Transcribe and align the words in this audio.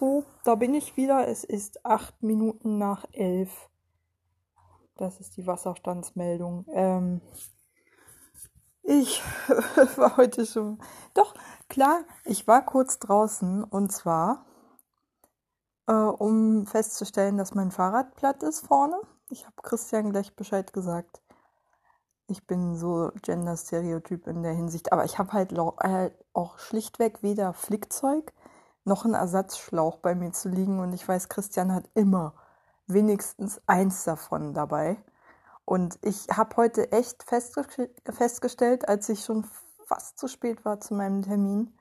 So, 0.00 0.24
da 0.44 0.54
bin 0.54 0.72
ich 0.72 0.96
wieder. 0.96 1.28
Es 1.28 1.44
ist 1.44 1.84
acht 1.84 2.22
Minuten 2.22 2.78
nach 2.78 3.04
elf. 3.12 3.68
Das 4.96 5.20
ist 5.20 5.36
die 5.36 5.46
Wasserstandsmeldung. 5.46 6.64
Ähm, 6.72 7.20
ich 8.82 9.22
war 9.96 10.16
heute 10.16 10.46
schon. 10.46 10.78
Doch, 11.12 11.34
klar, 11.68 12.00
ich 12.24 12.48
war 12.48 12.64
kurz 12.64 12.98
draußen 12.98 13.62
und 13.62 13.92
zwar, 13.92 14.46
äh, 15.86 15.92
um 15.92 16.66
festzustellen, 16.66 17.36
dass 17.36 17.54
mein 17.54 17.70
Fahrrad 17.70 18.14
platt 18.16 18.42
ist 18.42 18.66
vorne. 18.66 18.98
Ich 19.28 19.44
habe 19.44 19.56
Christian 19.62 20.12
gleich 20.12 20.34
Bescheid 20.34 20.72
gesagt. 20.72 21.20
Ich 22.26 22.46
bin 22.46 22.74
so 22.74 23.10
Gender-Stereotyp 23.20 24.28
in 24.28 24.42
der 24.42 24.54
Hinsicht, 24.54 24.94
aber 24.94 25.04
ich 25.04 25.18
habe 25.18 25.34
halt, 25.34 25.52
halt 25.58 26.14
auch 26.32 26.58
schlichtweg 26.58 27.22
weder 27.22 27.52
Flickzeug 27.52 28.32
noch 28.84 29.04
einen 29.04 29.14
Ersatzschlauch 29.14 29.98
bei 29.98 30.14
mir 30.14 30.32
zu 30.32 30.48
liegen 30.48 30.80
und 30.80 30.92
ich 30.92 31.06
weiß, 31.06 31.28
Christian 31.28 31.74
hat 31.74 31.88
immer 31.94 32.34
wenigstens 32.86 33.60
eins 33.66 34.04
davon 34.04 34.54
dabei. 34.54 34.96
Und 35.64 35.98
ich 36.02 36.26
habe 36.36 36.56
heute 36.56 36.90
echt 36.92 37.22
festge 37.22 37.64
festgestellt, 38.04 38.88
als 38.88 39.08
ich 39.08 39.24
schon 39.24 39.44
fast 39.86 40.18
zu 40.18 40.28
spät 40.28 40.64
war 40.64 40.80
zu 40.80 40.94
meinem 40.94 41.22
Termin, 41.22 41.72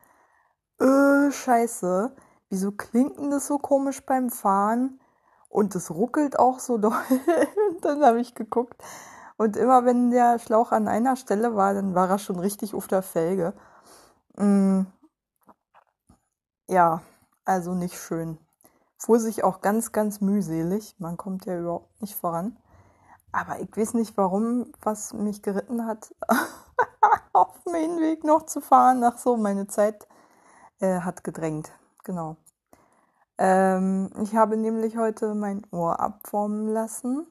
äh, 0.79 1.31
scheiße, 1.31 2.15
wieso 2.49 2.71
klingt 2.71 3.17
denn 3.17 3.31
das 3.31 3.47
so 3.47 3.57
komisch 3.57 4.05
beim 4.05 4.29
Fahren? 4.29 4.99
Und 5.49 5.75
es 5.75 5.91
ruckelt 5.91 6.37
auch 6.37 6.59
so 6.59 6.77
doll. 6.79 6.93
dann 7.81 8.03
habe 8.03 8.21
ich 8.21 8.35
geguckt. 8.35 8.81
Und 9.37 9.57
immer 9.57 9.85
wenn 9.85 10.11
der 10.11 10.37
Schlauch 10.39 10.71
an 10.71 10.87
einer 10.87 11.15
Stelle 11.15 11.55
war, 11.55 11.73
dann 11.73 11.95
war 11.95 12.09
er 12.09 12.19
schon 12.19 12.39
richtig 12.39 12.73
auf 12.75 12.87
der 12.87 13.01
Felge. 13.01 13.53
Mm, 14.37 14.81
ja, 16.69 17.01
also 17.45 17.73
nicht 17.73 17.95
schön. 17.95 18.37
Fuhr 18.97 19.19
sich 19.19 19.43
auch 19.43 19.61
ganz, 19.61 19.91
ganz 19.91 20.21
mühselig. 20.21 20.95
Man 20.99 21.17
kommt 21.17 21.45
ja 21.45 21.57
überhaupt 21.59 22.01
nicht 22.01 22.15
voran. 22.15 22.57
Aber 23.31 23.59
ich 23.59 23.75
weiß 23.75 23.95
nicht 23.95 24.15
warum, 24.17 24.71
was 24.81 25.13
mich 25.13 25.41
geritten 25.41 25.85
hat, 25.85 26.13
auf 27.33 27.63
dem 27.63 27.75
Hinweg 27.75 28.23
noch 28.23 28.45
zu 28.45 28.61
fahren. 28.61 29.03
Ach 29.03 29.17
so, 29.17 29.35
meine 29.37 29.67
Zeit 29.67 30.07
äh, 30.79 30.99
hat 31.01 31.23
gedrängt. 31.23 31.71
Genau. 32.03 32.37
Ähm, 33.37 34.11
ich 34.21 34.35
habe 34.35 34.57
nämlich 34.57 34.97
heute 34.97 35.33
mein 35.33 35.65
Ohr 35.71 35.99
abformen 35.99 36.67
lassen 36.67 37.25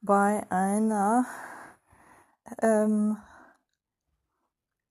bei 0.00 0.46
einer 0.50 1.26
ähm, 2.62 3.16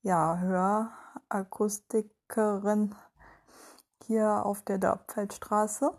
ja, 0.02 0.38
Hörakustikerin 1.30 2.96
hier 4.10 4.44
auf 4.44 4.64
der 4.64 4.80
Dörpfeldstraße 4.80 5.92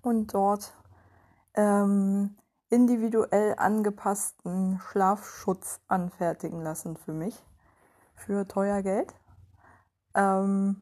und 0.00 0.32
dort 0.32 0.72
ähm, 1.52 2.34
individuell 2.70 3.56
angepassten 3.58 4.80
Schlafschutz 4.80 5.80
anfertigen 5.86 6.62
lassen 6.62 6.96
für 6.96 7.12
mich, 7.12 7.44
für 8.14 8.48
teuer 8.48 8.80
Geld. 8.80 9.14
Ähm, 10.14 10.80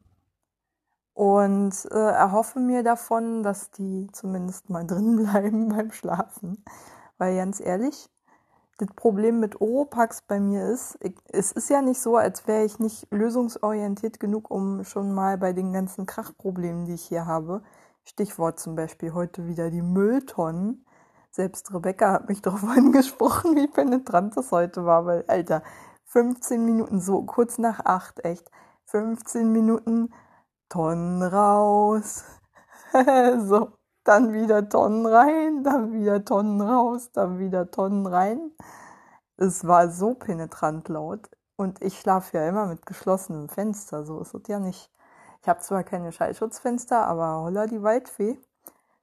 und 1.13 1.75
äh, 1.91 2.11
erhoffe 2.13 2.61
mir 2.61 2.85
davon, 2.85 3.43
dass 3.43 3.73
die 3.73 4.07
zumindest 4.13 4.71
mal 4.71 4.87
drin 4.87 5.17
bleiben 5.17 5.71
beim 5.71 5.91
Schlafen. 5.91 6.65
Weil 7.19 7.35
ganz 7.35 7.59
ehrlich, 7.59 8.09
das 8.81 8.89
Problem 8.97 9.41
mit 9.41 9.61
Oropax 9.61 10.23
bei 10.23 10.41
mir 10.41 10.67
ist, 10.71 10.97
ich, 11.03 11.15
es 11.29 11.53
ist 11.53 11.69
ja 11.69 11.83
nicht 11.83 12.01
so, 12.01 12.17
als 12.17 12.47
wäre 12.47 12.65
ich 12.65 12.79
nicht 12.79 13.07
lösungsorientiert 13.11 14.19
genug, 14.21 14.51
um 14.51 14.85
schon 14.85 15.13
mal 15.13 15.37
bei 15.37 15.53
den 15.53 15.73
ganzen 15.73 16.07
Krachproblemen, 16.07 16.87
die 16.87 16.95
ich 16.95 17.03
hier 17.03 17.27
habe, 17.27 17.63
Stichwort 18.05 18.59
zum 18.59 18.77
Beispiel 18.77 19.13
heute 19.13 19.47
wieder 19.47 19.71
die 19.71 19.83
Mülltonnen. 19.83 20.87
Selbst 21.31 21.73
Rebecca 21.75 22.13
hat 22.13 22.29
mich 22.29 22.43
darauf 22.43 22.65
angesprochen, 22.65 23.55
wie 23.57 23.69
penetrant 23.69 24.37
das 24.37 24.51
heute 24.51 24.87
war, 24.87 25.05
weil, 25.05 25.25
Alter, 25.29 25.63
15 26.07 26.65
Minuten, 26.65 27.01
so 27.01 27.23
kurz 27.25 27.59
nach 27.59 27.85
acht, 27.85 28.25
echt, 28.25 28.51
15 28.87 29.53
Minuten 29.53 30.13
Tonnen 30.69 31.23
raus, 31.23 32.25
so 33.39 33.73
dann 34.05 34.33
wieder 34.33 34.69
Tonnen 34.69 35.07
rein, 35.07 35.63
dann 35.65 35.93
wieder 35.93 36.25
Tonnen 36.25 36.61
raus, 36.61 37.11
dann 37.13 37.39
wieder 37.39 37.71
Tonnen 37.71 38.07
rein. 38.07 38.53
Es 39.37 39.67
war 39.67 39.91
so 39.91 40.15
penetrant 40.15 40.89
laut 40.89 41.31
und 41.57 41.83
ich 41.83 41.99
schlafe 42.01 42.39
ja 42.39 42.49
immer 42.49 42.67
mit 42.67 42.87
geschlossenem 42.87 43.49
Fenster, 43.49 44.05
so 44.05 44.21
ist 44.21 44.35
es 44.35 44.43
ja 44.49 44.59
nicht. 44.59 44.91
Ich 45.43 45.49
habe 45.49 45.61
zwar 45.61 45.85
keine 45.85 46.13
Schallschutzfenster, 46.13 47.07
aber 47.07 47.43
holla 47.43 47.67
die 47.67 47.83
Waldfee, 47.83 48.39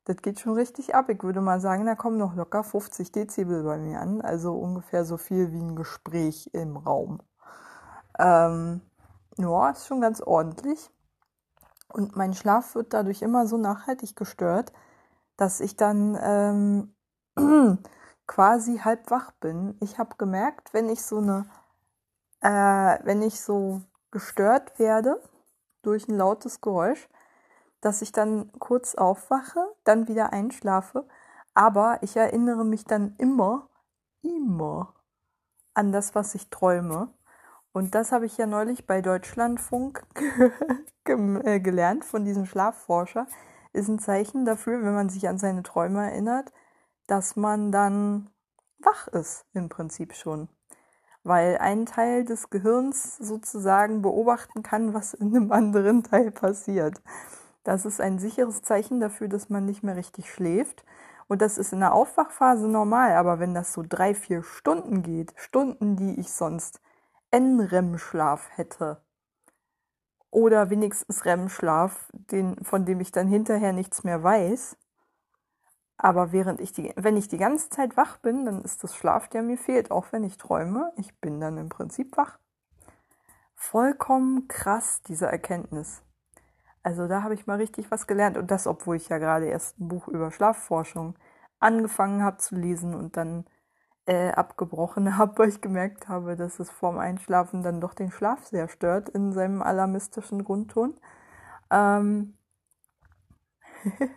das 0.06 0.18
geht 0.18 0.40
schon 0.40 0.54
richtig 0.54 0.96
ab. 0.96 1.10
Ich 1.10 1.22
würde 1.24 1.42
mal 1.42 1.60
sagen, 1.60 1.86
da 1.86 1.96
kommen 1.96 2.18
noch 2.18 2.36
locker 2.36 2.64
50 2.64 3.12
Dezibel 3.12 3.64
bei 3.64 3.78
mir 3.78 4.00
an, 4.00 4.22
also 4.22 4.54
ungefähr 4.54 5.04
so 5.04 5.18
viel 5.18 5.52
wie 5.52 5.62
ein 5.62 5.76
Gespräch 5.76 6.50
im 6.54 6.78
Raum. 6.78 7.20
Ähm, 8.20 8.82
ja, 9.38 9.70
ist 9.70 9.88
schon 9.88 10.02
ganz 10.02 10.22
ordentlich. 10.22 10.90
Und 11.90 12.16
mein 12.16 12.34
Schlaf 12.34 12.76
wird 12.76 12.94
dadurch 12.94 13.22
immer 13.22 13.48
so 13.48 13.58
nachhaltig 13.58 14.16
gestört, 14.16 14.72
dass 15.38 15.60
ich 15.60 15.76
dann 15.76 16.18
ähm, 16.22 17.78
quasi 18.28 18.80
halb 18.80 19.10
wach 19.10 19.32
bin. 19.34 19.78
Ich 19.80 19.98
habe 19.98 20.16
gemerkt, 20.18 20.74
wenn 20.74 20.90
ich 20.90 21.04
so 21.04 21.20
eine, 21.20 21.46
äh, 22.42 23.00
wenn 23.06 23.22
ich 23.22 23.42
so 23.42 23.82
gestört 24.12 24.78
werde 24.80 25.22
durch 25.84 26.08
ein 26.08 26.18
lautes 26.18 26.60
Geräusch, 26.62 27.08
dass 27.82 28.02
ich 28.02 28.12
dann 28.12 28.52
kurz 28.60 28.96
aufwache, 28.96 29.60
dann 29.84 30.08
wieder 30.08 30.34
einschlafe, 30.34 31.08
aber 31.54 32.00
ich 32.02 32.18
erinnere 32.18 32.66
mich 32.66 32.86
dann 32.86 33.16
immer, 33.18 33.70
immer 34.22 34.94
an 35.74 35.92
das, 35.92 36.16
was 36.16 36.36
ich 36.36 36.50
träume. 36.50 37.10
Und 37.72 37.94
das 37.94 38.12
habe 38.12 38.26
ich 38.26 38.38
ja 38.38 38.48
neulich 38.48 38.88
bei 38.88 39.02
Deutschlandfunk 39.02 40.04
äh, 41.06 41.60
gelernt 41.60 42.04
von 42.04 42.26
diesem 42.26 42.46
Schlafforscher, 42.46 43.28
ist 43.78 43.88
ein 43.88 44.00
Zeichen 44.00 44.46
dafür, 44.46 44.84
wenn 44.84 44.94
man 44.94 45.10
sich 45.10 45.28
an 45.30 45.38
seine 45.38 45.64
Träume 45.64 46.04
erinnert, 46.04 46.52
dass 47.08 47.36
man 47.36 47.72
dann 47.72 48.30
wach 48.80 49.08
ist 49.08 49.46
im 49.54 49.70
Prinzip 49.70 50.14
schon. 50.14 50.50
Weil 51.24 51.58
ein 51.58 51.86
Teil 51.86 52.26
des 52.26 52.50
Gehirns 52.50 53.18
sozusagen 53.18 54.02
beobachten 54.02 54.64
kann, 54.64 54.94
was 54.94 55.14
in 55.14 55.36
einem 55.36 55.52
anderen 55.52 56.04
Teil 56.04 56.32
passiert. 56.32 57.02
Das 57.64 57.86
ist 57.86 58.00
ein 58.00 58.18
sicheres 58.20 58.62
Zeichen 58.62 59.00
dafür, 59.00 59.28
dass 59.28 59.50
man 59.50 59.66
nicht 59.66 59.84
mehr 59.84 59.96
richtig 59.96 60.32
schläft. 60.32 60.86
Und 61.28 61.42
das 61.42 61.58
ist 61.58 61.74
in 61.74 61.82
der 61.82 61.94
Aufwachphase 61.94 62.68
normal, 62.68 63.12
aber 63.14 63.40
wenn 63.40 63.54
das 63.54 63.74
so 63.74 63.84
drei, 63.88 64.16
vier 64.16 64.44
Stunden 64.44 65.04
geht, 65.04 65.34
Stunden, 65.36 65.98
die 65.98 66.20
ich 66.20 66.32
sonst 66.32 66.80
NREM-Schlaf 67.32 68.50
hätte, 68.56 69.02
oder 70.38 70.70
wenigstens 70.70 71.26
REM-Schlaf, 71.26 72.12
den, 72.14 72.64
von 72.64 72.86
dem 72.86 73.00
ich 73.00 73.12
dann 73.12 73.28
hinterher 73.28 73.74
nichts 73.74 74.04
mehr 74.04 74.22
weiß. 74.22 74.78
Aber 75.98 76.32
während 76.32 76.62
ich 76.62 76.72
die, 76.74 76.94
wenn 76.96 77.18
ich 77.18 77.28
die 77.28 77.40
ganze 77.40 77.72
Zeit 77.72 77.98
wach 77.98 78.18
bin, 78.18 78.46
dann 78.46 78.62
ist 78.62 78.84
das 78.84 78.96
Schlaf, 78.96 79.28
der 79.30 79.42
mir 79.42 79.58
fehlt, 79.58 79.90
auch 79.90 80.12
wenn 80.12 80.24
ich 80.24 80.38
träume. 80.38 80.94
Ich 80.96 81.20
bin 81.20 81.42
dann 81.42 81.58
im 81.58 81.70
Prinzip 81.70 82.18
wach. 82.18 82.38
Vollkommen 83.56 84.48
krass, 84.48 85.02
diese 85.08 85.26
Erkenntnis. 85.26 86.04
Also 86.84 87.08
da 87.08 87.24
habe 87.24 87.34
ich 87.34 87.48
mal 87.48 87.58
richtig 87.58 87.90
was 87.90 88.06
gelernt. 88.06 88.38
Und 88.38 88.52
das, 88.52 88.68
obwohl 88.68 88.98
ich 88.98 89.10
ja 89.10 89.18
gerade 89.18 89.48
erst 89.48 89.80
ein 89.80 89.88
Buch 89.88 90.08
über 90.08 90.30
Schlafforschung 90.30 91.16
angefangen 91.58 92.22
habe 92.22 92.38
zu 92.38 92.56
lesen 92.56 92.94
und 92.94 93.18
dann 93.18 93.46
äh, 94.08 94.32
abgebrochen 94.32 95.18
habe, 95.18 95.38
weil 95.38 95.50
ich 95.50 95.62
gemerkt 95.62 96.08
habe, 96.10 96.36
dass 96.36 96.60
es 96.60 96.72
vorm 96.72 96.98
Einschlafen 96.98 97.62
dann 97.62 97.82
doch 97.82 97.94
den 97.94 98.12
Schlaf 98.12 98.46
sehr 98.48 98.68
stört 98.68 99.10
in 99.10 99.34
seinem 99.34 99.62
alarmistischen 99.62 100.44
Grundton. 100.44 100.96
Ähm 101.70 102.34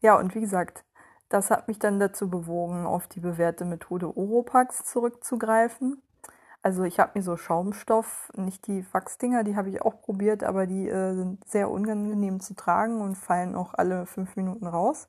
ja, 0.00 0.18
und 0.18 0.34
wie 0.34 0.40
gesagt, 0.40 0.84
das 1.28 1.50
hat 1.50 1.68
mich 1.68 1.78
dann 1.78 2.00
dazu 2.00 2.28
bewogen, 2.30 2.86
auf 2.86 3.06
die 3.06 3.20
bewährte 3.20 3.64
Methode 3.64 4.16
Oropax 4.16 4.84
zurückzugreifen. 4.84 6.02
Also 6.62 6.82
ich 6.84 7.00
habe 7.00 7.12
mir 7.14 7.22
so 7.22 7.36
Schaumstoff, 7.36 8.30
nicht 8.36 8.66
die 8.66 8.84
Wachsdinger, 8.92 9.44
die 9.44 9.56
habe 9.56 9.70
ich 9.70 9.80
auch 9.80 10.02
probiert, 10.02 10.44
aber 10.44 10.66
die 10.66 10.88
äh, 10.88 11.14
sind 11.14 11.48
sehr 11.48 11.70
unangenehm 11.70 12.40
zu 12.40 12.54
tragen 12.54 13.00
und 13.00 13.16
fallen 13.16 13.54
auch 13.54 13.74
alle 13.74 14.06
fünf 14.06 14.36
Minuten 14.36 14.66
raus. 14.66 15.08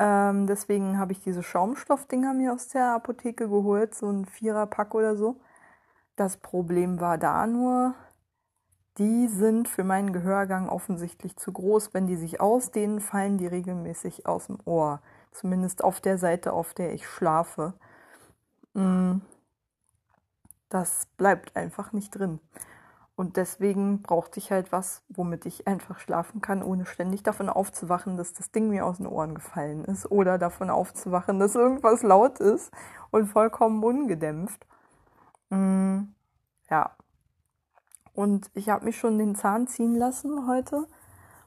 Ähm, 0.00 0.46
deswegen 0.46 0.98
habe 0.98 1.12
ich 1.12 1.20
diese 1.20 1.42
Schaumstoffdinger 1.42 2.32
mir 2.32 2.54
aus 2.54 2.68
der 2.68 2.94
Apotheke 2.94 3.50
geholt, 3.50 3.94
so 3.94 4.08
ein 4.08 4.24
Viererpack 4.24 4.94
oder 4.94 5.14
so. 5.14 5.38
Das 6.16 6.38
Problem 6.38 7.00
war 7.00 7.18
da 7.18 7.46
nur, 7.46 7.94
die 8.96 9.28
sind 9.28 9.68
für 9.68 9.84
meinen 9.84 10.14
Gehörgang 10.14 10.70
offensichtlich 10.70 11.36
zu 11.36 11.52
groß. 11.52 11.92
Wenn 11.92 12.06
die 12.06 12.16
sich 12.16 12.40
ausdehnen, 12.40 13.00
fallen 13.00 13.36
die 13.36 13.46
regelmäßig 13.46 14.26
aus 14.26 14.46
dem 14.46 14.58
Ohr. 14.64 15.02
Zumindest 15.32 15.84
auf 15.84 16.00
der 16.00 16.16
Seite, 16.16 16.54
auf 16.54 16.72
der 16.72 16.94
ich 16.94 17.06
schlafe. 17.06 17.74
Mm. 18.72 19.18
Das 20.70 21.08
bleibt 21.18 21.56
einfach 21.56 21.92
nicht 21.92 22.12
drin. 22.12 22.40
Und 23.20 23.36
deswegen 23.36 24.00
brauchte 24.00 24.38
ich 24.38 24.50
halt 24.50 24.72
was, 24.72 25.02
womit 25.10 25.44
ich 25.44 25.66
einfach 25.66 25.98
schlafen 25.98 26.40
kann, 26.40 26.62
ohne 26.62 26.86
ständig 26.86 27.22
davon 27.22 27.50
aufzuwachen, 27.50 28.16
dass 28.16 28.32
das 28.32 28.50
Ding 28.50 28.70
mir 28.70 28.86
aus 28.86 28.96
den 28.96 29.06
Ohren 29.06 29.34
gefallen 29.34 29.84
ist. 29.84 30.10
Oder 30.10 30.38
davon 30.38 30.70
aufzuwachen, 30.70 31.38
dass 31.38 31.54
irgendwas 31.54 32.02
laut 32.02 32.40
ist 32.40 32.72
und 33.10 33.26
vollkommen 33.26 33.84
ungedämpft. 33.84 34.66
Mm, 35.50 36.04
ja. 36.70 36.96
Und 38.14 38.50
ich 38.54 38.70
habe 38.70 38.86
mich 38.86 38.98
schon 38.98 39.18
den 39.18 39.34
Zahn 39.34 39.66
ziehen 39.66 39.96
lassen 39.96 40.48
heute 40.48 40.86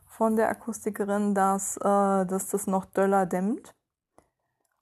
von 0.05 0.35
der 0.35 0.49
Akustikerin, 0.49 1.33
dass, 1.33 1.77
äh, 1.77 1.81
dass 2.27 2.49
das 2.49 2.67
noch 2.67 2.85
döller 2.85 3.25
dämmt. 3.25 3.73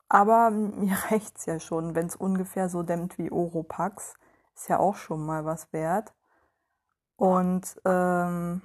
Aber 0.09 0.51
mir 0.51 0.97
reicht's 1.09 1.45
ja 1.45 1.57
schon, 1.61 1.95
wenn 1.95 2.07
es 2.07 2.17
ungefähr 2.17 2.67
so 2.67 2.83
dämmt 2.83 3.17
wie 3.17 3.31
Oropax. 3.31 4.15
Ist 4.53 4.67
ja 4.67 4.77
auch 4.77 4.97
schon 4.97 5.25
mal 5.25 5.45
was 5.45 5.71
wert. 5.71 6.11
Und 7.15 7.79
ähm, 7.85 8.61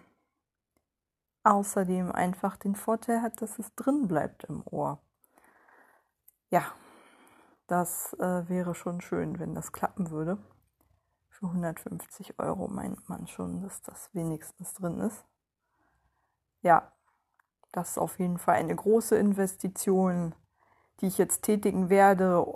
außerdem 1.44 2.10
einfach 2.12 2.56
den 2.56 2.74
Vorteil 2.74 3.22
hat, 3.22 3.40
dass 3.40 3.58
es 3.58 3.74
drin 3.74 4.08
bleibt 4.08 4.44
im 4.44 4.62
Ohr. 4.66 5.00
Ja, 6.50 6.64
das 7.66 8.14
äh, 8.14 8.48
wäre 8.48 8.74
schon 8.74 9.00
schön, 9.00 9.38
wenn 9.38 9.54
das 9.54 9.72
klappen 9.72 10.10
würde. 10.10 10.38
Für 11.28 11.46
150 11.46 12.38
Euro 12.38 12.68
meint 12.68 13.08
man 13.08 13.26
schon, 13.26 13.60
dass 13.60 13.82
das 13.82 14.10
wenigstens 14.14 14.74
drin 14.74 15.00
ist. 15.00 15.24
Ja, 16.62 16.92
das 17.72 17.90
ist 17.90 17.98
auf 17.98 18.18
jeden 18.18 18.38
Fall 18.38 18.54
eine 18.54 18.74
große 18.74 19.16
Investition, 19.16 20.34
die 21.00 21.06
ich 21.06 21.18
jetzt 21.18 21.42
tätigen 21.42 21.90
werde 21.90 22.46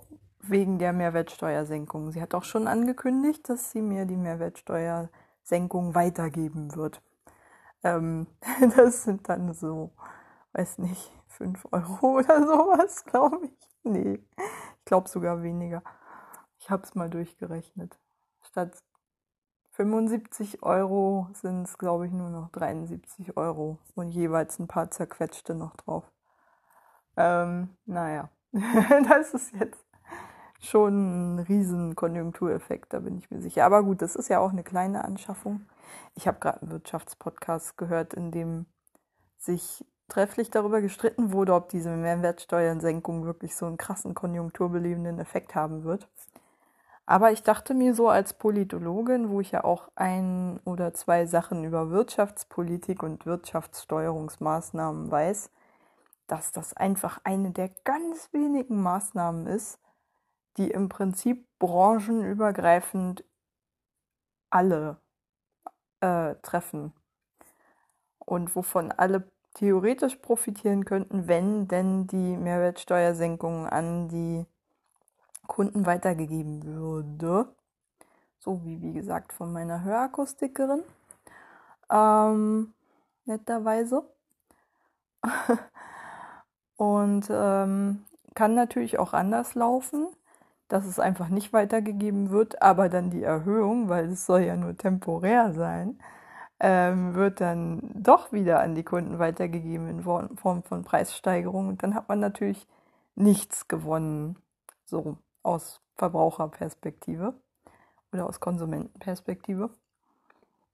wegen 0.40 0.78
der 0.78 0.92
Mehrwertsteuersenkung. 0.92 2.10
Sie 2.10 2.22
hat 2.22 2.34
auch 2.34 2.44
schon 2.44 2.66
angekündigt, 2.66 3.48
dass 3.48 3.70
sie 3.70 3.82
mir 3.82 4.06
die 4.06 4.16
Mehrwertsteuersenkung 5.50 5.94
weitergeben 5.94 6.74
wird. 6.74 7.02
Ähm, 7.82 8.26
das 8.76 9.04
sind 9.04 9.28
dann 9.28 9.52
so, 9.54 9.92
weiß 10.52 10.78
nicht, 10.78 11.10
5 11.28 11.66
Euro 11.72 12.18
oder 12.18 12.46
sowas, 12.46 13.04
glaube 13.04 13.46
ich. 13.46 13.68
Nee, 13.82 14.20
ich 14.34 14.84
glaube 14.84 15.08
sogar 15.08 15.42
weniger. 15.42 15.82
Ich 16.58 16.70
habe 16.70 16.82
es 16.82 16.94
mal 16.94 17.08
durchgerechnet. 17.08 17.98
Statt 18.42 18.76
75 19.72 20.62
Euro 20.62 21.28
sind 21.32 21.62
es, 21.62 21.78
glaube 21.78 22.06
ich, 22.06 22.12
nur 22.12 22.28
noch 22.28 22.50
73 22.50 23.36
Euro 23.36 23.78
und 23.94 24.08
jeweils 24.08 24.58
ein 24.58 24.68
paar 24.68 24.90
zerquetschte 24.90 25.54
noch 25.54 25.74
drauf. 25.76 26.04
Ähm, 27.16 27.76
naja, 27.86 28.28
das 28.52 29.32
ist 29.32 29.52
jetzt 29.54 29.82
schon 30.60 31.36
ein 31.36 31.38
riesen 31.40 31.96
Konjunktureffekt, 31.96 32.92
da 32.92 33.00
bin 33.00 33.16
ich 33.18 33.30
mir 33.30 33.40
sicher. 33.40 33.64
Aber 33.64 33.82
gut, 33.82 34.02
das 34.02 34.16
ist 34.16 34.28
ja 34.28 34.40
auch 34.40 34.50
eine 34.50 34.62
kleine 34.62 35.04
Anschaffung. 35.04 35.66
Ich 36.14 36.28
habe 36.28 36.38
gerade 36.38 36.62
einen 36.62 36.70
Wirtschaftspodcast 36.70 37.78
gehört, 37.78 38.14
in 38.14 38.30
dem 38.30 38.66
sich 39.38 39.84
trefflich 40.08 40.50
darüber 40.50 40.80
gestritten 40.80 41.32
wurde, 41.32 41.54
ob 41.54 41.68
diese 41.70 41.90
Mehrwertsteuersenkung 41.90 43.24
wirklich 43.24 43.56
so 43.56 43.66
einen 43.66 43.78
krassen 43.78 44.14
konjunkturbelebenden 44.14 45.18
Effekt 45.18 45.54
haben 45.54 45.84
wird. 45.84 46.08
Aber 47.06 47.32
ich 47.32 47.42
dachte 47.42 47.74
mir 47.74 47.94
so 47.94 48.08
als 48.08 48.34
Politologin, 48.34 49.30
wo 49.30 49.40
ich 49.40 49.50
ja 49.50 49.64
auch 49.64 49.88
ein 49.96 50.60
oder 50.64 50.94
zwei 50.94 51.26
Sachen 51.26 51.64
über 51.64 51.90
Wirtschaftspolitik 51.90 53.02
und 53.02 53.26
Wirtschaftssteuerungsmaßnahmen 53.26 55.10
weiß, 55.10 55.50
dass 56.28 56.52
das 56.52 56.74
einfach 56.74 57.20
eine 57.24 57.50
der 57.50 57.70
ganz 57.84 58.32
wenigen 58.32 58.80
Maßnahmen 58.80 59.48
ist, 59.48 59.80
die 60.56 60.70
im 60.70 60.88
Prinzip 60.88 61.46
branchenübergreifend 61.58 63.24
alle 64.50 64.98
äh, 66.00 66.34
treffen 66.42 66.92
und 68.18 68.54
wovon 68.56 68.92
alle 68.92 69.30
theoretisch 69.54 70.16
profitieren 70.16 70.84
könnten, 70.84 71.28
wenn 71.28 71.68
denn 71.68 72.06
die 72.06 72.36
Mehrwertsteuersenkung 72.36 73.66
an 73.66 74.08
die 74.08 74.46
Kunden 75.46 75.86
weitergegeben 75.86 76.64
würde. 76.64 77.48
So 78.38 78.64
wie, 78.64 78.80
wie 78.80 78.92
gesagt, 78.92 79.32
von 79.32 79.52
meiner 79.52 79.82
Hörakustikerin. 79.82 80.82
Ähm, 81.90 82.72
netterweise. 83.24 84.04
Und 86.76 87.28
ähm, 87.30 88.04
kann 88.34 88.54
natürlich 88.54 88.98
auch 88.98 89.12
anders 89.12 89.54
laufen, 89.54 90.06
dass 90.70 90.86
es 90.86 91.00
einfach 91.00 91.28
nicht 91.28 91.52
weitergegeben 91.52 92.30
wird, 92.30 92.62
aber 92.62 92.88
dann 92.88 93.10
die 93.10 93.24
Erhöhung, 93.24 93.88
weil 93.88 94.10
es 94.10 94.24
soll 94.24 94.42
ja 94.42 94.56
nur 94.56 94.76
temporär 94.76 95.52
sein, 95.52 95.98
ähm, 96.60 97.14
wird 97.14 97.40
dann 97.40 97.90
doch 97.94 98.32
wieder 98.32 98.60
an 98.60 98.76
die 98.76 98.84
Kunden 98.84 99.18
weitergegeben 99.18 99.88
in 99.88 100.02
Form 100.02 100.62
von 100.62 100.84
Preissteigerung. 100.84 101.68
Und 101.68 101.82
dann 101.82 101.94
hat 101.94 102.08
man 102.08 102.20
natürlich 102.20 102.68
nichts 103.16 103.66
gewonnen. 103.66 104.36
So 104.84 105.16
aus 105.42 105.80
Verbraucherperspektive 105.96 107.34
oder 108.12 108.26
aus 108.26 108.38
Konsumentenperspektive, 108.38 109.70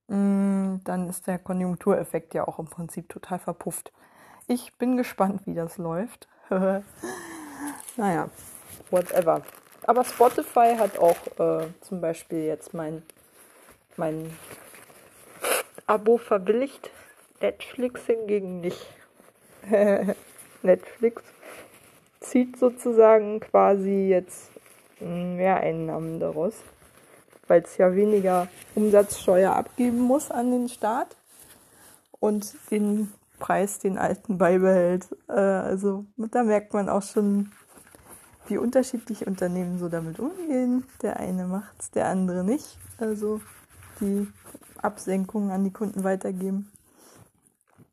mm, 0.07 0.77
dann 0.83 1.09
ist 1.09 1.25
der 1.25 1.39
Konjunktureffekt 1.39 2.35
ja 2.35 2.47
auch 2.47 2.59
im 2.59 2.65
Prinzip 2.65 3.09
total 3.09 3.39
verpufft. 3.39 3.91
Ich 4.45 4.77
bin 4.77 4.95
gespannt, 4.95 5.45
wie 5.45 5.55
das 5.55 5.77
läuft. 5.77 6.27
naja, 7.97 8.29
whatever. 8.91 9.41
Aber 9.87 10.03
Spotify 10.03 10.75
hat 10.77 10.99
auch 10.99 11.15
äh, 11.39 11.67
zum 11.81 12.01
Beispiel 12.01 12.43
jetzt 12.43 12.73
mein, 12.73 13.03
mein 13.95 14.37
Abo 15.87 16.17
verbilligt. 16.17 16.91
Netflix 17.39 18.01
hingegen 18.05 18.59
nicht. 18.59 18.85
Netflix 20.61 21.23
zieht 22.19 22.59
sozusagen 22.59 23.39
quasi 23.39 24.09
jetzt 24.09 24.51
mehr 24.99 25.57
Einnahmen 25.57 26.19
daraus, 26.19 26.55
weil 27.47 27.61
es 27.61 27.77
ja 27.77 27.95
weniger 27.95 28.49
Umsatzsteuer 28.75 29.55
abgeben 29.55 29.99
muss 29.99 30.31
an 30.31 30.51
den 30.51 30.67
Staat 30.67 31.15
und 32.19 32.55
den 32.71 33.13
Preis 33.39 33.79
den 33.79 33.97
alten 33.97 34.37
beibehält. 34.37 35.07
Äh, 35.29 35.33
also 35.33 36.05
da 36.17 36.43
merkt 36.43 36.73
man 36.73 36.89
auch 36.89 37.03
schon, 37.03 37.53
wie 38.49 38.57
unterschiedlich 38.57 39.27
Unternehmen 39.27 39.79
so 39.79 39.89
damit 39.89 40.19
umgehen. 40.19 40.85
Der 41.01 41.19
eine 41.19 41.45
macht's, 41.45 41.91
der 41.91 42.07
andere 42.07 42.43
nicht. 42.43 42.77
Also 42.97 43.41
die 43.99 44.27
Absenkungen 44.81 45.51
an 45.51 45.63
die 45.63 45.71
Kunden 45.71 46.03
weitergeben. 46.03 46.71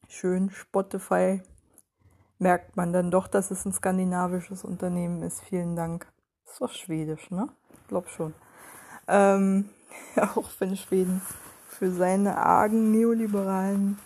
Schön 0.09 0.51
Spotify 0.51 1.41
merkt 2.39 2.77
man 2.77 2.93
dann 2.93 3.11
doch, 3.11 3.27
dass 3.27 3.51
es 3.51 3.65
ein 3.65 3.73
skandinavisches 3.73 4.65
Unternehmen 4.65 5.23
ist. 5.23 5.43
Vielen 5.43 5.77
Dank. 5.77 6.07
Ist 6.47 6.61
doch 6.61 6.73
Schwedisch, 6.73 7.31
ne? 7.31 7.49
Ich 7.73 7.89
glaube 7.89 8.09
schon. 8.09 8.35
Ähm, 9.09 9.71
auch 10.17 10.51
wenn 10.59 10.77
Schweden 10.77 11.21
für 11.69 11.91
seine 11.91 12.37
argen 12.37 12.93
neoliberalen 12.93 13.99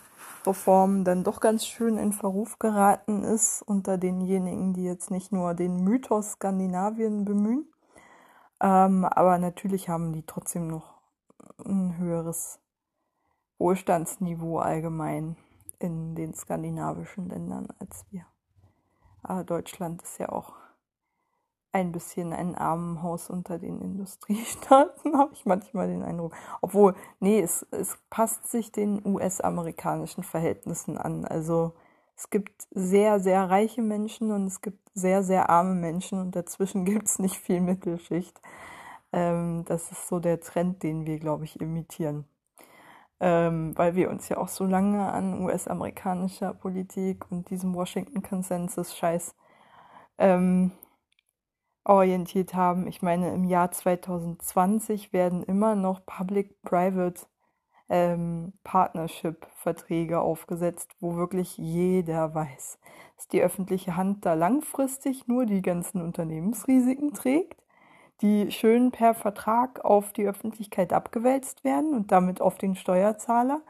Reformen 0.45 1.03
dann 1.03 1.23
doch 1.23 1.39
ganz 1.39 1.65
schön 1.65 1.97
in 1.97 2.13
Verruf 2.13 2.59
geraten 2.59 3.23
ist 3.23 3.61
unter 3.61 3.97
denjenigen, 3.97 4.73
die 4.73 4.83
jetzt 4.83 5.11
nicht 5.11 5.31
nur 5.31 5.53
den 5.53 5.83
Mythos 5.83 6.33
Skandinavien 6.33 7.25
bemühen, 7.25 7.71
ähm, 8.61 9.05
aber 9.05 9.37
natürlich 9.37 9.89
haben 9.89 10.13
die 10.13 10.25
trotzdem 10.25 10.67
noch 10.67 10.99
ein 11.65 11.97
höheres 11.97 12.59
Wohlstandsniveau 13.57 14.59
allgemein 14.59 15.35
in 15.79 16.15
den 16.15 16.33
skandinavischen 16.33 17.29
Ländern 17.29 17.67
als 17.79 18.05
wir. 18.09 18.25
Aber 19.21 19.43
Deutschland 19.43 20.01
ist 20.01 20.17
ja 20.17 20.29
auch 20.29 20.53
ein 21.71 21.91
bisschen 21.91 22.33
ein 22.33 22.55
Armenhaus 22.55 23.29
unter 23.29 23.59
den 23.59 23.79
Industriestaaten, 23.81 25.13
habe 25.17 25.33
ich 25.33 25.45
manchmal 25.45 25.87
den 25.87 26.03
Eindruck. 26.03 26.33
Obwohl, 26.61 26.95
nee, 27.19 27.39
es, 27.39 27.65
es 27.71 27.97
passt 28.09 28.49
sich 28.49 28.71
den 28.71 29.05
US-amerikanischen 29.05 30.23
Verhältnissen 30.23 30.97
an. 30.97 31.25
Also 31.25 31.73
es 32.15 32.29
gibt 32.29 32.67
sehr, 32.71 33.19
sehr 33.19 33.49
reiche 33.49 33.81
Menschen 33.81 34.31
und 34.31 34.47
es 34.47 34.61
gibt 34.61 34.89
sehr, 34.93 35.23
sehr 35.23 35.49
arme 35.49 35.75
Menschen 35.75 36.19
und 36.19 36.35
dazwischen 36.35 36.85
gibt 36.85 37.07
es 37.07 37.19
nicht 37.19 37.37
viel 37.37 37.61
Mittelschicht. 37.61 38.39
Ähm, 39.13 39.63
das 39.65 39.91
ist 39.91 40.07
so 40.07 40.19
der 40.19 40.39
Trend, 40.39 40.83
den 40.83 41.05
wir, 41.05 41.19
glaube 41.19 41.45
ich, 41.45 41.61
imitieren. 41.61 42.25
Ähm, 43.21 43.77
weil 43.77 43.95
wir 43.95 44.09
uns 44.09 44.29
ja 44.29 44.37
auch 44.37 44.47
so 44.47 44.65
lange 44.65 45.11
an 45.11 45.41
US-amerikanischer 45.43 46.53
Politik 46.53 47.29
und 47.29 47.49
diesem 47.49 47.75
Washington-Konsensus-Scheiß 47.75 49.35
ähm, 50.17 50.71
orientiert 51.89 52.53
haben. 52.53 52.85
Ich 52.87 53.01
meine, 53.01 53.33
im 53.33 53.43
Jahr 53.43 53.71
2020 53.71 55.11
werden 55.11 55.41
immer 55.41 55.75
noch 55.75 56.05
Public-Private 56.05 57.21
ähm, 57.89 58.53
Partnership-Verträge 58.63 60.21
aufgesetzt, 60.21 60.91
wo 60.99 61.15
wirklich 61.15 61.57
jeder 61.57 62.35
weiß, 62.35 62.77
dass 63.15 63.27
die 63.27 63.41
öffentliche 63.41 63.97
Hand 63.97 64.23
da 64.23 64.35
langfristig 64.35 65.27
nur 65.27 65.47
die 65.47 65.63
ganzen 65.63 66.01
Unternehmensrisiken 66.01 67.15
trägt, 67.15 67.59
die 68.21 68.51
schön 68.51 68.91
per 68.91 69.15
Vertrag 69.15 69.83
auf 69.83 70.13
die 70.13 70.27
Öffentlichkeit 70.27 70.93
abgewälzt 70.93 71.63
werden 71.63 71.95
und 71.95 72.11
damit 72.11 72.39
auf 72.39 72.59
den 72.59 72.75
Steuerzahler, 72.75 73.61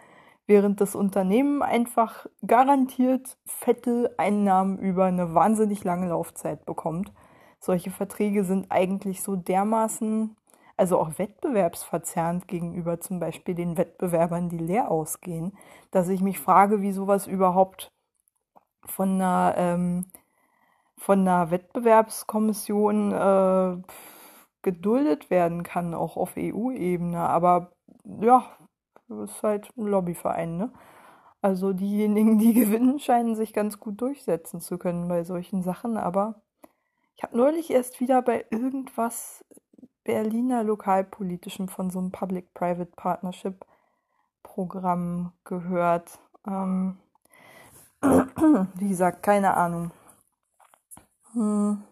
während 0.46 0.82
das 0.82 0.94
Unternehmen 0.94 1.62
einfach 1.62 2.26
garantiert 2.46 3.38
fette 3.46 4.14
Einnahmen 4.18 4.78
über 4.78 5.06
eine 5.06 5.34
wahnsinnig 5.34 5.86
lange 5.86 6.10
Laufzeit 6.10 6.66
bekommt. 6.66 7.14
Solche 7.60 7.92
Verträge 7.92 8.44
sind 8.44 8.72
eigentlich 8.72 9.22
so 9.22 9.36
dermaßen, 9.36 10.36
also 10.78 11.00
auch 11.00 11.20
wettbewerbsverzerrend 11.20 12.48
gegenüber 12.48 13.02
zum 13.02 13.20
Beispiel 13.20 13.56
den 13.56 13.78
Wettbewerbern, 13.78 14.50
die 14.50 14.58
leer 14.58 14.90
ausgehen, 14.90 15.58
dass 15.92 16.08
ich 16.10 16.22
mich 16.22 16.40
frage, 16.40 16.82
wie 16.82 16.94
sowas 16.94 17.28
überhaupt 17.28 17.92
von 18.86 19.16
einer, 19.16 19.56
ähm, 19.58 20.06
von 20.98 21.20
einer 21.20 21.52
Wettbewerbskommission 21.52 23.12
äh, 23.14 23.82
geduldet 24.62 25.30
werden 25.30 25.64
kann, 25.64 25.94
auch 25.94 26.18
auf 26.18 26.38
EU-Ebene. 26.38 27.20
Aber 27.20 27.72
ja, 28.22 28.46
das 29.08 29.32
ist 29.32 29.44
halt 29.44 29.72
ein 29.78 29.86
Lobbyverein, 29.86 30.58
ne? 30.58 30.72
Also 31.42 31.74
diejenigen, 31.74 32.38
die 32.38 32.54
gewinnen, 32.56 33.00
scheinen 33.00 33.36
sich 33.36 33.54
ganz 33.54 33.80
gut 33.80 34.02
durchsetzen 34.02 34.62
zu 34.62 34.78
können 34.78 35.08
bei 35.08 35.24
solchen 35.24 35.64
Sachen. 35.64 35.98
Aber 35.98 36.42
ich 37.20 37.24
habe 37.24 37.36
neulich 37.36 37.70
erst 37.70 38.00
wieder 38.00 38.22
bei 38.22 38.46
irgendwas 38.50 39.44
Berliner 40.06 40.64
Lokalpolitischem 40.64 41.68
von 41.68 41.90
so 41.90 42.00
einem 42.00 42.12
Public-Private 42.12 42.94
Partnership 42.96 43.66
Programm 44.42 45.34
gehört. 45.44 46.18
Ähm, 46.48 46.98
wie 48.02 48.88
gesagt, 48.88 49.22
keine 49.22 49.58
Ahnung. 49.58 49.92
Hm 51.34 51.84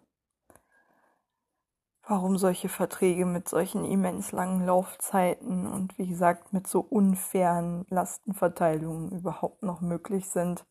warum 2.09 2.37
solche 2.37 2.69
Verträge 2.69 3.25
mit 3.25 3.49
solchen 3.49 3.83
immens 3.83 4.31
langen 4.31 4.65
Laufzeiten 4.65 5.67
und 5.67 5.97
wie 5.97 6.07
gesagt 6.07 6.53
mit 6.53 6.65
so 6.65 6.79
unfairen 6.79 7.85
Lastenverteilungen 7.89 9.11
überhaupt 9.11 9.61
noch 9.61 9.81
möglich 9.81 10.29
sind. 10.29 10.65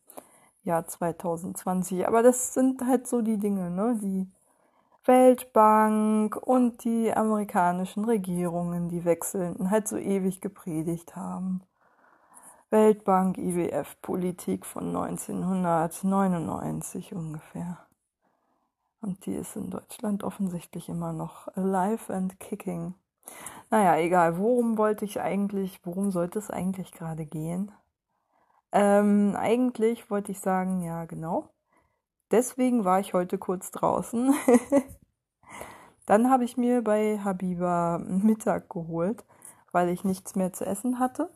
Jahr 0.63 0.87
2020. 0.87 2.07
Aber 2.07 2.23
das 2.23 2.55
sind 2.55 2.81
halt 2.81 3.07
so 3.07 3.21
die 3.21 3.37
Dinge, 3.37 3.69
ne? 3.69 3.99
Die 4.01 4.31
Weltbank 5.07 6.35
und 6.35 6.83
die 6.83 7.11
amerikanischen 7.13 8.05
Regierungen, 8.05 8.89
die 8.89 9.05
wechselnden, 9.05 9.71
halt 9.71 9.87
so 9.87 9.97
ewig 9.97 10.41
gepredigt 10.41 11.15
haben. 11.15 11.61
Weltbank, 12.69 13.37
IWF-Politik 13.37 14.65
von 14.65 14.87
1999 14.87 17.15
ungefähr. 17.15 17.77
Und 18.99 19.25
die 19.25 19.35
ist 19.35 19.55
in 19.55 19.69
Deutschland 19.69 20.25
offensichtlich 20.25 20.89
immer 20.89 21.13
noch 21.13 21.47
alive 21.55 22.13
and 22.13 22.37
kicking. 22.41 22.93
Naja, 23.69 23.95
egal, 23.97 24.37
worum 24.37 24.77
wollte 24.77 25.05
ich 25.05 25.21
eigentlich, 25.21 25.79
worum 25.85 26.11
sollte 26.11 26.39
es 26.39 26.51
eigentlich 26.51 26.91
gerade 26.91 27.25
gehen? 27.25 27.71
Ähm, 28.73 29.33
eigentlich 29.37 30.11
wollte 30.11 30.33
ich 30.33 30.39
sagen, 30.39 30.83
ja, 30.83 31.05
genau. 31.05 31.47
Deswegen 32.31 32.83
war 32.83 32.99
ich 32.99 33.13
heute 33.13 33.37
kurz 33.37 33.71
draußen. 33.71 34.33
Dann 36.05 36.29
habe 36.29 36.43
ich 36.43 36.57
mir 36.57 36.81
bei 36.83 37.19
Habiba 37.19 37.99
Mittag 37.99 38.69
geholt, 38.69 39.25
weil 39.71 39.89
ich 39.89 40.03
nichts 40.03 40.35
mehr 40.35 40.53
zu 40.53 40.65
essen 40.65 40.99
hatte 40.99 41.29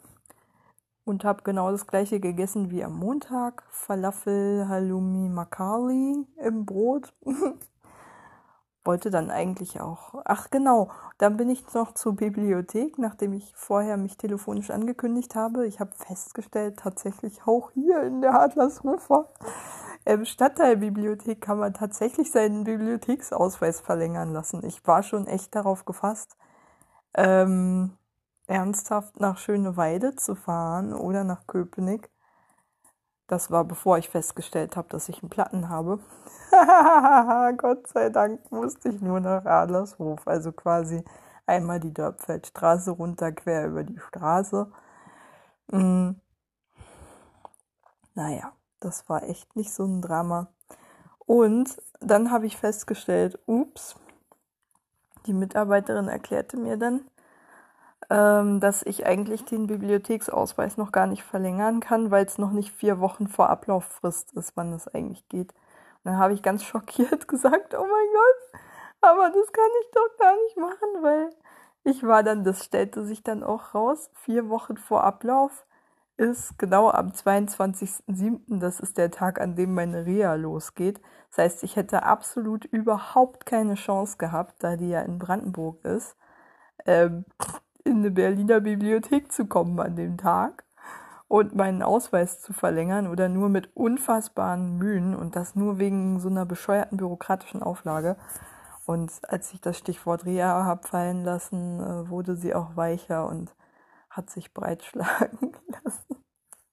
und 1.05 1.23
habe 1.23 1.43
genau 1.43 1.71
das 1.71 1.87
gleiche 1.87 2.19
gegessen 2.19 2.71
wie 2.71 2.83
am 2.83 2.97
Montag. 2.97 3.63
Falafel, 3.69 4.67
Halloumi, 4.67 5.29
Makali 5.29 6.25
im 6.37 6.65
Brot. 6.65 7.13
Wollte 8.83 9.11
dann 9.11 9.29
eigentlich 9.29 9.79
auch. 9.79 10.15
Ach 10.25 10.49
genau, 10.49 10.89
dann 11.19 11.37
bin 11.37 11.49
ich 11.49 11.71
noch 11.73 11.93
zur 11.93 12.15
Bibliothek, 12.15 12.97
nachdem 12.97 13.33
ich 13.33 13.53
vorher 13.55 13.95
mich 13.95 14.17
telefonisch 14.17 14.71
angekündigt 14.71 15.35
habe. 15.35 15.67
Ich 15.67 15.79
habe 15.79 15.91
festgestellt, 15.93 16.79
tatsächlich 16.79 17.45
auch 17.45 17.71
hier 17.71 18.01
in 18.01 18.21
der 18.21 18.39
Adlershofer 18.39 19.29
ähm, 20.05 20.25
Stadtteilbibliothek 20.25 21.41
kann 21.41 21.59
man 21.59 21.73
tatsächlich 21.73 22.31
seinen 22.31 22.63
Bibliotheksausweis 22.63 23.81
verlängern 23.81 24.33
lassen. 24.33 24.65
Ich 24.65 24.85
war 24.87 25.03
schon 25.03 25.27
echt 25.27 25.55
darauf 25.55 25.85
gefasst. 25.85 26.37
Ähm, 27.13 27.97
ernsthaft 28.47 29.19
nach 29.19 29.37
Schöneweide 29.37 30.15
zu 30.15 30.35
fahren 30.35 30.93
oder 30.93 31.23
nach 31.23 31.47
Köpenick. 31.47 32.09
Das 33.27 33.49
war 33.49 33.63
bevor 33.63 33.97
ich 33.97 34.09
festgestellt 34.09 34.75
habe, 34.75 34.89
dass 34.89 35.07
ich 35.07 35.21
einen 35.23 35.29
Platten 35.29 35.69
habe. 35.69 35.99
Gott 37.57 37.87
sei 37.87 38.09
Dank 38.09 38.51
musste 38.51 38.89
ich 38.89 39.01
nur 39.01 39.21
nach 39.21 39.45
Adlershof, 39.45 40.27
also 40.27 40.51
quasi 40.51 41.03
einmal 41.45 41.79
die 41.79 41.93
Dörpfeldstraße 41.93 42.91
runter, 42.91 43.31
quer 43.31 43.67
über 43.67 43.83
die 43.83 43.99
Straße. 43.99 44.71
Hm. 45.71 46.19
Naja, 48.15 48.53
das 48.81 49.07
war 49.07 49.23
echt 49.23 49.55
nicht 49.55 49.73
so 49.73 49.85
ein 49.85 50.01
Drama. 50.01 50.47
Und 51.19 51.81
dann 52.01 52.31
habe 52.31 52.45
ich 52.45 52.57
festgestellt, 52.57 53.39
ups, 53.45 53.95
die 55.25 55.33
Mitarbeiterin 55.33 56.07
erklärte 56.07 56.57
mir 56.57 56.77
dann, 56.77 57.05
ähm, 58.09 58.59
dass 58.59 58.83
ich 58.83 59.05
eigentlich 59.05 59.45
den 59.45 59.67
Bibliotheksausweis 59.67 60.75
noch 60.77 60.91
gar 60.91 61.07
nicht 61.07 61.23
verlängern 61.23 61.79
kann, 61.79 62.11
weil 62.11 62.25
es 62.25 62.37
noch 62.37 62.51
nicht 62.51 62.71
vier 62.73 62.99
Wochen 62.99 63.27
vor 63.27 63.49
Ablauffrist 63.49 64.33
ist, 64.33 64.57
wann 64.57 64.71
das 64.71 64.87
eigentlich 64.89 65.27
geht. 65.29 65.53
Und 65.53 66.11
dann 66.11 66.17
habe 66.17 66.33
ich 66.33 66.41
ganz 66.41 66.63
schockiert 66.65 67.27
gesagt, 67.27 67.75
oh 67.75 67.85
mein 67.85 67.87
Gott, 67.87 68.61
aber 69.01 69.29
das 69.29 69.51
kann 69.53 69.69
ich 69.81 69.91
doch 69.91 70.17
gar 70.19 70.35
nicht 70.43 70.57
machen, 70.57 71.03
weil 71.03 71.29
ich 71.83 72.03
war 72.05 72.23
dann, 72.23 72.43
das 72.43 72.65
stellte 72.65 73.03
sich 73.05 73.23
dann 73.23 73.43
auch 73.43 73.73
raus, 73.73 74.09
vier 74.15 74.49
Wochen 74.49 74.77
vor 74.77 75.03
Ablauf 75.03 75.65
ist 76.21 76.59
genau 76.59 76.91
am 76.91 77.09
22.07., 77.09 78.59
das 78.59 78.79
ist 78.79 78.97
der 78.99 79.09
Tag, 79.09 79.41
an 79.41 79.55
dem 79.55 79.73
meine 79.73 80.05
Reha 80.05 80.35
losgeht. 80.35 81.01
Das 81.29 81.39
heißt, 81.39 81.63
ich 81.63 81.75
hätte 81.75 82.03
absolut 82.03 82.63
überhaupt 82.65 83.47
keine 83.47 83.73
Chance 83.73 84.17
gehabt, 84.17 84.55
da 84.59 84.77
die 84.77 84.89
ja 84.89 85.01
in 85.01 85.17
Brandenburg 85.17 85.83
ist. 85.83 86.15
Ähm, 86.85 87.25
in 87.83 87.97
eine 87.97 88.11
Berliner 88.11 88.59
Bibliothek 88.59 89.31
zu 89.31 89.47
kommen 89.47 89.79
an 89.79 89.95
dem 89.95 90.17
Tag 90.17 90.63
und 91.27 91.55
meinen 91.55 91.81
Ausweis 91.81 92.39
zu 92.39 92.53
verlängern 92.53 93.07
oder 93.07 93.27
nur 93.27 93.49
mit 93.49 93.75
unfassbaren 93.75 94.77
Mühen 94.77 95.15
und 95.15 95.35
das 95.35 95.55
nur 95.55 95.79
wegen 95.79 96.19
so 96.19 96.29
einer 96.29 96.45
bescheuerten 96.45 96.97
bürokratischen 96.97 97.63
Auflage. 97.63 98.15
Und 98.85 99.11
als 99.27 99.53
ich 99.53 99.61
das 99.61 99.75
Stichwort 99.75 100.25
Reha 100.25 100.65
habe 100.65 100.87
fallen 100.87 101.23
lassen, 101.23 101.79
äh, 101.79 102.09
wurde 102.09 102.35
sie 102.35 102.53
auch 102.53 102.75
weicher 102.75 103.27
und 103.27 103.55
hat 104.11 104.29
sich 104.29 104.53
breitschlagen 104.53 105.57
lassen. 105.83 106.23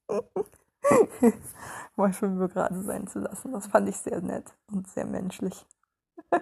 Mal 1.97 2.13
fünf 2.13 2.53
gerade 2.53 2.83
sein 2.83 3.07
zu 3.07 3.21
lassen. 3.21 3.53
Das 3.53 3.67
fand 3.69 3.89
ich 3.89 3.97
sehr 3.97 4.21
nett 4.21 4.55
und 4.71 4.89
sehr 4.89 5.07
menschlich. 5.07 5.67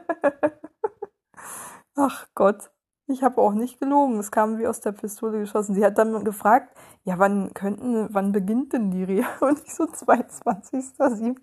Ach 1.96 2.26
Gott. 2.34 2.70
Ich 3.08 3.22
habe 3.22 3.40
auch 3.40 3.52
nicht 3.52 3.78
gelogen. 3.78 4.18
Es 4.18 4.32
kam 4.32 4.58
wie 4.58 4.66
aus 4.66 4.80
der 4.80 4.90
Pistole 4.90 5.38
geschossen. 5.38 5.76
Sie 5.76 5.84
hat 5.84 5.96
dann 5.96 6.24
gefragt, 6.24 6.76
ja, 7.04 7.20
wann 7.20 7.54
könnten, 7.54 8.08
wann 8.12 8.32
beginnt 8.32 8.72
denn 8.72 8.90
die 8.90 9.04
Reha? 9.04 9.28
Und 9.40 9.62
ich 9.64 9.72
so 9.72 9.84
22.07. 9.84 11.36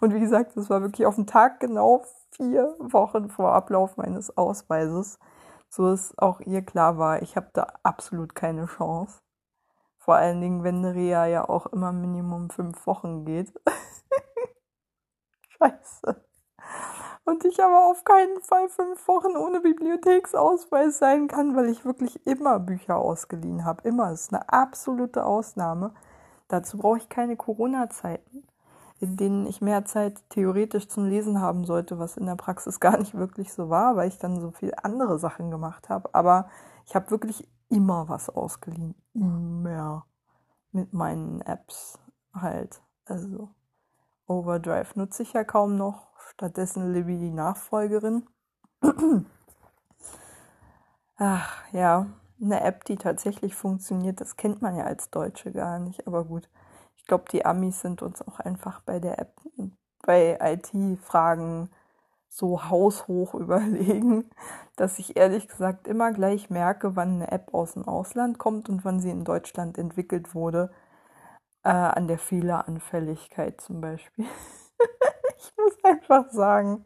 Und 0.00 0.14
wie 0.14 0.20
gesagt, 0.20 0.56
das 0.56 0.68
war 0.68 0.82
wirklich 0.82 1.06
auf 1.06 1.14
den 1.14 1.28
Tag 1.28 1.60
genau 1.60 2.04
vier 2.32 2.74
Wochen 2.80 3.28
vor 3.28 3.52
Ablauf 3.52 3.96
meines 3.96 4.36
Ausweises. 4.36 5.20
So 5.76 5.90
dass 5.90 6.16
auch 6.16 6.40
ihr 6.40 6.62
klar 6.62 6.96
war, 6.96 7.20
ich 7.20 7.36
habe 7.36 7.50
da 7.52 7.66
absolut 7.82 8.34
keine 8.34 8.64
Chance. 8.64 9.20
Vor 9.98 10.14
allen 10.14 10.40
Dingen, 10.40 10.64
wenn 10.64 10.84
Reha 10.84 11.26
ja 11.26 11.48
auch 11.48 11.66
immer 11.66 11.92
Minimum 11.92 12.48
fünf 12.50 12.86
Wochen 12.86 13.24
geht. 13.26 13.52
Scheiße 15.58 16.26
und 17.26 17.44
ich 17.44 17.62
aber 17.62 17.86
auf 17.86 18.04
keinen 18.04 18.40
Fall 18.40 18.68
fünf 18.68 19.06
Wochen 19.08 19.36
ohne 19.36 19.60
Bibliotheksausweis 19.60 20.98
sein 20.98 21.26
kann, 21.26 21.56
weil 21.56 21.68
ich 21.68 21.84
wirklich 21.84 22.24
immer 22.24 22.58
Bücher 22.60 22.96
ausgeliehen 22.96 23.64
habe. 23.64 23.86
Immer. 23.86 24.10
Das 24.10 24.22
ist 24.22 24.32
eine 24.32 24.48
absolute 24.48 25.26
Ausnahme. 25.26 25.92
Dazu 26.48 26.78
brauche 26.78 26.98
ich 26.98 27.08
keine 27.08 27.36
Corona-Zeiten, 27.36 28.46
in 29.00 29.16
denen 29.16 29.46
ich 29.46 29.60
mehr 29.60 29.84
Zeit 29.84 30.22
theoretisch 30.30 30.88
zum 30.88 31.06
Lesen 31.06 31.40
haben 31.40 31.64
sollte, 31.64 31.98
was 31.98 32.16
in 32.16 32.26
der 32.26 32.36
Praxis 32.36 32.80
gar 32.80 32.98
nicht 32.98 33.14
wirklich 33.14 33.52
so 33.52 33.68
war, 33.68 33.96
weil 33.96 34.08
ich 34.08 34.18
dann 34.18 34.40
so 34.40 34.50
viel 34.50 34.72
andere 34.82 35.18
Sachen 35.18 35.50
gemacht 35.50 35.88
habe. 35.88 36.14
Aber 36.14 36.48
ich 36.86 36.94
habe 36.94 37.10
wirklich 37.10 37.48
immer 37.68 38.08
was 38.08 38.30
ausgeliehen. 38.30 38.94
Immer. 39.14 40.06
Mit 40.72 40.92
meinen 40.92 41.40
Apps 41.40 41.98
halt. 42.34 42.82
Also 43.04 43.50
Overdrive 44.26 44.96
nutze 44.96 45.22
ich 45.22 45.32
ja 45.32 45.44
kaum 45.44 45.76
noch 45.76 46.08
Stattdessen 46.32 46.92
Libby 46.92 47.18
die 47.18 47.30
Nachfolgerin. 47.30 48.26
Ach 51.16 51.72
ja, 51.72 52.06
eine 52.40 52.60
App, 52.60 52.84
die 52.84 52.96
tatsächlich 52.96 53.54
funktioniert, 53.54 54.20
das 54.20 54.36
kennt 54.36 54.60
man 54.60 54.76
ja 54.76 54.84
als 54.84 55.10
Deutsche 55.10 55.52
gar 55.52 55.78
nicht. 55.78 56.06
Aber 56.06 56.24
gut, 56.24 56.50
ich 57.06 57.08
glaube, 57.08 57.26
die 57.30 57.46
Amis 57.46 57.82
sind 57.82 58.02
uns 58.02 58.20
auch 58.20 58.40
einfach 58.40 58.80
bei 58.80 58.98
der 58.98 59.20
App, 59.20 59.32
bei 60.04 60.36
IT-Fragen 60.40 61.70
so 62.28 62.68
haushoch 62.68 63.32
überlegen, 63.36 64.28
dass 64.74 64.98
ich 64.98 65.16
ehrlich 65.16 65.46
gesagt 65.46 65.86
immer 65.86 66.10
gleich 66.10 66.50
merke, 66.50 66.96
wann 66.96 67.14
eine 67.14 67.30
App 67.30 67.54
aus 67.54 67.74
dem 67.74 67.86
Ausland 67.86 68.38
kommt 68.38 68.68
und 68.68 68.84
wann 68.84 68.98
sie 68.98 69.10
in 69.10 69.22
Deutschland 69.22 69.78
entwickelt 69.78 70.34
wurde. 70.34 70.72
Äh, 71.62 71.68
an 71.68 72.08
der 72.08 72.18
Fehleranfälligkeit 72.18 73.60
zum 73.60 73.80
Beispiel. 73.80 74.24
ich 75.38 75.52
muss 75.56 75.84
einfach 75.84 76.32
sagen, 76.32 76.84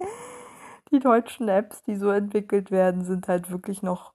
die 0.90 0.98
deutschen 0.98 1.48
Apps, 1.48 1.82
die 1.82 1.96
so 1.96 2.10
entwickelt 2.10 2.70
werden, 2.70 3.06
sind 3.06 3.26
halt 3.26 3.50
wirklich 3.50 3.82
noch 3.82 4.12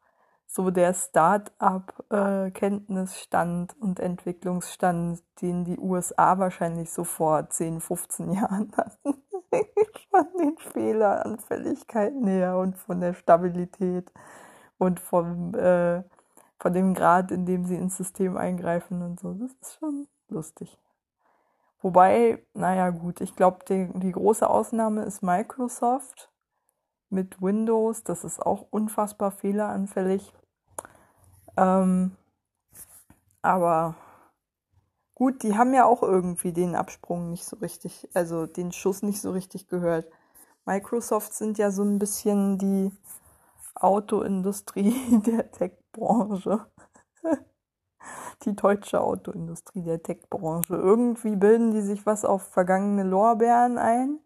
so 0.56 0.72
der 0.72 0.94
Start-up-Kenntnisstand 0.94 3.76
und 3.78 4.00
Entwicklungsstand, 4.00 5.22
den 5.42 5.66
die 5.66 5.78
USA 5.78 6.40
wahrscheinlich 6.40 6.94
so 6.94 7.04
vor 7.04 7.50
10, 7.50 7.82
15 7.82 8.32
Jahren 8.34 8.72
hatten. 8.78 9.22
von 10.10 10.26
den 10.40 10.58
Fehleranfälligkeiten 10.58 12.26
her 12.26 12.58
und 12.58 12.78
von 12.78 13.02
der 13.02 13.14
Stabilität 13.14 14.14
und 14.78 15.02
vom, 15.02 15.54
äh, 15.56 16.04
von 16.58 16.72
dem 16.72 16.94
Grad, 16.94 17.32
in 17.32 17.46
dem 17.46 17.66
sie 17.66 17.76
ins 17.76 17.98
System 17.98 18.38
eingreifen 18.38 19.02
und 19.02 19.20
so. 19.20 19.34
Das 19.34 19.52
ist 19.62 19.78
schon 19.80 20.08
lustig. 20.30 20.80
Wobei, 21.82 22.42
naja 22.54 22.92
gut, 22.92 23.20
ich 23.20 23.36
glaube, 23.36 23.66
die, 23.68 23.90
die 23.96 24.14
große 24.14 24.50
Ausnahme 24.50 25.04
ist 25.04 25.22
Microsoft 25.22 26.32
mit 27.10 27.42
Windows. 27.42 28.06
Das 28.06 28.24
ist 28.24 28.40
auch 28.40 28.68
unfassbar 28.72 29.32
fehleranfällig. 29.32 30.34
Ähm, 31.58 32.16
aber 33.42 33.96
gut, 35.14 35.44
die 35.44 35.58
haben 35.58 35.74
ja 35.74 35.86
auch 35.86 36.04
irgendwie 36.04 36.52
den 36.52 36.76
Absprung 36.76 37.30
nicht 37.30 37.46
so 37.46 37.58
richtig, 37.58 38.10
also 38.14 38.46
den 38.46 38.72
Schuss 38.72 39.02
nicht 39.04 39.22
so 39.22 39.32
richtig 39.32 39.68
gehört. 39.68 40.08
Microsoft 40.66 41.34
sind 41.34 41.58
ja 41.58 41.72
so 41.72 41.84
ein 41.84 42.00
bisschen 42.00 42.58
die 42.58 42.92
Autoindustrie 43.76 44.96
der 45.26 45.52
Tech-Branche. 45.52 46.66
die 48.44 48.56
deutsche 48.56 49.02
Autoindustrie 49.02 49.84
der 49.84 50.02
Tech-Branche. 50.02 50.76
Irgendwie 50.76 51.36
bilden 51.36 51.72
die 51.72 51.82
sich 51.82 52.06
was 52.06 52.26
auf 52.26 52.44
vergangene 52.44 53.04
Lorbeeren 53.04 53.78
ein 53.78 54.20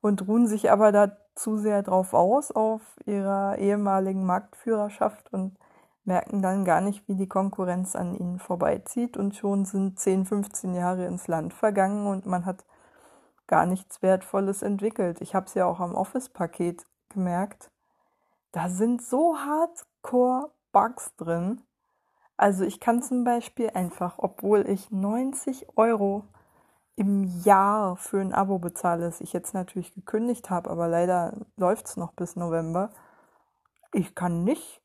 und 0.00 0.26
ruhen 0.26 0.46
sich 0.46 0.70
aber 0.70 0.92
da 0.92 1.16
zu 1.34 1.56
sehr 1.56 1.82
drauf 1.82 2.14
aus, 2.14 2.52
auf 2.52 2.82
ihrer 3.06 3.58
ehemaligen 3.58 4.24
Marktführerschaft 4.24 5.32
und 5.32 5.56
merken 6.04 6.42
dann 6.42 6.64
gar 6.64 6.80
nicht, 6.80 7.08
wie 7.08 7.14
die 7.14 7.28
Konkurrenz 7.28 7.96
an 7.96 8.14
ihnen 8.14 8.38
vorbeizieht 8.38 9.16
und 9.16 9.34
schon 9.34 9.64
sind 9.64 9.98
10, 9.98 10.26
15 10.26 10.74
Jahre 10.74 11.06
ins 11.06 11.28
Land 11.28 11.54
vergangen 11.54 12.06
und 12.06 12.26
man 12.26 12.44
hat 12.44 12.64
gar 13.46 13.66
nichts 13.66 14.02
Wertvolles 14.02 14.62
entwickelt. 14.62 15.20
Ich 15.20 15.34
habe 15.34 15.46
es 15.46 15.54
ja 15.54 15.66
auch 15.66 15.80
am 15.80 15.94
Office-Paket 15.94 16.86
gemerkt. 17.08 17.70
Da 18.52 18.68
sind 18.68 19.02
so 19.02 19.36
hardcore 19.36 20.50
Bugs 20.72 21.14
drin. 21.16 21.62
Also 22.36 22.64
ich 22.64 22.80
kann 22.80 23.02
zum 23.02 23.24
Beispiel 23.24 23.70
einfach, 23.70 24.14
obwohl 24.18 24.68
ich 24.68 24.90
90 24.90 25.76
Euro 25.76 26.24
im 26.96 27.24
Jahr 27.44 27.96
für 27.96 28.20
ein 28.20 28.32
Abo 28.32 28.58
bezahle, 28.58 29.04
das 29.04 29.20
ich 29.20 29.32
jetzt 29.32 29.54
natürlich 29.54 29.94
gekündigt 29.94 30.50
habe, 30.50 30.70
aber 30.70 30.88
leider 30.88 31.34
läuft 31.56 31.86
es 31.86 31.96
noch 31.96 32.12
bis 32.12 32.36
November, 32.36 32.90
ich 33.92 34.14
kann 34.14 34.44
nicht 34.44 34.83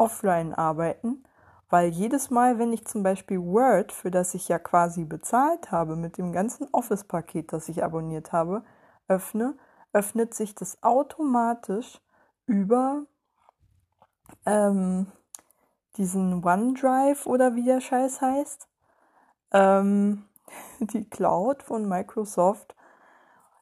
offline 0.00 0.54
arbeiten, 0.54 1.22
weil 1.68 1.90
jedes 1.90 2.30
Mal, 2.30 2.58
wenn 2.58 2.72
ich 2.72 2.84
zum 2.86 3.02
Beispiel 3.02 3.40
Word, 3.40 3.92
für 3.92 4.10
das 4.10 4.34
ich 4.34 4.48
ja 4.48 4.58
quasi 4.58 5.04
bezahlt 5.04 5.70
habe, 5.70 5.94
mit 5.94 6.18
dem 6.18 6.32
ganzen 6.32 6.66
Office-Paket, 6.72 7.52
das 7.52 7.68
ich 7.68 7.84
abonniert 7.84 8.32
habe, 8.32 8.64
öffne, 9.06 9.56
öffnet 9.92 10.34
sich 10.34 10.54
das 10.54 10.82
automatisch 10.82 12.00
über 12.46 13.04
ähm, 14.46 15.06
diesen 15.96 16.44
OneDrive 16.44 17.26
oder 17.26 17.54
wie 17.54 17.64
der 17.64 17.80
Scheiß 17.80 18.20
heißt, 18.20 18.68
ähm, 19.52 20.24
die 20.80 21.08
Cloud 21.08 21.62
von 21.62 21.88
Microsoft, 21.88 22.74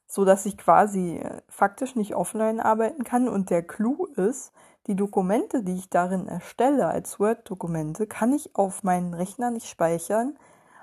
so 0.07 0.25
dass 0.25 0.47
ich 0.47 0.57
quasi 0.57 1.19
äh, 1.19 1.43
faktisch 1.49 1.95
nicht 1.95 2.15
offline 2.15 2.61
arbeiten 2.61 3.05
kann. 3.05 3.29
Und 3.29 3.51
der 3.51 3.63
Clou 3.63 4.07
ist, 4.17 4.53
die 4.89 4.97
Dokumente, 4.97 5.63
die 5.63 5.75
ich 5.75 5.91
darin 5.91 6.27
erstelle 6.27 6.89
als 6.89 7.21
Word-Dokumente, 7.21 8.07
kann 8.07 8.33
ich 8.33 8.57
auf 8.57 8.83
meinen 8.83 9.13
Rechner 9.13 9.51
nicht 9.51 9.69
speichern, 9.69 10.39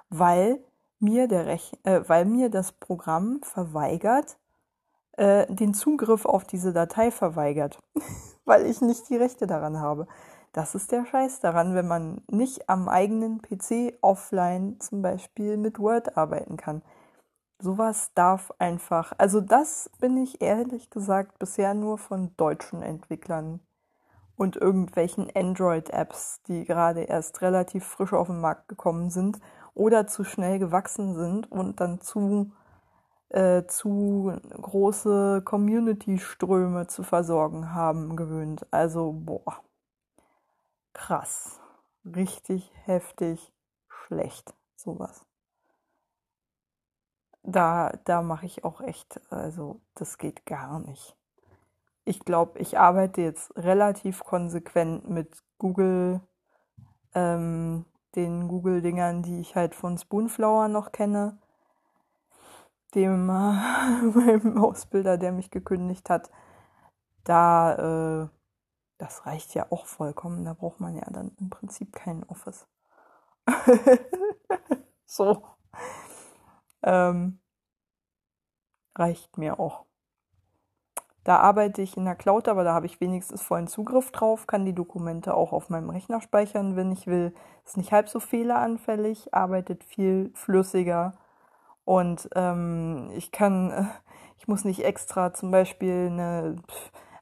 weil 0.09 0.59
mir, 0.99 1.27
der 1.27 1.47
Rech 1.47 1.77
äh, 1.83 2.01
weil 2.07 2.25
mir 2.25 2.49
das 2.49 2.71
Programm 2.71 3.41
verweigert, 3.41 4.37
äh, 5.13 5.51
den 5.53 5.73
Zugriff 5.73 6.25
auf 6.25 6.45
diese 6.45 6.71
Datei 6.71 7.09
verweigert, 7.09 7.79
weil 8.45 8.67
ich 8.67 8.79
nicht 8.81 9.09
die 9.09 9.17
Rechte 9.17 9.47
daran 9.47 9.79
habe. 9.79 10.07
Das 10.53 10.75
ist 10.75 10.91
der 10.91 11.05
Scheiß 11.05 11.41
daran, 11.41 11.73
wenn 11.75 11.87
man 11.87 12.21
nicht 12.29 12.69
am 12.69 12.87
eigenen 12.87 13.41
PC 13.41 13.97
offline 14.01 14.79
zum 14.79 15.01
Beispiel 15.01 15.57
mit 15.57 15.79
Word 15.79 16.15
arbeiten 16.15 16.57
kann. 16.57 16.81
Sowas 17.59 18.11
darf 18.13 18.53
einfach, 18.59 19.13
also 19.17 19.41
das 19.41 19.89
bin 19.99 20.15
ich 20.17 20.41
ehrlich 20.41 20.91
gesagt 20.91 21.39
bisher 21.39 21.73
nur 21.73 21.97
von 21.97 22.31
deutschen 22.37 22.83
Entwicklern 22.83 23.59
und 24.37 24.55
irgendwelchen 24.55 25.29
Android-Apps, 25.33 26.41
die 26.43 26.65
gerade 26.65 27.01
erst 27.03 27.41
relativ 27.41 27.85
frisch 27.85 28.13
auf 28.13 28.27
den 28.27 28.41
Markt 28.41 28.67
gekommen 28.67 29.09
sind 29.09 29.39
oder 29.73 30.07
zu 30.07 30.23
schnell 30.23 30.59
gewachsen 30.59 31.15
sind 31.15 31.51
und 31.51 31.79
dann 31.79 32.01
zu, 32.01 32.51
äh, 33.29 33.63
zu 33.65 34.33
große 34.49 35.41
Community-Ströme 35.43 36.87
zu 36.87 37.03
versorgen 37.03 37.73
haben 37.73 38.15
gewöhnt. 38.15 38.65
Also, 38.71 39.13
boah, 39.13 39.61
krass, 40.93 41.59
richtig 42.03 42.71
heftig 42.85 43.53
schlecht, 43.87 44.53
sowas. 44.75 45.25
Da, 47.43 47.91
da 48.05 48.23
mache 48.23 48.47
ich 48.47 48.63
auch 48.63 48.81
echt, 48.81 49.21
also 49.31 49.79
das 49.93 50.17
geht 50.17 50.45
gar 50.47 50.79
nicht 50.79 51.15
ich 52.05 52.19
glaube, 52.19 52.59
ich 52.59 52.77
arbeite 52.77 53.21
jetzt 53.21 53.55
relativ 53.57 54.23
konsequent 54.23 55.09
mit 55.09 55.43
Google, 55.57 56.21
ähm, 57.15 57.85
den 58.15 58.47
Google-Dingern, 58.47 59.23
die 59.23 59.41
ich 59.41 59.55
halt 59.55 59.75
von 59.75 59.97
Spoonflower 59.97 60.67
noch 60.67 60.91
kenne. 60.91 61.39
Dem 62.93 63.29
äh, 63.29 64.01
meinem 64.13 64.57
Ausbilder, 64.63 65.17
der 65.17 65.31
mich 65.31 65.49
gekündigt 65.49 66.09
hat. 66.09 66.29
Da, 67.23 68.23
äh, 68.23 68.29
das 68.99 69.25
reicht 69.25 69.55
ja 69.55 69.71
auch 69.71 69.87
vollkommen. 69.87 70.45
Da 70.45 70.53
braucht 70.53 70.79
man 70.79 70.95
ja 70.95 71.09
dann 71.11 71.35
im 71.39 71.49
Prinzip 71.49 71.91
kein 71.93 72.23
Office. 72.25 72.67
so. 75.05 75.43
Ähm, 76.83 77.39
reicht 78.95 79.37
mir 79.39 79.59
auch. 79.59 79.85
Da 81.25 81.39
arbeite 81.39 81.81
ich 81.81 81.97
in 81.97 82.05
der 82.05 82.15
Cloud, 82.15 82.47
aber 82.47 82.63
da 82.63 82.73
habe 82.73 82.85
ich 82.85 83.01
wenigstens 83.01 83.41
vollen 83.41 83.67
Zugriff 83.67 84.11
drauf, 84.11 84.45
kann 84.45 84.63
die 84.63 84.75
Dokumente 84.75 85.33
auch 85.33 85.53
auf 85.53 85.69
meinem 85.69 85.89
Rechner 85.89 86.21
speichern, 86.21 86.75
wenn 86.75 86.91
ich 86.91 87.07
will. 87.07 87.33
Ist 87.65 87.77
nicht 87.77 87.91
halb 87.91 88.07
so 88.09 88.19
fehleranfällig, 88.19 89.33
arbeitet 89.33 89.83
viel 89.83 90.31
flüssiger 90.35 91.17
und 91.83 92.29
ähm, 92.35 93.11
ich 93.15 93.31
kann, 93.31 93.91
ich 94.37 94.47
muss 94.47 94.65
nicht 94.65 94.83
extra 94.83 95.33
zum 95.33 95.51
Beispiel 95.51 96.09
eine 96.11 96.57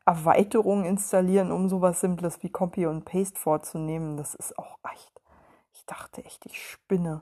Erweiterung 0.05 0.83
installieren, 0.83 1.51
um 1.51 1.69
sowas 1.69 2.01
Simples 2.01 2.43
wie 2.43 2.49
Copy 2.49 2.87
und 2.87 3.05
Paste 3.05 3.39
vorzunehmen. 3.39 4.17
Das 4.17 4.35
ist 4.35 4.57
auch 4.59 4.79
echt. 4.93 5.21
Ich 5.73 5.85
dachte 5.85 6.25
echt, 6.25 6.45
ich 6.45 6.61
spinne. 6.61 7.21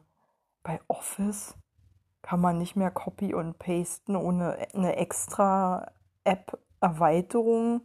Bei 0.64 0.80
Office 0.88 1.56
kann 2.24 2.42
man 2.42 2.58
nicht 2.58 2.76
mehr 2.76 2.92
Copy 2.92 3.36
und 3.36 3.60
Pasten 3.60 4.16
ohne 4.16 4.68
eine 4.74 4.96
extra 4.96 5.92
App 6.24 6.58
Erweiterung 6.82 7.82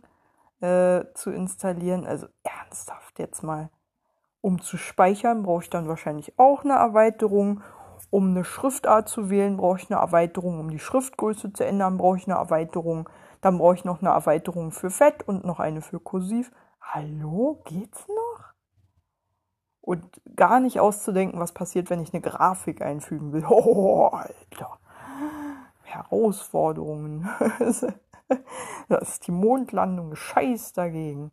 äh, 0.61 1.05
zu 1.15 1.31
installieren. 1.31 2.07
Also 2.07 2.27
ernsthaft 2.43 3.19
jetzt 3.19 3.43
mal. 3.43 3.71
Um 4.41 4.61
zu 4.61 4.77
speichern, 4.77 5.43
brauche 5.43 5.65
ich 5.65 5.71
dann 5.71 5.89
wahrscheinlich 5.89 6.39
auch 6.39 6.65
eine 6.65 6.75
Erweiterung. 6.75 7.63
Um 8.11 8.31
eine 8.31 8.45
Schriftart 8.45 9.09
zu 9.09 9.31
wählen, 9.31 9.57
brauche 9.57 9.79
ich 9.79 9.91
eine 9.91 10.01
Erweiterung. 10.01 10.61
Um 10.61 10.71
die 10.71 10.79
Schriftgröße 10.79 11.53
zu 11.53 11.65
ändern, 11.65 11.99
brauche 11.99 12.19
ich 12.19 12.27
eine 12.27 12.37
Erweiterung. 12.37 13.09
Dann 13.41 13.59
brauche 13.59 13.75
ich 13.75 13.85
noch 13.85 14.01
eine 14.01 14.11
Erweiterung 14.11 14.73
für 14.73 14.91
Fett 14.91 15.27
und 15.27 15.45
noch 15.45 15.61
eine 15.61 15.83
für 15.83 16.01
Kursiv. 16.01 16.53
Hallo, 16.81 17.63
geht's 17.65 18.07
noch? 18.09 18.53
Und 19.81 20.21
gar 20.35 20.61
nicht 20.61 20.81
auszudenken, 20.81 21.41
was 21.41 21.53
passiert, 21.53 21.91
wenn 21.91 22.01
ich 22.01 22.13
eine 22.13 22.23
Grafik 22.23 22.83
einfügen 22.83 23.33
will. 23.33 23.45
Oh, 23.49 24.09
Alter. 24.09 24.79
Herausforderungen. 25.83 27.29
das 28.89 29.11
ist 29.11 29.27
die 29.27 29.33
Mondlandung, 29.33 30.15
scheiß 30.15 30.73
dagegen. 30.73 31.31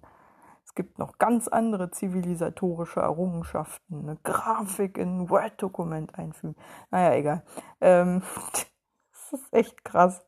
Es 0.65 0.75
gibt 0.75 0.97
noch 0.97 1.19
ganz 1.19 1.47
andere 1.47 1.91
zivilisatorische 1.91 3.01
Errungenschaften. 3.01 4.01
Eine 4.03 4.17
Grafik 4.23 4.97
in 4.97 5.21
ein 5.21 5.29
Word-Dokument 5.29 6.17
einfügen. 6.17 6.55
Naja, 6.89 7.13
egal. 7.13 7.43
Ähm, 7.79 8.23
das 9.11 9.39
ist 9.39 9.53
echt 9.53 9.85
krass. 9.85 10.25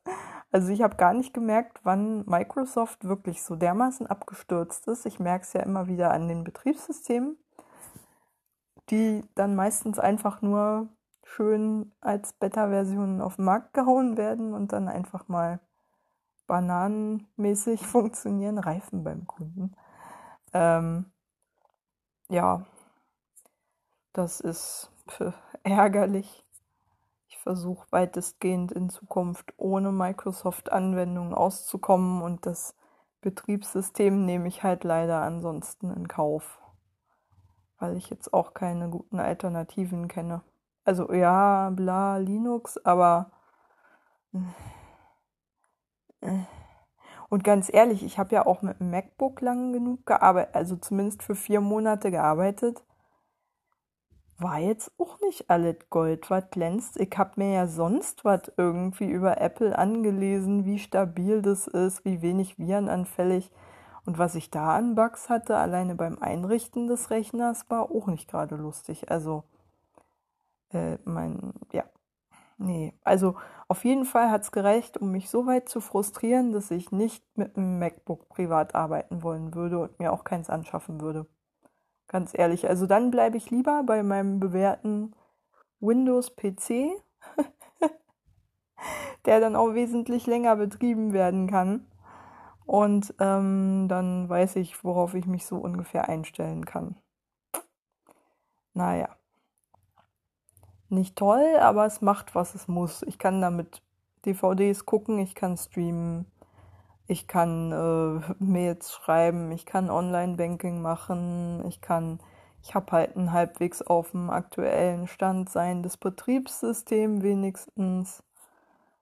Also 0.51 0.71
ich 0.71 0.82
habe 0.82 0.95
gar 0.95 1.13
nicht 1.13 1.34
gemerkt, 1.34 1.82
wann 1.84 2.23
Microsoft 2.28 3.04
wirklich 3.04 3.43
so 3.43 3.56
dermaßen 3.56 4.08
abgestürzt 4.08 4.88
ist. 4.88 5.06
Ich 5.06 5.19
merke 5.19 5.43
es 5.43 5.54
ja 5.54 5.62
immer 5.62 5.88
wieder 5.88 6.12
an 6.12 6.28
den 6.28 6.43
Betriebssystemen, 6.43 7.38
die 8.89 9.23
dann 9.36 9.56
meistens 9.56 9.99
einfach 9.99 10.41
nur 10.41 10.89
schön 11.23 11.91
als 11.99 12.34
Beta-Versionen 12.34 13.19
auf 13.19 13.36
den 13.36 13.45
Markt 13.45 13.73
gehauen 13.73 14.15
werden 14.15 14.54
und 14.54 14.71
dann 14.71 14.88
einfach 14.88 15.28
mal 15.28 15.60
bananenmäßig 16.47 17.86
funktionieren, 17.88 18.58
Reifen 18.58 19.03
beim 19.03 19.25
Kunden. 19.25 19.75
Ähm, 20.53 21.12
ja, 22.29 22.65
das 24.13 24.39
ist 24.39 24.91
ärgerlich. 25.63 26.45
Ich 27.27 27.38
versuche 27.38 27.86
weitestgehend 27.91 28.71
in 28.71 28.89
Zukunft 28.89 29.53
ohne 29.58 29.91
Microsoft-Anwendungen 29.91 31.34
auszukommen 31.34 32.21
und 32.21 32.45
das 32.45 32.75
Betriebssystem 33.21 34.25
nehme 34.25 34.47
ich 34.47 34.63
halt 34.63 34.84
leider 34.84 35.21
ansonsten 35.21 35.91
in 35.91 36.08
Kauf, 36.08 36.60
weil 37.79 37.97
ich 37.97 38.10
jetzt 38.10 38.34
auch 38.34 38.53
keine 38.53 38.89
guten 38.89 39.19
Alternativen 39.19 40.08
kenne. 40.08 40.41
Also 40.84 41.12
ja, 41.12 41.71
bla, 41.71 42.17
Linux, 42.17 42.77
aber 42.86 43.31
und 47.30 47.43
ganz 47.43 47.73
ehrlich, 47.73 48.04
ich 48.04 48.17
habe 48.17 48.36
ja 48.36 48.45
auch 48.45 48.62
mit 48.62 48.80
dem 48.80 48.91
MacBook 48.91 49.41
lang 49.41 49.73
genug 49.73 50.06
gearbeitet, 50.06 50.56
also 50.56 50.75
zumindest 50.75 51.23
für 51.23 51.36
vier 51.36 51.62
Monate 51.62 52.12
gearbeitet. 52.12 52.84
War 54.38 54.60
jetzt 54.60 54.91
auch 54.99 55.19
nicht 55.21 55.49
alles 55.49 55.78
Gold, 55.89 56.30
was 56.30 56.49
glänzt. 56.49 56.97
Ich 56.97 57.17
habe 57.17 57.32
mir 57.38 57.54
ja 57.54 57.67
sonst 57.67 58.25
was 58.25 58.51
irgendwie 58.58 59.10
über 59.10 59.39
Apple 59.39 59.78
angelesen, 59.78 60.65
wie 60.65 60.78
stabil 60.78 61.41
das 61.41 61.67
ist, 61.67 62.04
wie 62.04 62.21
wenig 62.21 62.60
virenanfällig. 62.60 63.49
Und 64.06 64.19
was 64.19 64.36
ich 64.36 64.51
da 64.51 64.75
an 64.75 64.93
Bugs 64.93 65.30
hatte, 65.30 65.58
alleine 65.58 65.95
beim 65.95 66.19
Einrichten 66.19 66.88
des 66.88 67.10
Rechners, 67.10 67.69
war 67.69 67.89
auch 67.91 68.08
nicht 68.08 68.30
gerade 68.30 68.56
lustig. 68.56 69.10
Also, 69.10 69.43
äh, 70.71 70.97
mein, 71.06 71.54
ja, 71.71 71.86
nee. 72.57 72.93
Also, 73.03 73.35
auf 73.67 73.83
jeden 73.83 74.05
Fall 74.05 74.29
hat 74.29 74.43
es 74.43 74.51
gereicht, 74.51 74.97
um 74.97 75.11
mich 75.11 75.29
so 75.29 75.45
weit 75.47 75.69
zu 75.69 75.81
frustrieren, 75.81 76.51
dass 76.51 76.69
ich 76.71 76.91
nicht 76.91 77.23
mit 77.35 77.57
einem 77.57 77.79
MacBook 77.79 78.29
privat 78.29 78.75
arbeiten 78.75 79.23
wollen 79.23 79.55
würde 79.55 79.79
und 79.79 79.99
mir 79.99 80.13
auch 80.13 80.23
keins 80.23 80.49
anschaffen 80.49 81.01
würde. 81.01 81.27
Ganz 82.07 82.37
ehrlich. 82.37 82.67
Also 82.69 82.85
dann 82.85 83.09
bleibe 83.11 83.37
ich 83.37 83.49
lieber 83.49 83.83
bei 83.83 84.03
meinem 84.03 84.39
bewährten 84.39 85.15
Windows-PC, 85.79 86.91
der 89.25 89.39
dann 89.39 89.55
auch 89.55 89.73
wesentlich 89.73 90.27
länger 90.27 90.55
betrieben 90.55 91.13
werden 91.13 91.47
kann. 91.47 91.87
Und 92.65 93.15
ähm, 93.19 93.87
dann 93.89 94.29
weiß 94.29 94.57
ich, 94.57 94.83
worauf 94.83 95.15
ich 95.15 95.25
mich 95.25 95.45
so 95.45 95.57
ungefähr 95.57 96.09
einstellen 96.09 96.65
kann. 96.65 96.95
Naja 98.73 99.15
nicht 100.89 101.15
toll, 101.15 101.58
aber 101.60 101.86
es 101.86 102.02
macht, 102.02 102.36
was 102.36 102.56
es 102.56 102.67
muss. 102.67 103.04
Ich 103.04 103.17
kann 103.17 103.41
damit 103.41 103.82
DVDs 104.26 104.86
gucken, 104.86 105.19
ich 105.19 105.36
kann 105.36 105.58
streamen, 105.58 106.26
ich 107.08 107.28
kann 107.28 107.71
äh, 107.71 108.34
Mails 108.43 108.93
schreiben, 108.93 109.52
ich 109.52 109.65
kann 109.65 109.89
Online-Banking 109.89 110.82
machen, 110.82 111.63
ich 111.67 111.82
kann, 111.82 112.19
ich 112.63 112.74
habe 112.76 112.91
halt 112.91 113.15
einen 113.15 113.32
halbwegs 113.32 113.82
auf 113.82 114.12
dem 114.12 114.30
aktuellen 114.30 115.08
Stand 115.08 115.50
sein 115.50 115.84
des 115.84 115.98
Betriebssystems 115.98 117.24
wenigstens, 117.24 118.24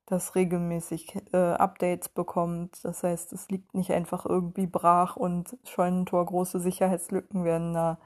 das 0.06 0.36
regelmäßig 0.36 1.16
äh, 1.32 1.38
Updates 1.38 2.10
bekommt. 2.10 2.84
Das 2.84 3.04
heißt, 3.04 3.32
es 3.34 3.50
liegt 3.50 3.74
nicht 3.74 3.92
einfach 3.92 4.26
irgendwie 4.26 4.68
brach 4.68 5.16
und 5.16 5.58
Scheunentor 5.64 6.26
große 6.26 6.60
Sicherheitslücken 6.60 7.46
werden 7.46 7.74
da 7.74 7.98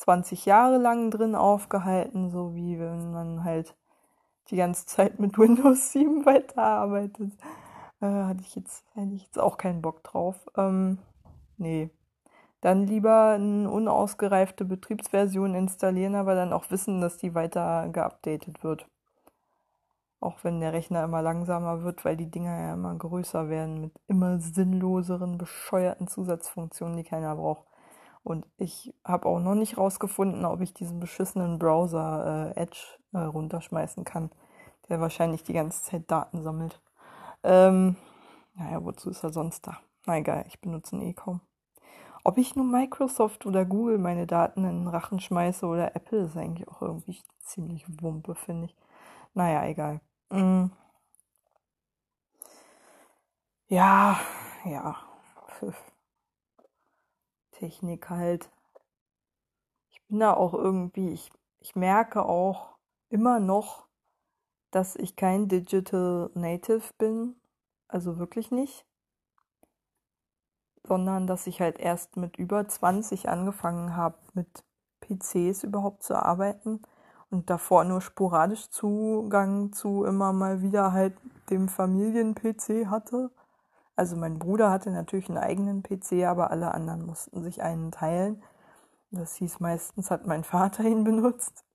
20 0.00 0.46
Jahre 0.46 0.78
lang 0.78 1.10
drin 1.10 1.34
aufgehalten, 1.34 2.30
so 2.30 2.54
wie 2.54 2.80
wenn 2.80 3.12
man 3.12 3.44
halt 3.44 3.76
die 4.48 4.56
ganze 4.56 4.86
Zeit 4.86 5.20
mit 5.20 5.38
Windows 5.38 5.92
7 5.92 6.24
weiterarbeitet. 6.24 7.32
Äh, 8.00 8.06
hatte 8.06 8.40
ich 8.40 8.54
jetzt, 8.56 8.84
hätte 8.94 9.14
ich 9.14 9.24
jetzt 9.24 9.38
auch 9.38 9.58
keinen 9.58 9.82
Bock 9.82 10.02
drauf. 10.02 10.36
Ähm, 10.56 10.98
nee. 11.58 11.90
Dann 12.62 12.86
lieber 12.86 13.32
eine 13.32 13.70
unausgereifte 13.70 14.64
Betriebsversion 14.64 15.54
installieren, 15.54 16.14
aber 16.14 16.34
dann 16.34 16.52
auch 16.54 16.70
wissen, 16.70 17.00
dass 17.00 17.18
die 17.18 17.34
weiter 17.34 17.88
geupdatet 17.90 18.64
wird. 18.64 18.86
Auch 20.18 20.44
wenn 20.44 20.60
der 20.60 20.72
Rechner 20.72 21.04
immer 21.04 21.22
langsamer 21.22 21.82
wird, 21.82 22.04
weil 22.04 22.16
die 22.16 22.30
Dinger 22.30 22.58
ja 22.58 22.74
immer 22.74 22.94
größer 22.94 23.48
werden 23.50 23.80
mit 23.80 23.92
immer 24.08 24.38
sinnloseren, 24.38 25.38
bescheuerten 25.38 26.08
Zusatzfunktionen, 26.08 26.96
die 26.96 27.04
keiner 27.04 27.36
braucht. 27.36 27.69
Und 28.22 28.46
ich 28.58 28.94
habe 29.04 29.26
auch 29.26 29.40
noch 29.40 29.54
nicht 29.54 29.78
rausgefunden, 29.78 30.44
ob 30.44 30.60
ich 30.60 30.74
diesen 30.74 31.00
beschissenen 31.00 31.58
Browser 31.58 32.52
äh, 32.56 32.60
Edge 32.60 32.80
äh, 33.12 33.18
runterschmeißen 33.18 34.04
kann, 34.04 34.30
der 34.88 35.00
wahrscheinlich 35.00 35.42
die 35.42 35.54
ganze 35.54 35.82
Zeit 35.82 36.10
Daten 36.10 36.42
sammelt. 36.42 36.80
Ähm, 37.42 37.96
naja, 38.54 38.84
wozu 38.84 39.10
ist 39.10 39.24
er 39.24 39.32
sonst 39.32 39.66
da? 39.66 39.78
Na 40.06 40.18
egal, 40.18 40.44
ich 40.48 40.60
benutze 40.60 40.96
ihn 40.96 41.02
eh 41.02 41.14
kaum. 41.14 41.40
Ob 42.22 42.36
ich 42.36 42.54
nur 42.54 42.66
Microsoft 42.66 43.46
oder 43.46 43.64
Google 43.64 43.98
meine 43.98 44.26
Daten 44.26 44.64
in 44.64 44.84
den 44.84 44.88
Rachen 44.88 45.20
schmeiße 45.20 45.66
oder 45.66 45.96
Apple, 45.96 46.24
ist 46.24 46.36
eigentlich 46.36 46.68
auch 46.68 46.82
irgendwie 46.82 47.18
ziemlich 47.40 47.86
wumpe, 48.02 48.34
finde 48.34 48.66
ich. 48.66 48.76
Naja, 49.34 49.64
egal. 49.66 50.00
Mm. 50.30 50.66
Ja, 53.68 54.18
ja. 54.64 54.96
Technik 57.60 58.08
halt. 58.08 58.50
Ich 59.90 60.02
bin 60.08 60.20
da 60.20 60.32
auch 60.34 60.54
irgendwie, 60.54 61.12
ich, 61.12 61.30
ich 61.60 61.76
merke 61.76 62.24
auch 62.24 62.76
immer 63.10 63.38
noch, 63.38 63.86
dass 64.70 64.96
ich 64.96 65.14
kein 65.14 65.48
Digital 65.48 66.30
Native 66.34 66.82
bin. 66.96 67.36
Also 67.86 68.18
wirklich 68.18 68.50
nicht. 68.50 68.86
Sondern 70.84 71.26
dass 71.26 71.46
ich 71.46 71.60
halt 71.60 71.78
erst 71.78 72.16
mit 72.16 72.38
über 72.38 72.66
20 72.66 73.28
angefangen 73.28 73.94
habe, 73.94 74.16
mit 74.32 74.64
PCs 75.00 75.64
überhaupt 75.64 76.02
zu 76.02 76.14
arbeiten 76.14 76.80
und 77.30 77.50
davor 77.50 77.84
nur 77.84 78.00
sporadisch 78.00 78.70
Zugang 78.70 79.72
zu 79.72 80.04
immer 80.04 80.32
mal 80.32 80.62
wieder 80.62 80.92
halt 80.92 81.14
dem 81.50 81.68
Familien-PC 81.68 82.86
hatte. 82.86 83.30
Also 84.00 84.16
mein 84.16 84.38
Bruder 84.38 84.70
hatte 84.70 84.90
natürlich 84.90 85.28
einen 85.28 85.36
eigenen 85.36 85.82
PC, 85.82 86.24
aber 86.24 86.50
alle 86.50 86.72
anderen 86.72 87.04
mussten 87.04 87.42
sich 87.42 87.62
einen 87.62 87.92
teilen. 87.92 88.42
Das 89.10 89.34
hieß 89.34 89.60
meistens 89.60 90.10
hat 90.10 90.26
mein 90.26 90.42
Vater 90.42 90.84
ihn 90.84 91.04
benutzt. 91.04 91.66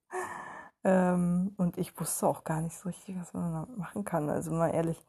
Ähm, 0.82 1.54
und 1.56 1.78
ich 1.78 2.00
wusste 2.00 2.26
auch 2.26 2.42
gar 2.42 2.62
nicht 2.62 2.76
so 2.76 2.88
richtig, 2.88 3.16
was 3.20 3.32
man 3.32 3.52
da 3.52 3.68
machen 3.76 4.04
kann. 4.04 4.28
Also 4.28 4.50
mal 4.50 4.74
ehrlich, 4.74 5.06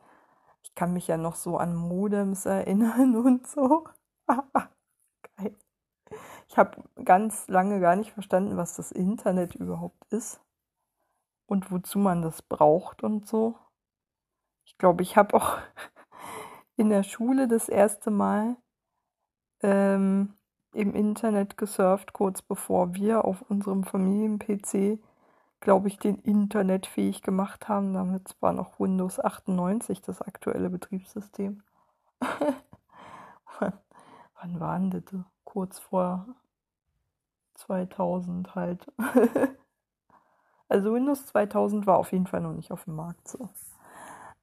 ich 0.62 0.75
kann 0.75 0.93
mich 0.93 1.08
ja 1.08 1.17
noch 1.17 1.34
so 1.34 1.58
an 1.58 1.75
Modems 1.75 2.45
erinnern 2.45 3.15
und 3.25 3.47
so. 3.47 3.86
Geil. 4.27 5.56
Ich 6.49 6.60
habe 6.60 6.84
ganz 7.03 7.47
lange 7.47 7.80
gar 7.80 7.95
nicht 7.95 8.12
verstanden, 8.12 8.58
was 8.58 8.75
das 8.75 8.91
Internet 8.91 9.56
überhaupt 9.56 10.06
ist 10.13 10.39
und 11.47 11.71
wozu 11.71 11.97
man 11.97 12.21
das 12.21 12.43
braucht 12.43 13.01
und 13.01 13.27
so. 13.27 13.58
Ich 14.65 14.77
glaube, 14.77 15.01
ich 15.01 15.17
habe 15.17 15.34
auch 15.34 15.58
in 16.78 16.90
der 16.90 17.04
Schule 17.04 17.48
das 17.48 17.68
erste 17.68 18.12
Mal 18.12 18.56
ähm, 19.62 20.34
im 20.74 20.94
Internet 20.94 21.58
gesurft, 21.58 22.13
kurz 22.13 22.42
bevor 22.42 22.94
wir 22.94 23.26
auf 23.26 23.42
unserem 23.50 23.84
Familien-PC, 23.84 25.00
glaube 25.60 25.88
ich, 25.88 25.98
den 25.98 26.20
Internet 26.20 26.86
fähig 26.86 27.24
gemacht 27.24 27.68
haben. 27.68 27.94
Damit 27.94 28.36
war 28.42 28.54
noch 28.54 28.80
Windows 28.80 29.20
98 29.20 30.02
das 30.02 30.22
aktuelle 30.22 30.70
Betriebssystem. 30.70 31.63
wann, 33.60 33.74
wann 34.40 34.60
waren 34.60 34.92
das? 34.92 35.04
Kurz 35.44 35.80
vor 35.80 36.28
2000 37.56 38.54
halt. 38.54 38.86
also 40.70 40.94
Windows 40.94 41.26
2000 41.26 41.88
war 41.88 41.98
auf 41.98 42.12
jeden 42.12 42.28
Fall 42.28 42.42
noch 42.42 42.54
nicht 42.54 42.72
auf 42.72 42.84
dem 42.84 42.96
Markt 42.96 43.28
so. 43.28 43.50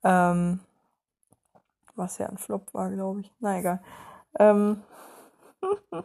Ähm, 0.02 0.58
was 1.96 2.18
ja 2.18 2.28
ein 2.28 2.38
Flop 2.38 2.72
war, 2.74 2.90
glaube 2.90 3.20
ich. 3.20 3.32
Na 3.40 3.58
egal. 3.58 3.82
Ähm 4.38 4.82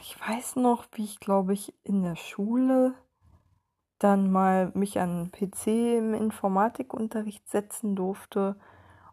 ich 0.00 0.20
weiß 0.20 0.56
noch, 0.56 0.86
wie 0.92 1.04
ich, 1.04 1.20
glaube 1.20 1.52
ich, 1.52 1.74
in 1.84 2.02
der 2.02 2.16
Schule 2.16 2.94
dann 3.98 4.30
mal 4.30 4.70
mich 4.74 4.98
an 5.00 5.30
PC 5.30 5.98
im 5.98 6.14
Informatikunterricht 6.14 7.48
setzen 7.48 7.96
durfte 7.96 8.56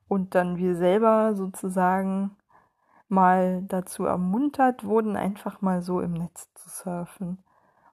und 0.07 0.35
dann 0.35 0.57
wir 0.57 0.75
selber 0.75 1.35
sozusagen 1.35 2.35
mal 3.07 3.61
dazu 3.63 4.05
ermuntert 4.05 4.83
wurden, 4.83 5.15
einfach 5.15 5.61
mal 5.61 5.81
so 5.81 6.01
im 6.01 6.13
Netz 6.13 6.49
zu 6.55 6.69
surfen. 6.69 7.43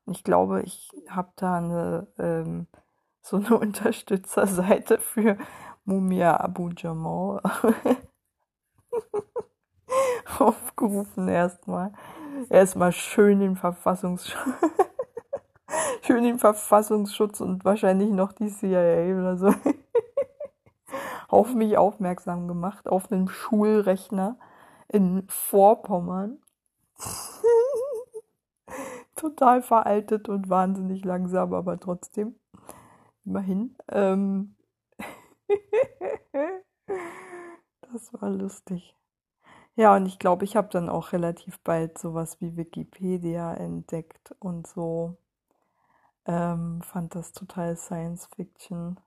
Und 0.04 0.16
ich 0.16 0.24
glaube, 0.24 0.62
ich 0.62 0.90
habe 1.08 1.30
da 1.36 1.58
eine 1.58 2.06
ähm, 2.18 2.66
so 3.20 3.36
eine 3.36 3.58
Unterstützerseite 3.58 4.98
für 4.98 5.36
Mumia 5.88 6.38
Abu 6.38 6.68
Jamal 6.76 7.40
aufgerufen 10.38 11.28
erstmal. 11.28 11.94
Erstmal 12.50 12.92
schön 12.92 13.40
den 13.40 13.56
Verfassungsschutz. 13.56 14.36
schön 16.02 16.24
den 16.24 16.38
Verfassungsschutz 16.38 17.40
und 17.40 17.64
wahrscheinlich 17.64 18.10
noch 18.10 18.32
die 18.32 18.50
CIA 18.50 19.18
oder 19.18 19.38
so 19.38 19.48
auf 21.28 21.54
mich 21.54 21.78
aufmerksam 21.78 22.48
gemacht, 22.48 22.86
auf 22.86 23.10
einen 23.10 23.28
Schulrechner 23.28 24.36
in 24.88 25.24
Vorpommern. 25.28 26.36
Total 29.16 29.62
veraltet 29.62 30.28
und 30.28 30.50
wahnsinnig 30.50 31.02
langsam, 31.02 31.54
aber 31.54 31.80
trotzdem. 31.80 32.34
Immerhin. 33.24 33.74
Ähm 33.90 34.54
das 37.92 38.12
war 38.12 38.30
lustig. 38.30 38.94
Ja, 39.76 39.94
und 39.94 40.06
ich 40.06 40.18
glaube, 40.18 40.44
ich 40.44 40.56
habe 40.56 40.68
dann 40.70 40.88
auch 40.88 41.12
relativ 41.12 41.60
bald 41.60 41.98
sowas 41.98 42.40
wie 42.40 42.56
Wikipedia 42.56 43.54
entdeckt 43.54 44.34
und 44.40 44.66
so. 44.66 45.16
Ähm, 46.26 46.82
fand 46.82 47.14
das 47.14 47.30
total 47.32 47.76
Science 47.76 48.28
Fiction. 48.34 48.98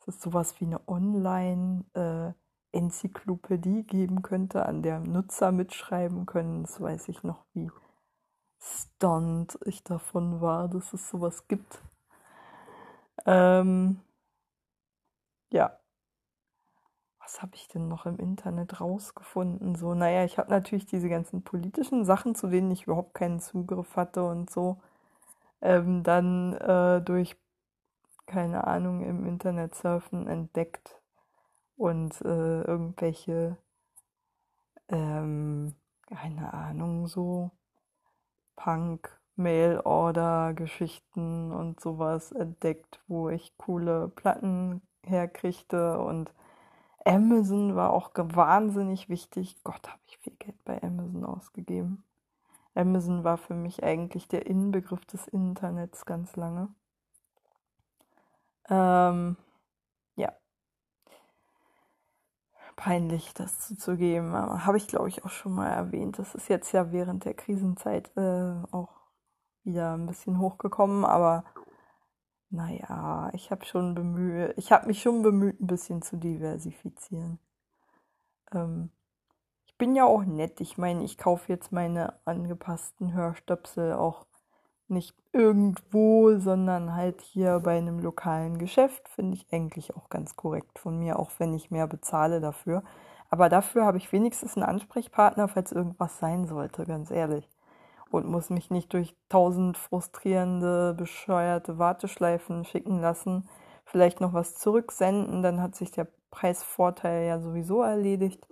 Dass 0.00 0.16
es 0.16 0.20
sowas 0.20 0.60
wie 0.60 0.64
eine 0.66 0.80
Online-Enzyklopädie 0.88 3.80
äh, 3.80 3.84
geben 3.84 4.22
könnte, 4.22 4.66
an 4.66 4.82
der 4.82 4.98
Nutzer 5.00 5.52
mitschreiben 5.52 6.26
können. 6.26 6.62
Das 6.64 6.80
weiß 6.80 7.08
ich 7.08 7.22
noch, 7.22 7.44
wie 7.54 7.70
stunned 8.60 9.56
ich 9.64 9.84
davon 9.84 10.40
war, 10.40 10.68
dass 10.68 10.92
es 10.92 11.08
sowas 11.08 11.46
gibt. 11.46 11.80
Ähm, 13.26 14.00
ja, 15.50 15.78
was 17.28 17.42
habe 17.42 17.54
ich 17.56 17.68
denn 17.68 17.88
noch 17.88 18.06
im 18.06 18.18
Internet 18.18 18.80
rausgefunden? 18.80 19.74
So, 19.74 19.92
naja, 19.94 20.24
ich 20.24 20.38
habe 20.38 20.50
natürlich 20.50 20.86
diese 20.86 21.10
ganzen 21.10 21.42
politischen 21.42 22.04
Sachen, 22.06 22.34
zu 22.34 22.46
denen 22.48 22.70
ich 22.70 22.84
überhaupt 22.84 23.12
keinen 23.14 23.40
Zugriff 23.40 23.96
hatte 23.96 24.24
und 24.24 24.48
so, 24.50 24.80
ähm, 25.60 26.02
dann 26.04 26.54
äh, 26.54 27.02
durch, 27.02 27.36
keine 28.26 28.66
Ahnung, 28.66 29.02
im 29.02 29.26
Internet 29.26 29.74
surfen 29.74 30.26
entdeckt 30.26 31.02
und 31.76 32.18
äh, 32.22 32.62
irgendwelche, 32.62 33.58
ähm, 34.88 35.74
keine 36.06 36.54
Ahnung, 36.54 37.08
so 37.08 37.50
Punk, 38.56 39.20
Mail-Order-Geschichten 39.36 41.52
und 41.52 41.80
sowas 41.80 42.32
entdeckt, 42.32 43.00
wo 43.06 43.28
ich 43.28 43.56
coole 43.58 44.08
Platten 44.08 44.80
herkriegte 45.04 45.98
und 45.98 46.32
Amazon 47.04 47.74
war 47.74 47.90
auch 47.92 48.10
wahnsinnig 48.14 49.08
wichtig. 49.08 49.56
Gott, 49.64 49.88
habe 49.88 50.00
ich 50.06 50.18
viel 50.18 50.34
Geld 50.38 50.62
bei 50.64 50.82
Amazon 50.82 51.24
ausgegeben. 51.24 52.04
Amazon 52.74 53.24
war 53.24 53.38
für 53.38 53.54
mich 53.54 53.82
eigentlich 53.82 54.28
der 54.28 54.46
Inbegriff 54.46 55.04
des 55.06 55.26
Internets 55.26 56.06
ganz 56.06 56.36
lange. 56.36 56.68
Ähm, 58.68 59.36
ja. 60.16 60.32
Peinlich, 62.76 63.34
das 63.34 63.60
zuzugeben. 63.60 64.32
Habe 64.32 64.76
ich, 64.76 64.86
glaube 64.86 65.08
ich, 65.08 65.24
auch 65.24 65.30
schon 65.30 65.54
mal 65.54 65.68
erwähnt. 65.68 66.18
Das 66.18 66.34
ist 66.34 66.48
jetzt 66.48 66.72
ja 66.72 66.92
während 66.92 67.24
der 67.24 67.34
Krisenzeit 67.34 68.14
äh, 68.16 68.52
auch 68.70 68.90
wieder 69.64 69.94
ein 69.94 70.06
bisschen 70.06 70.38
hochgekommen, 70.38 71.04
aber 71.04 71.44
naja, 72.50 73.30
ich 73.34 73.50
habe 73.50 73.64
schon 73.64 73.94
bemüht, 73.94 74.54
ich 74.56 74.72
habe 74.72 74.86
mich 74.86 75.02
schon 75.02 75.22
bemüht, 75.22 75.60
ein 75.60 75.66
bisschen 75.66 76.02
zu 76.02 76.16
diversifizieren. 76.16 77.38
Ähm, 78.52 78.90
ich 79.66 79.76
bin 79.76 79.94
ja 79.94 80.04
auch 80.04 80.24
nett. 80.24 80.60
Ich 80.60 80.78
meine, 80.78 81.04
ich 81.04 81.18
kaufe 81.18 81.52
jetzt 81.52 81.72
meine 81.72 82.14
angepassten 82.26 83.12
Hörstöpsel 83.12 83.92
auch 83.94 84.26
nicht 84.88 85.14
irgendwo, 85.32 86.38
sondern 86.38 86.94
halt 86.94 87.20
hier 87.20 87.60
bei 87.60 87.76
einem 87.76 87.98
lokalen 88.00 88.58
Geschäft. 88.58 89.08
Finde 89.10 89.36
ich 89.36 89.52
eigentlich 89.52 89.94
auch 89.96 90.08
ganz 90.08 90.34
korrekt 90.34 90.78
von 90.78 90.98
mir, 90.98 91.18
auch 91.18 91.30
wenn 91.38 91.52
ich 91.54 91.70
mehr 91.70 91.86
bezahle 91.86 92.40
dafür. 92.40 92.82
Aber 93.30 93.50
dafür 93.50 93.84
habe 93.84 93.98
ich 93.98 94.10
wenigstens 94.10 94.56
einen 94.56 94.64
Ansprechpartner, 94.64 95.48
falls 95.48 95.72
irgendwas 95.72 96.18
sein 96.18 96.46
sollte, 96.46 96.86
ganz 96.86 97.10
ehrlich 97.10 97.46
und 98.10 98.26
muss 98.26 98.50
mich 98.50 98.70
nicht 98.70 98.92
durch 98.92 99.16
tausend 99.28 99.76
frustrierende, 99.76 100.94
bescheuerte 100.94 101.78
Warteschleifen 101.78 102.64
schicken 102.64 103.00
lassen, 103.00 103.48
vielleicht 103.84 104.20
noch 104.20 104.32
was 104.32 104.54
zurücksenden, 104.54 105.42
dann 105.42 105.60
hat 105.60 105.74
sich 105.74 105.90
der 105.90 106.08
Preisvorteil 106.30 107.26
ja 107.26 107.40
sowieso 107.40 107.82
erledigt. 107.82 108.46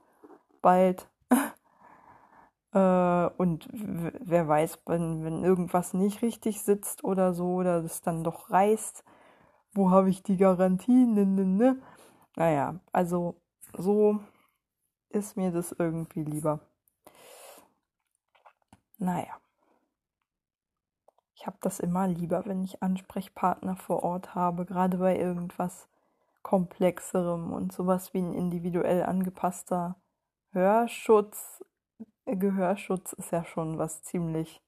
Bald. 0.62 1.08
äh, 2.72 3.26
und 3.36 3.68
wer 3.72 4.48
weiß, 4.48 4.80
wenn, 4.86 5.24
wenn 5.24 5.44
irgendwas 5.44 5.94
nicht 5.94 6.22
richtig 6.22 6.62
sitzt 6.62 7.04
oder 7.04 7.32
so, 7.34 7.54
oder 7.54 7.84
es 7.84 8.02
dann 8.02 8.24
doch 8.24 8.50
reißt, 8.50 9.04
wo 9.72 9.90
habe 9.90 10.10
ich 10.10 10.22
die 10.22 10.36
Garantie? 10.36 11.06
Ne, 11.06 11.26
ne, 11.26 11.44
ne. 11.44 11.82
Naja, 12.36 12.80
also 12.92 13.40
so 13.76 14.20
ist 15.10 15.36
mir 15.36 15.50
das 15.52 15.72
irgendwie 15.72 16.24
lieber. 16.24 16.60
Naja. 18.98 19.38
Habe 21.46 21.58
das 21.60 21.78
immer 21.78 22.08
lieber, 22.08 22.44
wenn 22.44 22.64
ich 22.64 22.82
Ansprechpartner 22.82 23.76
vor 23.76 24.02
Ort 24.02 24.34
habe, 24.34 24.66
gerade 24.66 24.98
bei 24.98 25.16
irgendwas 25.16 25.88
Komplexerem 26.42 27.52
und 27.52 27.72
sowas 27.72 28.12
wie 28.12 28.18
ein 28.18 28.34
individuell 28.34 29.04
angepasster 29.04 29.94
Hörschutz. 30.50 31.64
Gehörschutz 32.24 33.12
ist 33.12 33.30
ja 33.30 33.44
schon 33.44 33.78
was 33.78 34.02
ziemlich 34.02 34.60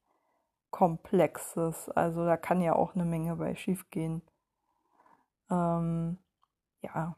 Komplexes. 0.70 1.88
Also 1.90 2.24
da 2.24 2.36
kann 2.36 2.60
ja 2.60 2.76
auch 2.76 2.94
eine 2.94 3.04
Menge 3.04 3.34
bei 3.34 3.56
schief 3.56 3.90
gehen. 3.90 4.22
Ähm, 5.50 6.18
ja. 6.80 7.16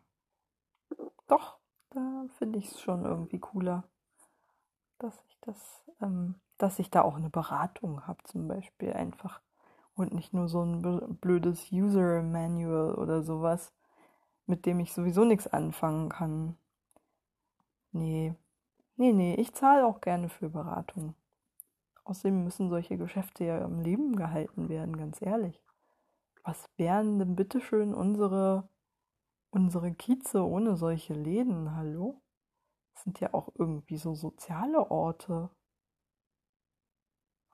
Doch, 1.26 1.58
da 1.90 2.24
finde 2.38 2.60
ich 2.60 2.70
es 2.70 2.80
schon 2.80 3.04
irgendwie 3.04 3.40
cooler, 3.40 3.84
dass 4.98 5.22
ich 5.28 5.38
das, 5.42 5.84
ähm, 6.00 6.36
dass 6.56 6.78
ich 6.78 6.90
da 6.90 7.02
auch 7.02 7.16
eine 7.16 7.28
Beratung 7.28 8.06
habe, 8.06 8.22
zum 8.24 8.48
Beispiel 8.48 8.94
einfach 8.94 9.42
und 10.00 10.14
nicht 10.14 10.32
nur 10.32 10.48
so 10.48 10.62
ein 10.62 11.18
blödes 11.20 11.70
User 11.72 12.22
Manual 12.22 12.94
oder 12.94 13.22
sowas, 13.22 13.72
mit 14.46 14.66
dem 14.66 14.80
ich 14.80 14.92
sowieso 14.92 15.24
nichts 15.24 15.46
anfangen 15.46 16.08
kann. 16.08 16.56
Nee, 17.92 18.34
nee, 18.96 19.12
nee, 19.12 19.34
ich 19.34 19.52
zahle 19.52 19.86
auch 19.86 20.00
gerne 20.00 20.28
für 20.28 20.48
Beratung. 20.48 21.14
Außerdem 22.04 22.44
müssen 22.44 22.70
solche 22.70 22.96
Geschäfte 22.96 23.44
ja 23.44 23.64
im 23.64 23.80
Leben 23.80 24.16
gehalten 24.16 24.68
werden, 24.68 24.96
ganz 24.96 25.20
ehrlich. 25.22 25.62
Was 26.44 26.64
wären 26.76 27.18
denn 27.18 27.36
bitteschön 27.36 27.94
unsere, 27.94 28.68
unsere 29.50 29.92
Kieze 29.92 30.44
ohne 30.44 30.76
solche 30.76 31.14
Läden? 31.14 31.76
Hallo? 31.76 32.22
Das 32.94 33.04
sind 33.04 33.20
ja 33.20 33.34
auch 33.34 33.50
irgendwie 33.54 33.98
so 33.98 34.14
soziale 34.14 34.90
Orte. 34.90 35.50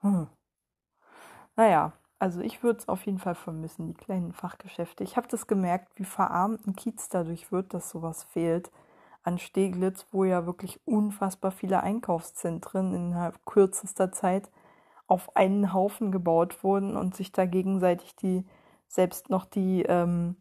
Hm. 0.01 0.27
Naja, 1.55 1.93
also 2.19 2.41
ich 2.41 2.63
würde 2.63 2.79
es 2.79 2.87
auf 2.87 3.05
jeden 3.05 3.19
Fall 3.19 3.35
vermissen, 3.35 3.87
die 3.87 3.93
kleinen 3.93 4.33
Fachgeschäfte. 4.33 5.03
Ich 5.03 5.17
habe 5.17 5.27
das 5.27 5.47
gemerkt, 5.47 5.91
wie 5.99 6.05
verarmt 6.05 6.65
ein 6.65 6.75
Kiez 6.75 7.09
dadurch 7.09 7.51
wird, 7.51 7.73
dass 7.73 7.89
sowas 7.89 8.23
fehlt. 8.23 8.71
An 9.23 9.37
Steglitz, 9.37 10.07
wo 10.11 10.23
ja 10.23 10.45
wirklich 10.45 10.79
unfassbar 10.85 11.51
viele 11.51 11.83
Einkaufszentren 11.83 12.93
innerhalb 12.93 13.45
kürzester 13.45 14.11
Zeit 14.11 14.49
auf 15.05 15.35
einen 15.35 15.73
Haufen 15.73 16.11
gebaut 16.11 16.63
wurden 16.63 16.95
und 16.97 17.15
sich 17.15 17.31
da 17.31 17.45
gegenseitig 17.45 18.15
die, 18.15 18.45
selbst 18.87 19.29
noch 19.29 19.45
die 19.45 19.83
ähm, 19.83 20.37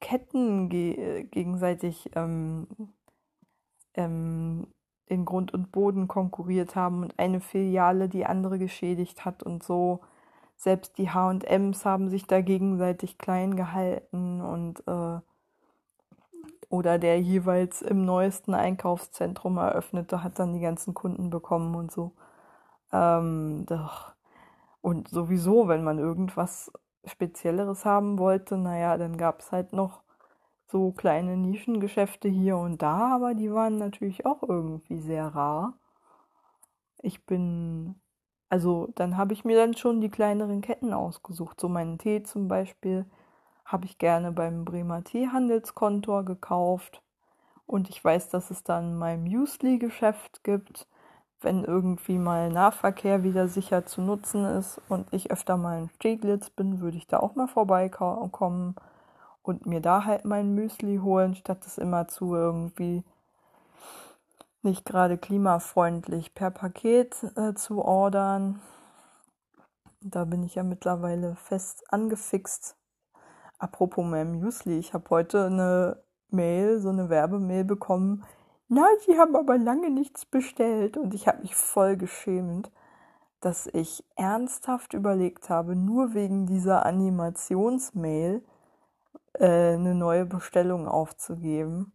Ketten 0.00 0.68
ge 0.68 1.24
gegenseitig 1.24 2.10
ähm, 2.16 2.66
ähm, 3.94 4.66
in 5.06 5.24
Grund 5.24 5.52
und 5.52 5.72
Boden 5.72 6.08
konkurriert 6.08 6.76
haben 6.76 7.02
und 7.02 7.18
eine 7.18 7.40
Filiale 7.40 8.08
die 8.08 8.26
andere 8.26 8.58
geschädigt 8.58 9.24
hat 9.24 9.42
und 9.42 9.62
so 9.62 10.00
selbst 10.60 10.98
die 10.98 11.08
HMs 11.08 11.86
haben 11.86 12.10
sich 12.10 12.26
da 12.26 12.42
gegenseitig 12.42 13.16
klein 13.16 13.56
gehalten 13.56 14.42
und 14.42 14.86
äh, 14.86 15.20
oder 16.68 16.98
der 16.98 17.18
jeweils 17.20 17.80
im 17.80 18.04
neuesten 18.04 18.52
Einkaufszentrum 18.54 19.56
eröffnete, 19.56 20.22
hat 20.22 20.38
dann 20.38 20.52
die 20.52 20.60
ganzen 20.60 20.92
Kunden 20.92 21.30
bekommen 21.30 21.74
und 21.74 21.90
so. 21.90 22.12
Ähm, 22.92 23.64
doch. 23.66 24.12
Und 24.82 25.08
sowieso, 25.08 25.66
wenn 25.66 25.82
man 25.82 25.98
irgendwas 25.98 26.70
Spezielleres 27.06 27.86
haben 27.86 28.18
wollte, 28.18 28.58
naja, 28.58 28.98
dann 28.98 29.16
gab 29.16 29.40
es 29.40 29.52
halt 29.52 29.72
noch 29.72 30.02
so 30.66 30.92
kleine 30.92 31.38
Nischengeschäfte 31.38 32.28
hier 32.28 32.58
und 32.58 32.82
da, 32.82 33.14
aber 33.16 33.34
die 33.34 33.52
waren 33.52 33.78
natürlich 33.78 34.26
auch 34.26 34.42
irgendwie 34.42 35.00
sehr 35.00 35.28
rar. 35.28 35.74
Ich 37.02 37.24
bin 37.24 38.00
also 38.50 38.88
dann 38.96 39.16
habe 39.16 39.32
ich 39.32 39.44
mir 39.44 39.56
dann 39.56 39.74
schon 39.74 40.00
die 40.00 40.10
kleineren 40.10 40.60
Ketten 40.60 40.92
ausgesucht. 40.92 41.60
So 41.60 41.68
meinen 41.68 41.98
Tee 41.98 42.24
zum 42.24 42.48
Beispiel 42.48 43.06
habe 43.64 43.86
ich 43.86 43.98
gerne 43.98 44.32
beim 44.32 44.64
Bremer 44.64 45.04
Teehandelskontor 45.04 46.24
gekauft. 46.24 47.00
Und 47.66 47.88
ich 47.88 48.04
weiß, 48.04 48.28
dass 48.30 48.50
es 48.50 48.64
dann 48.64 48.98
mein 48.98 49.22
Müsli-Geschäft 49.22 50.42
gibt, 50.42 50.88
wenn 51.40 51.64
irgendwie 51.64 52.18
mal 52.18 52.50
Nahverkehr 52.50 53.22
wieder 53.22 53.46
sicher 53.46 53.86
zu 53.86 54.02
nutzen 54.02 54.44
ist 54.44 54.80
und 54.88 55.06
ich 55.12 55.30
öfter 55.30 55.56
mal 55.56 55.78
in 55.78 55.88
Steglitz 55.90 56.50
bin, 56.50 56.80
würde 56.80 56.96
ich 56.96 57.06
da 57.06 57.20
auch 57.20 57.36
mal 57.36 57.46
vorbeikommen 57.46 58.74
und 59.42 59.66
mir 59.66 59.80
da 59.80 60.04
halt 60.04 60.24
mein 60.24 60.54
Müsli 60.54 60.98
holen, 60.98 61.36
statt 61.36 61.64
es 61.64 61.78
immer 61.78 62.08
zu 62.08 62.34
irgendwie 62.34 63.04
nicht 64.62 64.84
gerade 64.84 65.18
klimafreundlich 65.18 66.34
per 66.34 66.50
Paket 66.50 67.16
äh, 67.36 67.54
zu 67.54 67.82
ordern. 67.82 68.60
Da 70.00 70.24
bin 70.24 70.42
ich 70.42 70.54
ja 70.54 70.62
mittlerweile 70.62 71.36
fest 71.36 71.84
angefixt. 71.92 72.76
Apropos 73.58 74.04
mein 74.04 74.40
Müsli, 74.40 74.78
ich 74.78 74.94
habe 74.94 75.10
heute 75.10 75.46
eine 75.46 76.02
Mail, 76.30 76.80
so 76.80 76.88
eine 76.88 77.10
Werbemail 77.10 77.64
bekommen. 77.64 78.24
Na, 78.68 78.86
Sie 79.04 79.18
haben 79.18 79.36
aber 79.36 79.58
lange 79.58 79.90
nichts 79.90 80.24
bestellt 80.24 80.96
und 80.96 81.12
ich 81.14 81.26
habe 81.26 81.42
mich 81.42 81.54
voll 81.54 81.96
geschämt, 81.96 82.70
dass 83.40 83.66
ich 83.66 84.04
ernsthaft 84.16 84.94
überlegt 84.94 85.48
habe, 85.48 85.74
nur 85.74 86.14
wegen 86.14 86.46
dieser 86.46 86.86
Animationsmail 86.86 88.44
äh, 89.34 89.74
eine 89.74 89.94
neue 89.94 90.26
Bestellung 90.26 90.86
aufzugeben. 90.86 91.92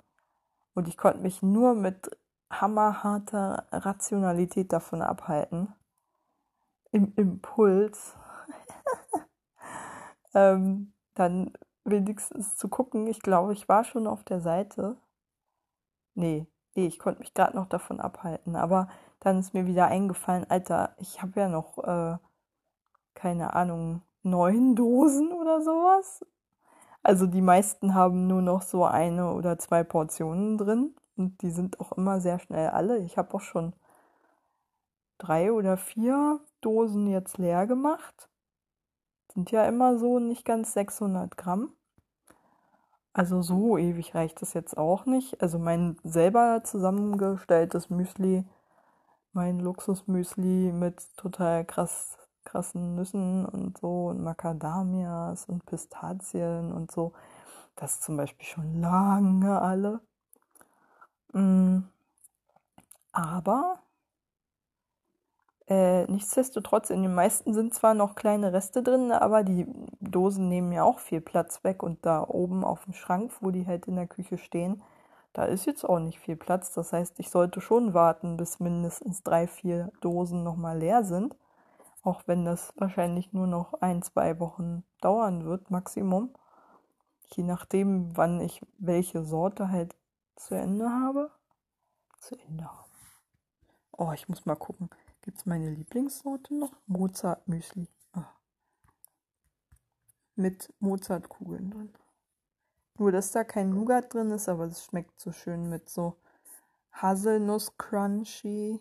Und 0.74 0.88
ich 0.88 0.98
konnte 0.98 1.20
mich 1.20 1.42
nur 1.42 1.76
mit 1.76 2.12
hammerharter 2.50 3.68
Rationalität 3.72 4.72
davon 4.72 5.02
abhalten. 5.02 5.74
Im 6.92 7.14
Impuls. 7.16 8.16
ähm, 10.34 10.94
dann 11.14 11.54
wenigstens 11.84 12.58
zu 12.58 12.68
gucken. 12.68 13.08
Ich 13.08 13.22
glaube, 13.22 13.54
ich 13.54 13.68
war 13.70 13.84
schon 13.84 14.08
auf 14.08 14.24
der 14.24 14.42
Seite. 14.42 14.98
Nee, 16.14 16.48
nee, 16.76 16.88
ich 16.88 17.00
konnte 17.00 17.20
mich 17.20 17.34
gerade 17.34 17.56
noch 17.56 17.68
davon 17.68 18.00
abhalten. 18.00 18.56
Aber 18.56 18.88
dann 19.20 19.40
ist 19.40 19.54
mir 19.54 19.66
wieder 19.66 19.88
eingefallen, 19.88 20.50
Alter, 20.50 20.96
ich 21.00 21.22
habe 21.22 21.40
ja 21.40 21.50
noch, 21.50 21.78
äh, 21.80 22.18
keine 23.14 23.54
Ahnung, 23.54 24.02
neun 24.24 24.76
Dosen 24.76 25.32
oder 25.32 25.62
sowas. 25.62 26.26
Also 27.04 27.28
die 27.28 27.42
meisten 27.42 27.94
haben 27.94 28.28
nur 28.28 28.42
noch 28.42 28.64
so 28.64 28.86
eine 28.86 29.32
oder 29.34 29.60
zwei 29.60 29.84
Portionen 29.84 30.58
drin. 30.58 30.96
Und 31.18 31.42
die 31.42 31.52
sind 31.52 31.80
auch 31.80 31.94
immer 31.94 32.20
sehr 32.20 32.40
schnell 32.40 32.70
alle. 32.70 33.00
Ich 33.00 33.18
habe 33.18 33.34
auch 33.34 33.42
schon 33.42 33.74
drei 35.18 35.52
oder 35.52 35.78
vier 35.78 36.40
Dosen 36.62 37.08
jetzt 37.08 37.38
leer 37.38 37.68
gemacht. 37.68 38.30
Sind 39.34 39.52
ja 39.52 39.66
immer 39.66 39.98
so 39.98 40.20
nicht 40.20 40.46
ganz 40.46 40.74
600 40.74 41.38
Gramm. 41.38 41.74
Also 43.14 43.42
so 43.42 43.78
ewig 43.78 44.14
reicht 44.14 44.42
das 44.42 44.54
jetzt 44.54 44.78
auch 44.78 45.06
nicht. 45.06 45.42
Also 45.42 45.58
mein 45.58 45.98
selber 46.04 46.62
zusammengestelltes 46.64 47.90
Müsli, 47.90 48.46
mein 49.32 49.60
Luxusmüsli 49.60 50.74
mit 50.74 51.16
total 51.16 51.64
krass, 51.66 52.18
krassen 52.44 52.96
Nüssen 52.96 53.46
und 53.46 53.78
so 53.78 54.08
und 54.08 54.22
Macadamias 54.22 55.46
und 55.46 55.66
Pistazien 55.66 56.74
und 56.74 56.92
so, 56.92 57.14
das 57.76 57.96
ist 57.96 58.04
zum 58.04 58.18
Beispiel 58.18 58.46
schon 58.46 58.82
lange 58.82 59.62
alle. 59.62 60.02
Mm. 61.36 61.84
Aber 63.12 63.80
äh, 65.68 66.06
nichtsdestotrotz, 66.06 66.90
in 66.90 67.04
den 67.04 67.14
meisten 67.14 67.54
sind 67.54 67.74
zwar 67.74 67.94
noch 67.94 68.16
kleine 68.16 68.54
Reste 68.54 68.84
drin, 68.84 69.12
aber 69.12 69.44
die 69.44 69.68
Dosen 70.00 70.48
nehmen 70.48 70.72
ja 70.72 70.84
auch 70.84 71.00
viel 71.00 71.22
Platz 71.22 71.64
weg 71.64 71.84
und 71.84 72.06
da 72.06 72.24
oben 72.28 72.64
auf 72.64 72.86
dem 72.86 72.94
Schrank, 72.94 73.32
wo 73.42 73.52
die 73.52 73.68
halt 73.68 73.88
in 73.88 73.96
der 73.96 74.08
Küche 74.08 74.38
stehen, 74.38 74.82
da 75.34 75.44
ist 75.46 75.66
jetzt 75.66 75.84
auch 75.84 76.00
nicht 76.00 76.20
viel 76.20 76.38
Platz. 76.38 76.72
Das 76.74 76.94
heißt, 76.94 77.20
ich 77.20 77.30
sollte 77.30 77.60
schon 77.60 77.94
warten, 77.94 78.38
bis 78.38 78.60
mindestens 78.62 79.24
drei, 79.24 79.48
vier 79.48 79.92
Dosen 80.02 80.44
nochmal 80.44 80.78
leer 80.78 81.04
sind. 81.04 81.36
Auch 82.04 82.22
wenn 82.28 82.46
das 82.46 82.74
wahrscheinlich 82.78 83.34
nur 83.34 83.48
noch 83.48 83.74
ein, 83.82 84.02
zwei 84.04 84.40
Wochen 84.40 84.84
dauern 85.02 85.44
wird, 85.44 85.72
Maximum. 85.72 86.30
Je 87.36 87.44
nachdem, 87.44 88.16
wann 88.16 88.40
ich 88.40 88.62
welche 88.78 89.24
Sorte 89.24 89.72
halt 89.72 89.96
zu 90.36 90.56
Ende 90.56 90.90
habe. 90.90 91.32
Zu 92.20 92.36
Ende 92.36 92.66
habe. 92.66 92.90
Oh, 93.92 94.12
ich 94.12 94.28
muss 94.28 94.46
mal 94.46 94.56
gucken. 94.56 94.90
Gibt 95.22 95.38
es 95.38 95.46
meine 95.46 95.70
Lieblingssorte 95.70 96.54
noch? 96.54 96.72
Mozart 96.86 97.48
Müsli. 97.48 97.88
Ah. 98.14 98.32
Mit 100.36 100.74
Mozartkugeln 100.80 101.72
drin. 101.72 101.94
Nur, 102.98 103.12
dass 103.12 103.32
da 103.32 103.44
kein 103.44 103.72
Nougat 103.72 104.14
drin 104.14 104.32
ist, 104.32 104.48
aber 104.48 104.66
es 104.66 104.86
schmeckt 104.86 105.20
so 105.20 105.32
schön 105.32 105.70
mit 105.70 105.90
so 105.90 106.18
Haselnuss 106.92 107.78
Crunchy, 107.78 108.80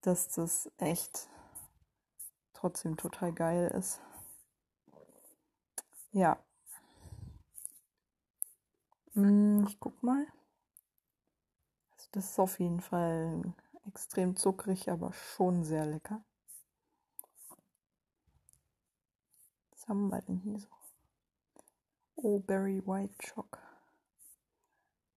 dass 0.00 0.28
das 0.28 0.70
echt 0.78 1.28
trotzdem 2.52 2.96
total 2.96 3.32
geil 3.32 3.70
ist. 3.76 4.00
Ja, 6.10 6.38
ich 9.66 9.80
guck 9.80 10.02
mal. 10.02 10.26
Also 11.92 12.08
das 12.12 12.30
ist 12.30 12.38
auf 12.38 12.60
jeden 12.60 12.80
Fall 12.80 13.42
extrem 13.86 14.36
zuckrig, 14.36 14.90
aber 14.90 15.12
schon 15.12 15.64
sehr 15.64 15.86
lecker. 15.86 16.22
Was 19.70 19.88
haben 19.88 20.08
wir 20.08 20.22
denn 20.22 20.38
hier 20.38 20.58
so? 20.58 20.68
Oh, 22.16 22.38
Berry 22.40 22.82
White 22.86 23.14
Choc. 23.18 23.58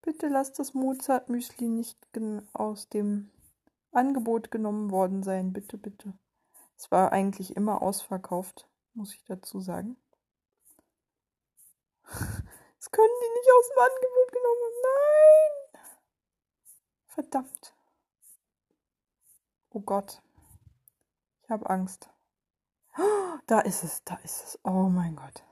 Bitte 0.02 0.30
lasst 0.30 0.58
das 0.58 0.74
Mozart 0.74 1.30
Müsli 1.30 1.68
nicht 1.68 1.98
aus 2.54 2.90
dem 2.90 3.30
Angebot 3.92 4.50
genommen 4.50 4.90
worden 4.90 5.22
sein. 5.22 5.54
Bitte, 5.54 5.78
bitte. 5.78 6.14
Es 6.76 6.90
war 6.90 7.12
eigentlich 7.12 7.56
immer 7.56 7.84
ausverkauft, 7.84 8.68
muss 8.94 9.14
ich 9.14 9.24
dazu 9.26 9.60
sagen. 9.60 9.98
Das 12.82 12.90
können 12.90 13.14
die 13.22 13.30
nicht 13.30 13.52
aus 13.52 13.70
dem 13.70 13.78
Angebot 13.78 14.32
genommen 14.32 14.64
haben. 14.64 14.82
Nein! 14.82 15.82
Verdammt. 17.06 17.76
Oh 19.70 19.82
Gott. 19.82 20.20
Ich 21.44 21.52
habe 21.52 21.70
Angst. 21.70 22.10
Da 23.46 23.60
ist 23.60 23.84
es, 23.84 24.04
da 24.04 24.16
ist 24.24 24.44
es. 24.44 24.60
Oh 24.64 24.90
mein 24.90 25.16
Gott. 25.16 25.44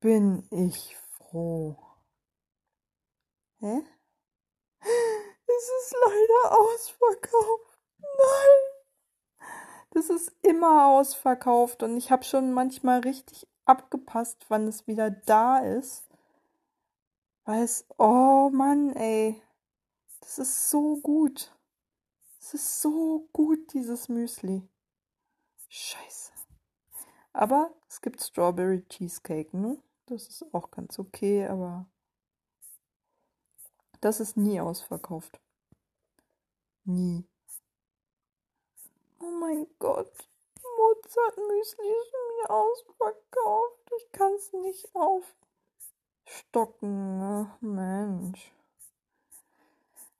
Bin 0.00 0.46
ich 0.50 0.94
froh. 1.16 1.78
Hä? 3.60 3.82
Es 4.80 5.70
ist 5.82 5.96
leider 6.04 6.60
ausverkauft. 6.60 7.78
Nein. 7.98 9.48
Das 9.92 10.10
ist 10.10 10.34
immer 10.42 10.88
ausverkauft 10.88 11.82
und 11.82 11.96
ich 11.96 12.10
habe 12.10 12.24
schon 12.24 12.52
manchmal 12.52 13.00
richtig 13.00 13.48
abgepasst, 13.64 14.44
wann 14.48 14.68
es 14.68 14.86
wieder 14.86 15.10
da 15.10 15.60
ist. 15.60 16.09
Weil 17.50 17.64
es, 17.64 17.84
oh 17.98 18.48
Mann, 18.52 18.94
ey. 18.94 19.42
Das 20.20 20.38
ist 20.38 20.70
so 20.70 20.98
gut. 20.98 21.52
Es 22.38 22.54
ist 22.54 22.80
so 22.80 23.26
gut, 23.32 23.74
dieses 23.74 24.08
Müsli. 24.08 24.62
Scheiße. 25.68 26.30
Aber 27.32 27.74
es 27.88 28.00
gibt 28.02 28.22
Strawberry 28.22 28.86
Cheesecake, 28.88 29.52
ne? 29.56 29.82
Das 30.06 30.28
ist 30.28 30.44
auch 30.54 30.70
ganz 30.70 30.96
okay, 31.00 31.44
aber 31.44 31.86
das 34.00 34.20
ist 34.20 34.36
nie 34.36 34.60
ausverkauft. 34.60 35.40
Nie. 36.84 37.28
Oh 39.18 39.30
mein 39.40 39.66
Gott. 39.80 40.30
Mozart 40.76 41.36
Müsli 41.36 41.88
ist 41.88 42.12
mir 42.12 42.50
ausverkauft. 42.50 43.90
Ich 43.98 44.12
kann 44.12 44.32
es 44.34 44.52
nicht 44.52 44.94
auf 44.94 45.24
stocken. 46.30 47.20
Ach, 47.20 47.60
Mensch. 47.60 48.52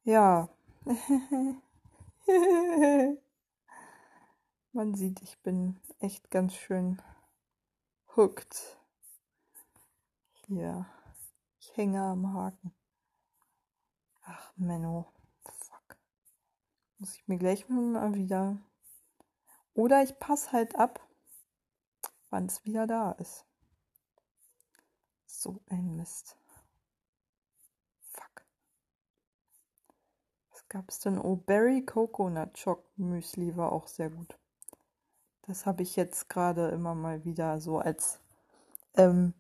Ja. 0.04 0.48
Man 4.72 4.94
sieht, 4.94 5.20
ich 5.22 5.38
bin 5.40 5.80
echt 6.00 6.30
ganz 6.30 6.54
schön 6.54 7.00
hooked. 8.16 8.78
Hier. 10.46 10.86
Ich 11.60 11.76
hänge 11.76 12.02
am 12.02 12.32
Haken. 12.32 12.72
Ach, 14.22 14.52
Menno. 14.56 15.12
Fuck. 15.44 15.96
Muss 16.98 17.14
ich 17.14 17.28
mir 17.28 17.38
gleich 17.38 17.68
mal 17.68 18.14
wieder. 18.14 18.58
Oder 19.74 20.02
ich 20.02 20.18
passe 20.18 20.52
halt 20.52 20.74
ab, 20.76 21.00
wann 22.30 22.46
es 22.46 22.64
wieder 22.64 22.86
da 22.86 23.12
ist. 23.12 23.46
So 25.42 25.58
ein 25.70 25.96
Mist. 25.96 26.36
Fuck. 28.12 28.44
Was 30.50 30.68
gab 30.68 30.90
es 30.90 31.00
denn? 31.00 31.18
Oh, 31.18 31.36
Berry 31.36 31.82
Coconut 31.82 32.62
Choc 32.62 32.84
Müsli 32.98 33.56
war 33.56 33.72
auch 33.72 33.86
sehr 33.86 34.10
gut. 34.10 34.38
Das 35.46 35.64
habe 35.64 35.82
ich 35.82 35.96
jetzt 35.96 36.28
gerade 36.28 36.68
immer 36.68 36.94
mal 36.94 37.24
wieder 37.24 37.58
so 37.58 37.78
als 37.78 38.20
ähm, 38.96 39.32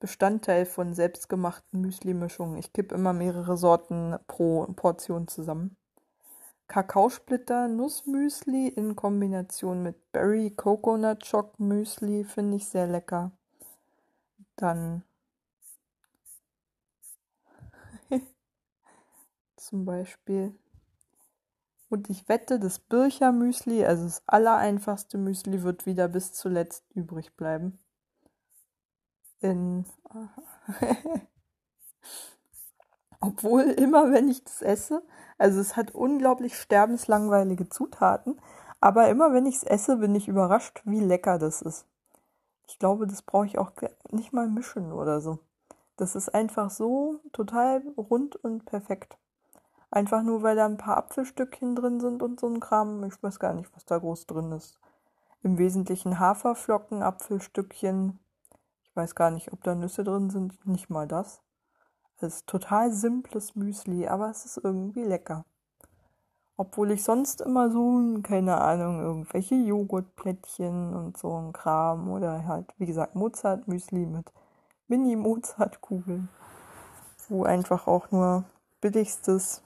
Bestandteil 0.00 0.66
von 0.66 0.94
selbstgemachten 0.94 1.80
Müsli-Mischungen. 1.80 2.56
Ich 2.56 2.72
kippe 2.72 2.96
immer 2.96 3.12
mehrere 3.12 3.56
Sorten 3.56 4.16
pro 4.26 4.66
Portion 4.72 5.28
zusammen. 5.28 5.76
Kakaosplitter 6.66 7.68
Nussmüsli 7.68 8.66
in 8.66 8.96
Kombination 8.96 9.84
mit 9.84 10.10
Berry 10.10 10.50
Coconut 10.50 11.24
Choc 11.24 11.60
Müsli 11.60 12.24
finde 12.24 12.56
ich 12.56 12.66
sehr 12.66 12.88
lecker. 12.88 13.30
Dann 14.58 15.04
zum 19.56 19.84
Beispiel. 19.84 20.58
Und 21.88 22.10
ich 22.10 22.28
wette, 22.28 22.58
das 22.58 22.80
Bircher 22.80 23.32
Müsli, 23.32 23.84
also 23.84 24.04
das 24.04 24.22
allereinfachste 24.26 25.16
Müsli, 25.16 25.62
wird 25.62 25.86
wieder 25.86 26.08
bis 26.08 26.32
zuletzt 26.32 26.84
übrig 26.94 27.36
bleiben. 27.36 27.78
In 29.40 29.86
Obwohl 33.20 33.62
immer, 33.62 34.10
wenn 34.10 34.28
ich 34.28 34.42
das 34.42 34.60
esse, 34.62 35.02
also 35.38 35.60
es 35.60 35.76
hat 35.76 35.92
unglaublich 35.92 36.56
sterbenslangweilige 36.58 37.68
Zutaten, 37.68 38.40
aber 38.80 39.08
immer 39.08 39.32
wenn 39.32 39.46
ich 39.46 39.56
es 39.56 39.62
esse, 39.62 39.98
bin 39.98 40.14
ich 40.16 40.26
überrascht, 40.28 40.82
wie 40.84 41.00
lecker 41.00 41.38
das 41.38 41.62
ist. 41.62 41.86
Ich 42.68 42.78
glaube, 42.78 43.06
das 43.06 43.22
brauche 43.22 43.46
ich 43.46 43.58
auch 43.58 43.72
nicht 44.10 44.32
mal 44.32 44.46
mischen 44.46 44.92
oder 44.92 45.20
so. 45.20 45.38
Das 45.96 46.14
ist 46.14 46.32
einfach 46.32 46.70
so 46.70 47.18
total 47.32 47.82
rund 47.96 48.36
und 48.36 48.66
perfekt. 48.66 49.18
Einfach 49.90 50.22
nur, 50.22 50.42
weil 50.42 50.54
da 50.54 50.66
ein 50.66 50.76
paar 50.76 50.98
Apfelstückchen 50.98 51.74
drin 51.74 51.98
sind 51.98 52.22
und 52.22 52.38
so 52.38 52.46
ein 52.46 52.60
Kram. 52.60 53.02
Ich 53.04 53.20
weiß 53.22 53.40
gar 53.40 53.54
nicht, 53.54 53.74
was 53.74 53.86
da 53.86 53.98
groß 53.98 54.26
drin 54.26 54.52
ist. 54.52 54.78
Im 55.42 55.56
Wesentlichen 55.56 56.20
Haferflocken, 56.20 57.02
Apfelstückchen. 57.02 58.18
Ich 58.84 58.94
weiß 58.94 59.14
gar 59.14 59.30
nicht, 59.30 59.52
ob 59.52 59.64
da 59.64 59.74
Nüsse 59.74 60.04
drin 60.04 60.28
sind. 60.28 60.64
Nicht 60.66 60.90
mal 60.90 61.08
das. 61.08 61.40
Es 62.18 62.34
ist 62.34 62.46
total 62.46 62.92
simples 62.92 63.56
Müsli, 63.56 64.06
aber 64.06 64.28
es 64.28 64.44
ist 64.44 64.58
irgendwie 64.62 65.04
lecker. 65.04 65.46
Obwohl 66.60 66.90
ich 66.90 67.04
sonst 67.04 67.40
immer 67.40 67.70
so, 67.70 68.18
keine 68.24 68.60
Ahnung, 68.60 69.00
irgendwelche 69.00 69.54
Joghurtplättchen 69.54 70.92
und 70.92 71.16
so 71.16 71.32
ein 71.38 71.52
Kram 71.52 72.10
oder 72.10 72.48
halt, 72.48 72.66
wie 72.78 72.86
gesagt, 72.86 73.14
Mozart-Müsli 73.14 74.06
mit 74.06 74.32
Mini-Mozart-Kugeln, 74.88 76.28
wo 77.28 77.44
einfach 77.44 77.86
auch 77.86 78.10
nur 78.10 78.42
billigstes 78.80 79.62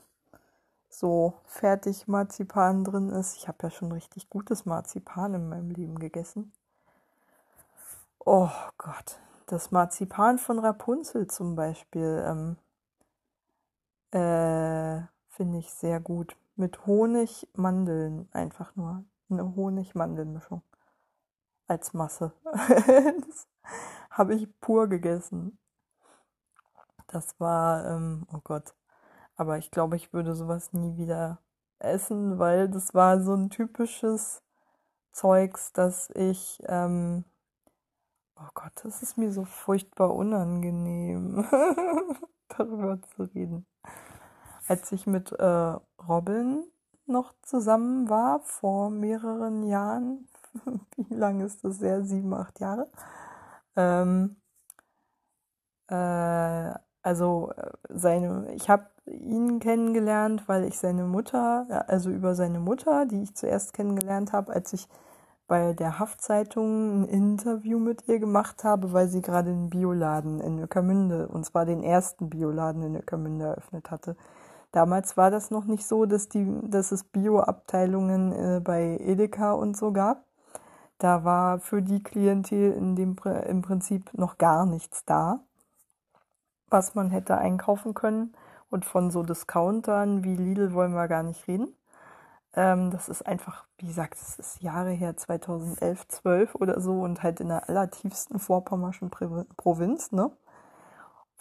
so 0.91 1.33
fertig 1.47 2.09
Marzipan 2.09 2.85
drin 2.85 3.09
ist. 3.09 3.39
Ich 3.39 3.49
habe 3.49 3.57
ja 3.63 3.71
schon 3.71 3.91
richtig 3.91 4.29
gutes 4.29 4.67
Marzipan 4.67 5.33
in 5.33 5.49
meinem 5.49 5.71
Leben 5.71 5.99
gegessen. 5.99 6.53
Oh 8.19 8.51
Gott, 8.77 9.19
das 9.47 9.71
Marzipan 9.71 10.37
von 10.37 10.59
Rapunzel 10.59 11.27
zum 11.27 11.57
Beispiel 11.57 12.23
ähm, 12.27 12.57
äh, 14.11 15.07
finde 15.31 15.59
ich 15.59 15.73
sehr 15.73 15.99
gut. 15.99 16.37
Mit 16.57 16.87
Honig, 16.87 17.49
Mandeln 17.55 18.29
einfach 18.33 18.77
nur. 18.77 19.05
Eine 19.31 19.55
Honig-Mandelmischung. 19.55 20.63
Als 21.67 21.95
Masse. 21.95 22.33
das 22.45 23.49
habe 24.11 24.35
ich 24.35 24.49
pur 24.61 24.89
gegessen. 24.89 25.59
Das 27.07 27.39
war, 27.41 27.87
ähm, 27.87 28.27
oh 28.33 28.41
Gott. 28.45 28.75
Aber 29.37 29.59
ich 29.59 29.71
glaube, 29.71 29.97
ich 29.97 30.13
würde 30.13 30.35
sowas 30.35 30.73
nie 30.73 30.97
wieder 30.97 31.39
essen, 31.79 32.39
weil 32.39 32.69
das 32.69 32.95
war 32.95 33.21
so 33.21 33.35
ein 33.35 33.51
typisches 33.51 34.43
Zeugs, 35.13 35.73
dass 35.73 36.11
ich 36.11 36.63
ähm, 36.67 37.25
Oh 38.45 38.51
Gott, 38.55 38.73
das 38.83 39.03
ist 39.03 39.17
mir 39.19 39.31
so 39.31 39.45
furchtbar 39.45 40.15
unangenehm, 40.15 41.47
darüber 42.49 43.01
zu 43.01 43.23
reden. 43.23 43.67
Als 44.69 44.93
ich 44.93 45.07
mit 45.07 45.33
äh, 45.33 45.77
Robin 46.09 46.65
noch 47.07 47.35
zusammen 47.43 48.09
war, 48.09 48.41
vor 48.41 48.91
mehreren 48.91 49.65
Jahren, 49.65 50.29
wie 50.97 51.15
lange 51.15 51.45
ist 51.45 51.65
das 51.65 51.81
her? 51.81 52.05
Sieben, 52.05 52.33
acht 52.35 52.61
Jahre. 52.61 52.91
Ähm, 53.77 54.37
äh, 55.89 56.75
also 57.03 57.53
äh, 57.57 57.71
seine, 57.89 58.53
ich 58.55 58.71
habe 58.71 58.87
ihn 59.07 59.59
kennengelernt, 59.59 60.45
weil 60.49 60.65
ich 60.65 60.79
seine 60.79 61.05
Mutter, 61.05 61.85
also 61.89 62.11
über 62.11 62.35
seine 62.35 62.61
Mutter, 62.61 63.07
die 63.07 63.23
ich 63.23 63.35
zuerst 63.35 63.73
kennengelernt 63.73 64.33
habe, 64.33 64.53
als 64.53 64.73
ich 64.73 64.89
bei 65.49 65.73
der 65.75 65.99
Haftzeitung 65.99 67.03
ein 67.03 67.09
Interview 67.09 67.79
mit 67.79 68.09
ihr 68.09 68.21
gemacht 68.21 68.65
habe, 68.65 68.93
weil 68.93 69.09
sie 69.09 69.23
gerade 69.23 69.51
einen 69.51 69.71
Bioladen 69.71 70.41
in 70.41 70.61
Öckermünde, 70.61 71.29
und 71.29 71.45
zwar 71.45 71.67
den 71.67 71.83
ersten 71.83 72.31
Bioladen 72.31 72.83
in 72.83 72.97
Öckermünde 72.97 73.47
eröffnet 73.47 73.91
hatte. 73.91 74.17
Damals 74.73 75.17
war 75.19 75.31
das 75.31 75.51
noch 75.51 75.67
nicht 75.67 75.87
so, 75.87 76.07
dass, 76.07 76.29
die, 76.29 76.47
dass 76.63 76.93
es 76.93 77.05
Bio-Abteilungen 77.05 78.33
äh, 78.33 78.61
bei 78.61 78.99
Edeka 79.01 79.53
und 79.53 79.77
so 79.77 79.93
gab. 79.93 80.25
Da 80.99 81.25
war 81.25 81.59
für 81.61 81.83
die 81.83 82.03
Klientel 82.03 82.73
in 82.73 82.97
dem, 82.97 83.17
im 83.47 83.63
Prinzip 83.63 84.15
noch 84.15 84.39
gar 84.39 84.67
nichts 84.67 85.05
da, 85.05 85.41
was 86.71 86.95
man 86.95 87.11
hätte 87.11 87.37
einkaufen 87.37 87.95
können. 87.95 88.35
Und 88.71 88.87
von 88.87 89.11
so 89.11 89.23
Discountern 89.23 90.25
wie 90.25 90.35
Lidl 90.35 90.73
wollen 90.73 90.95
wir 90.95 91.09
gar 91.09 91.23
nicht 91.23 91.47
reden. 91.47 91.77
Ähm, 92.55 92.91
das 92.91 93.09
ist 93.09 93.27
einfach, 93.27 93.67
wie 93.79 93.87
gesagt, 93.87 94.15
das 94.15 94.39
ist 94.39 94.63
Jahre 94.63 94.91
her, 94.91 95.17
2011, 95.17 96.09
12 96.09 96.55
oder 96.55 96.81
so 96.81 97.01
und 97.03 97.23
halt 97.23 97.41
in 97.41 97.49
der 97.49 97.69
allertiefsten 97.69 98.39
vorpommerschen 98.39 99.11
Provinz, 99.11 100.13
ne? 100.13 100.31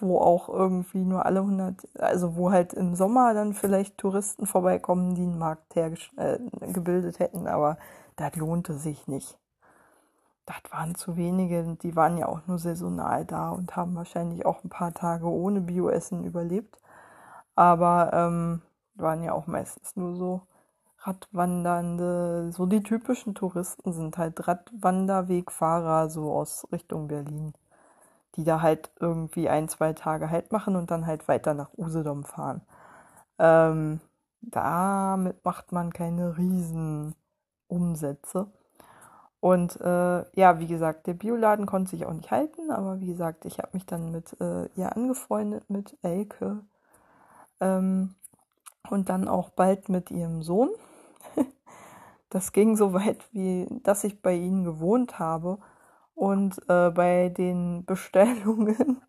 Wo 0.02 0.20
auch 0.20 0.50
irgendwie 0.50 1.06
nur 1.06 1.26
alle 1.26 1.40
100, 1.42 1.88
also 2.00 2.36
wo 2.36 2.52
halt 2.52 2.74
im 2.74 2.96
Sommer 2.96 3.34
dann 3.34 3.54
vielleicht 3.54 3.98
Touristen 3.98 4.46
vorbeikommen, 4.46 5.16
die 5.16 5.24
einen 5.24 5.38
Markt 5.38 5.76
äh, 5.78 5.92
hätten, 7.20 7.48
aber 7.48 7.78
das 8.16 8.36
lohnte 8.36 8.74
sich 8.74 9.08
nicht. 9.08 9.38
Das 10.46 10.58
waren 10.72 10.96
zu 10.96 11.16
wenige, 11.18 11.78
die 11.82 11.96
waren 11.96 12.18
ja 12.18 12.28
auch 12.28 12.42
nur 12.48 12.58
saisonal 12.58 13.26
da 13.26 13.52
und 13.52 13.76
haben 13.76 13.96
wahrscheinlich 13.96 14.46
auch 14.46 14.64
ein 14.64 14.70
paar 14.70 14.94
Tage 14.94 15.28
ohne 15.28 15.62
Bioessen 15.62 16.24
überlebt. 16.24 16.78
Aber 17.56 18.12
ähm, 18.14 18.62
waren 18.96 19.24
ja 19.24 19.34
auch 19.34 19.48
meistens 19.48 19.96
nur 19.96 20.16
so 20.16 20.42
Radwandernde, 21.04 22.52
so 22.52 22.66
die 22.66 22.84
typischen 22.84 23.34
Touristen 23.34 23.92
sind 23.94 24.18
halt 24.18 24.48
Radwanderwegfahrer 24.48 26.10
so 26.10 26.32
aus 26.32 26.68
Richtung 26.72 27.08
Berlin, 27.08 27.54
die 28.36 28.44
da 28.44 28.62
halt 28.62 28.92
irgendwie 29.00 29.50
ein, 29.50 29.68
zwei 29.70 29.94
Tage 29.94 30.30
halt 30.30 30.52
machen 30.52 30.76
und 30.76 30.92
dann 30.92 31.06
halt 31.06 31.28
weiter 31.28 31.54
nach 31.54 31.70
Usedom 31.78 32.24
fahren. 32.24 32.62
Ähm, 33.40 34.02
damit 34.42 35.44
macht 35.46 35.72
man 35.72 35.94
keine 35.94 36.38
Riesenumsätze. 36.38 38.48
Und 39.40 39.80
äh, 39.82 40.40
ja, 40.40 40.60
wie 40.60 40.68
gesagt, 40.68 41.08
der 41.08 41.16
Bioladen 41.16 41.66
konnte 41.66 41.92
sich 41.92 42.06
auch 42.06 42.14
nicht 42.14 42.32
halten, 42.32 42.72
aber 42.72 43.00
wie 43.00 43.08
gesagt, 43.08 43.46
ich 43.46 43.58
habe 43.58 43.70
mich 43.74 43.86
dann 43.86 44.12
mit 44.12 44.40
äh, 44.40 44.66
ihr 44.76 44.96
angefreundet, 44.96 45.70
mit 45.70 45.98
Elke. 46.04 46.60
Ähm, 47.60 48.16
und 48.90 49.10
dann 49.10 49.28
auch 49.28 49.50
bald 49.50 49.90
mit 49.90 50.12
ihrem 50.12 50.44
Sohn. 50.44 50.70
Das 52.30 52.54
ging 52.54 52.78
so 52.78 52.94
weit, 52.94 53.18
wie 53.34 53.68
dass 53.84 54.06
ich 54.06 54.22
bei 54.22 54.34
ihnen 54.34 54.64
gewohnt 54.64 55.20
habe 55.20 55.58
und 56.22 56.62
äh, 56.70 56.92
bei 56.92 57.30
den 57.30 57.84
Bestellungen 57.86 59.02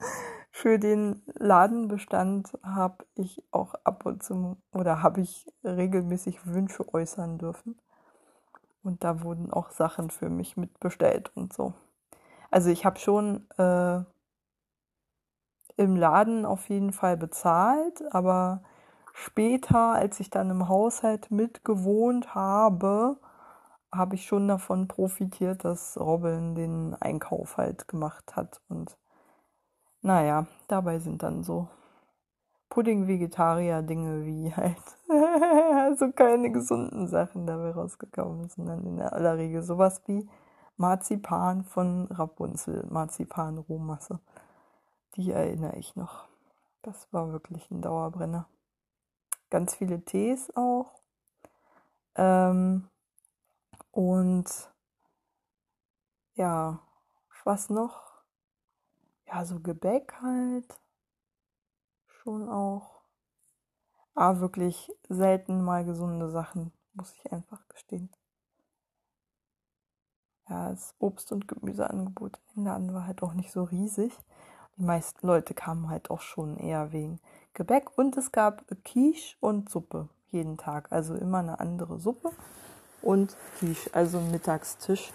für 0.50 0.80
den 0.80 1.22
Ladenbestand 1.34 2.58
habe 2.60 3.06
ich 3.14 3.40
auch 3.52 3.74
ab 3.84 4.04
und 4.04 4.24
zu 4.24 4.56
oder 4.72 5.00
habe 5.00 5.20
ich 5.20 5.46
regelmäßig 5.62 6.44
Wünsche 6.44 6.92
äußern 6.92 7.38
dürfen. 7.38 7.78
Und 8.82 9.04
da 9.04 9.22
wurden 9.22 9.52
auch 9.52 9.70
Sachen 9.70 10.10
für 10.10 10.28
mich 10.28 10.56
mitbestellt 10.56 11.30
und 11.36 11.52
so. 11.52 11.72
Also 12.50 12.70
ich 12.70 12.84
habe 12.84 12.98
schon 12.98 13.48
äh, 13.58 14.00
im 15.76 15.94
Laden 15.94 16.44
auf 16.44 16.68
jeden 16.68 16.92
Fall 16.92 17.16
bezahlt, 17.16 18.02
aber 18.10 18.62
Später, 19.18 19.92
als 19.92 20.20
ich 20.20 20.28
dann 20.28 20.50
im 20.50 20.68
Haushalt 20.68 21.30
mitgewohnt 21.30 22.34
habe, 22.34 23.16
habe 23.96 24.14
ich 24.14 24.26
schon 24.26 24.48
davon 24.48 24.88
profitiert, 24.88 25.64
dass 25.64 25.98
Robin 25.98 26.54
den 26.54 26.94
Einkauf 26.94 27.56
halt 27.56 27.88
gemacht 27.88 28.36
hat. 28.36 28.60
Und 28.68 28.96
naja, 30.02 30.46
dabei 30.68 30.98
sind 30.98 31.22
dann 31.22 31.44
so 31.44 31.68
Pudding-Vegetarier-Dinge 32.70 34.24
wie 34.26 34.52
halt, 34.56 34.76
also 35.08 36.12
keine 36.12 36.50
gesunden 36.50 37.08
Sachen 37.08 37.46
dabei 37.46 37.70
rausgekommen, 37.72 38.48
sondern 38.48 38.84
in 38.86 39.00
aller 39.00 39.36
Regel 39.36 39.62
sowas 39.62 40.02
wie 40.06 40.28
Marzipan 40.76 41.64
von 41.64 42.06
Rapunzel, 42.10 42.86
Marzipan-Rohmasse. 42.90 44.20
Die 45.16 45.32
erinnere 45.32 45.76
ich 45.76 45.96
noch. 45.96 46.26
Das 46.82 47.08
war 47.12 47.32
wirklich 47.32 47.70
ein 47.70 47.80
Dauerbrenner 47.80 48.46
ganz 49.50 49.74
viele 49.74 50.04
Tees 50.04 50.54
auch. 50.56 50.92
Ähm, 52.16 52.88
und 53.96 54.44
ja, 56.34 56.78
was 57.44 57.70
noch? 57.70 58.02
Ja, 59.26 59.44
so 59.46 59.58
Gebäck 59.58 60.12
halt. 60.20 60.78
Schon 62.06 62.46
auch. 62.50 63.00
Aber 64.14 64.40
wirklich 64.40 64.92
selten 65.08 65.64
mal 65.64 65.86
gesunde 65.86 66.30
Sachen, 66.30 66.72
muss 66.92 67.14
ich 67.14 67.32
einfach 67.32 67.66
gestehen. 67.68 68.10
Ja, 70.48 70.68
das 70.70 70.94
Obst- 70.98 71.32
und 71.32 71.48
Gemüseangebot 71.48 72.38
den 72.54 72.64
Laden 72.64 72.92
war 72.92 73.06
halt 73.06 73.22
auch 73.22 73.32
nicht 73.32 73.50
so 73.50 73.64
riesig. 73.64 74.12
Die 74.76 74.84
meisten 74.84 75.26
Leute 75.26 75.54
kamen 75.54 75.88
halt 75.88 76.10
auch 76.10 76.20
schon 76.20 76.58
eher 76.58 76.92
wegen 76.92 77.18
Gebäck 77.54 77.96
und 77.96 78.14
es 78.18 78.30
gab 78.30 78.62
Quiche 78.84 79.36
und 79.40 79.70
Suppe 79.70 80.10
jeden 80.28 80.58
Tag. 80.58 80.92
Also 80.92 81.14
immer 81.14 81.38
eine 81.38 81.60
andere 81.60 81.98
Suppe 81.98 82.30
und 83.06 83.36
Quiche, 83.58 83.88
also 83.94 84.20
Mittagstisch, 84.20 85.12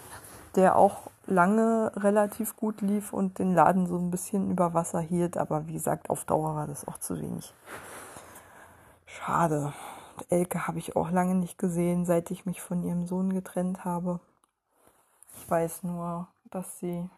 der 0.56 0.76
auch 0.76 1.10
lange 1.26 1.92
relativ 1.96 2.56
gut 2.56 2.80
lief 2.80 3.12
und 3.12 3.38
den 3.38 3.54
Laden 3.54 3.86
so 3.86 3.96
ein 3.98 4.10
bisschen 4.10 4.50
über 4.50 4.74
Wasser 4.74 5.00
hielt. 5.00 5.36
Aber 5.36 5.66
wie 5.66 5.74
gesagt, 5.74 6.10
auf 6.10 6.24
Dauer 6.24 6.54
war 6.56 6.66
das 6.66 6.88
auch 6.88 6.98
zu 6.98 7.20
wenig. 7.20 7.54
Schade. 9.06 9.72
Elke 10.28 10.66
habe 10.66 10.78
ich 10.78 10.96
auch 10.96 11.10
lange 11.10 11.34
nicht 11.34 11.58
gesehen, 11.58 12.04
seit 12.04 12.30
ich 12.30 12.46
mich 12.46 12.60
von 12.60 12.82
ihrem 12.82 13.06
Sohn 13.06 13.32
getrennt 13.32 13.84
habe. 13.84 14.20
Ich 15.36 15.50
weiß 15.50 15.82
nur, 15.84 16.28
dass 16.44 16.78
sie, 16.78 17.08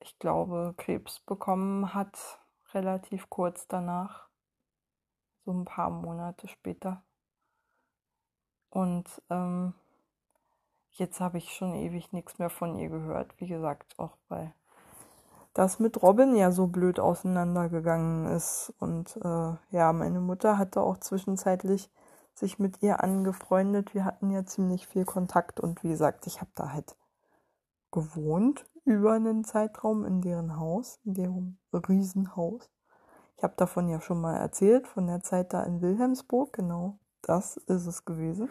ich 0.00 0.18
glaube, 0.18 0.74
Krebs 0.76 1.20
bekommen 1.20 1.94
hat, 1.94 2.38
relativ 2.72 3.30
kurz 3.30 3.66
danach, 3.68 4.28
so 5.44 5.52
ein 5.52 5.64
paar 5.64 5.90
Monate 5.90 6.48
später. 6.48 7.02
Und 8.74 9.22
ähm, 9.30 9.72
jetzt 10.90 11.20
habe 11.20 11.38
ich 11.38 11.52
schon 11.52 11.74
ewig 11.76 12.12
nichts 12.12 12.40
mehr 12.40 12.50
von 12.50 12.76
ihr 12.76 12.88
gehört. 12.88 13.40
Wie 13.40 13.46
gesagt, 13.46 13.96
auch 13.98 14.16
weil 14.28 14.52
das 15.54 15.78
mit 15.78 16.02
Robin 16.02 16.34
ja 16.34 16.50
so 16.50 16.66
blöd 16.66 16.98
auseinandergegangen 16.98 18.26
ist. 18.26 18.74
Und 18.80 19.16
äh, 19.22 19.52
ja, 19.70 19.92
meine 19.92 20.18
Mutter 20.18 20.58
hatte 20.58 20.80
auch 20.80 20.98
zwischenzeitlich 20.98 21.88
sich 22.34 22.58
mit 22.58 22.82
ihr 22.82 23.04
angefreundet. 23.04 23.94
Wir 23.94 24.04
hatten 24.04 24.30
ja 24.30 24.44
ziemlich 24.44 24.88
viel 24.88 25.04
Kontakt 25.04 25.60
und 25.60 25.84
wie 25.84 25.90
gesagt, 25.90 26.26
ich 26.26 26.40
habe 26.40 26.50
da 26.56 26.72
halt 26.72 26.96
gewohnt 27.92 28.66
über 28.84 29.12
einen 29.12 29.44
Zeitraum 29.44 30.04
in 30.04 30.20
deren 30.20 30.58
Haus, 30.58 30.98
in 31.04 31.14
deren 31.14 31.58
Riesenhaus. 31.72 32.68
Ich 33.36 33.44
habe 33.44 33.54
davon 33.56 33.88
ja 33.88 34.00
schon 34.00 34.20
mal 34.20 34.34
erzählt, 34.34 34.88
von 34.88 35.06
der 35.06 35.22
Zeit 35.22 35.52
da 35.52 35.62
in 35.62 35.80
Wilhelmsburg, 35.80 36.52
genau 36.52 36.98
das 37.28 37.56
ist 37.56 37.86
es 37.86 38.04
gewesen. 38.04 38.48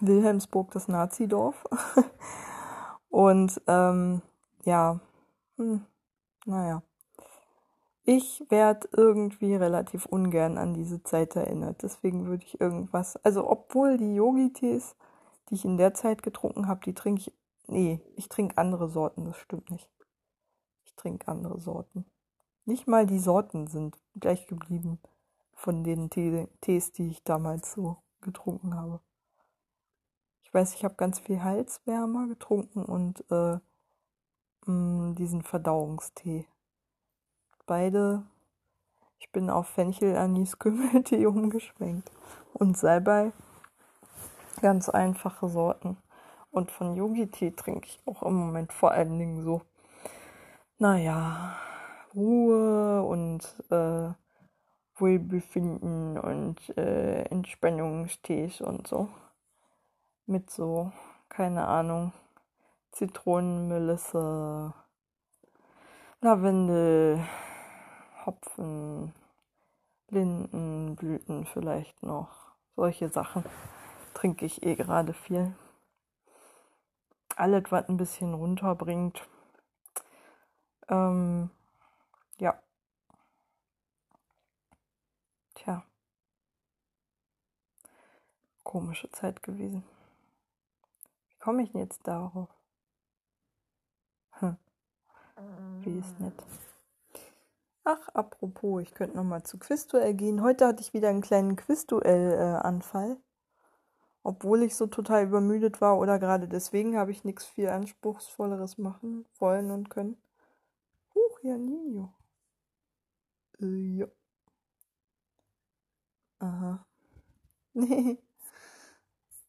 Wilhelmsburg, 0.00 0.70
das 0.72 0.88
Nazidorf. 0.88 1.64
Und 3.08 3.60
ähm, 3.66 4.22
ja, 4.64 5.00
hm, 5.56 5.84
naja. 6.46 6.82
Ich 8.04 8.42
werde 8.48 8.88
irgendwie 8.92 9.54
relativ 9.54 10.06
ungern 10.06 10.56
an 10.56 10.72
diese 10.72 11.02
Zeit 11.02 11.36
erinnert. 11.36 11.82
Deswegen 11.82 12.26
würde 12.26 12.44
ich 12.44 12.60
irgendwas. 12.60 13.16
Also, 13.22 13.48
obwohl 13.48 13.98
die 13.98 14.14
Yogi-Tees, 14.14 14.96
die 15.48 15.54
ich 15.54 15.64
in 15.64 15.76
der 15.76 15.92
Zeit 15.92 16.22
getrunken 16.22 16.68
habe, 16.68 16.80
die 16.84 16.94
trinke 16.94 17.20
ich. 17.20 17.32
Nee, 17.66 18.00
ich 18.16 18.30
trinke 18.30 18.56
andere 18.56 18.88
Sorten, 18.88 19.26
das 19.26 19.36
stimmt 19.36 19.70
nicht. 19.70 19.90
Ich 20.84 20.94
trinke 20.94 21.28
andere 21.28 21.60
Sorten. 21.60 22.06
Nicht 22.64 22.86
mal 22.86 23.06
die 23.06 23.18
Sorten 23.18 23.66
sind 23.66 23.98
gleich 24.18 24.46
geblieben 24.46 24.98
von 25.58 25.82
den 25.82 26.08
Tees, 26.08 26.92
die 26.92 27.08
ich 27.08 27.24
damals 27.24 27.72
so 27.72 27.96
getrunken 28.20 28.76
habe. 28.76 29.00
Ich 30.44 30.54
weiß, 30.54 30.74
ich 30.74 30.84
habe 30.84 30.94
ganz 30.94 31.18
viel 31.18 31.42
Halswärmer 31.42 32.28
getrunken 32.28 32.84
und 32.84 33.24
äh, 33.32 33.58
mh, 34.66 34.72
mm, 34.72 35.14
diesen 35.16 35.42
Verdauungstee. 35.42 36.46
Beide, 37.66 38.22
ich 39.18 39.32
bin 39.32 39.50
auf 39.50 39.66
Fenchel, 39.66 40.16
Anis, 40.16 40.60
Kümmeltee 40.60 41.26
umgeschwenkt. 41.26 42.08
Und 42.52 42.78
Salbei, 42.78 43.32
ganz 44.62 44.88
einfache 44.88 45.48
Sorten. 45.48 45.96
Und 46.52 46.70
von 46.70 46.94
Yogi-Tee 46.94 47.50
trinke 47.50 47.88
ich 47.88 48.00
auch 48.06 48.22
im 48.22 48.34
Moment 48.34 48.72
vor 48.72 48.92
allen 48.92 49.18
Dingen 49.18 49.42
so, 49.42 49.62
naja, 50.78 51.56
Ruhe 52.14 53.02
und 53.02 53.42
äh, 53.70 54.12
Wohlbefinden 55.00 56.18
und 56.18 56.76
äh, 56.76 57.22
Entspannungstees 57.24 58.60
und 58.60 58.86
so. 58.86 59.08
Mit 60.26 60.50
so, 60.50 60.92
keine 61.28 61.66
Ahnung, 61.66 62.12
Zitronenmelisse, 62.92 64.74
Lavendel, 66.20 67.24
Hopfen, 68.26 69.14
Lindenblüten 70.10 71.46
vielleicht 71.46 72.02
noch. 72.02 72.52
Solche 72.76 73.08
Sachen 73.08 73.44
trinke 74.14 74.46
ich 74.46 74.62
eh 74.62 74.74
gerade 74.74 75.12
viel. 75.14 75.54
Alles, 77.36 77.64
was 77.70 77.88
ein 77.88 77.96
bisschen 77.96 78.34
runterbringt. 78.34 79.26
Ähm, 80.88 81.50
ja. 82.38 82.60
Tja. 85.54 85.84
Komische 88.68 89.10
Zeit 89.12 89.42
gewesen. 89.42 89.82
Wie 91.30 91.38
komme 91.38 91.62
ich 91.62 91.72
denn 91.72 91.80
jetzt 91.80 92.06
darauf? 92.06 92.50
Hm. 94.32 94.58
Wie 95.80 95.98
ist 95.98 96.20
nett. 96.20 96.34
Ach, 97.84 98.10
apropos, 98.10 98.82
ich 98.82 98.92
könnte 98.92 99.16
nochmal 99.16 99.42
zu 99.42 99.58
Quizduell 99.58 100.12
gehen. 100.12 100.42
Heute 100.42 100.66
hatte 100.66 100.82
ich 100.82 100.92
wieder 100.92 101.08
einen 101.08 101.22
kleinen 101.22 101.56
Quizduell-Anfall. 101.56 103.16
Obwohl 104.22 104.62
ich 104.62 104.76
so 104.76 104.86
total 104.86 105.24
übermüdet 105.24 105.80
war 105.80 105.98
oder 105.98 106.18
gerade 106.18 106.46
deswegen 106.46 106.98
habe 106.98 107.10
ich 107.10 107.24
nichts 107.24 107.46
viel 107.46 107.70
Anspruchsvolleres 107.70 108.76
machen 108.76 109.24
wollen 109.38 109.70
und 109.70 109.88
können. 109.88 110.20
Huch, 111.14 111.40
ja, 111.42 111.56
Nino. 111.56 112.12
Äh, 113.62 114.00
ja. 114.00 114.06
Aha. 116.40 116.84
Nee. 117.72 118.18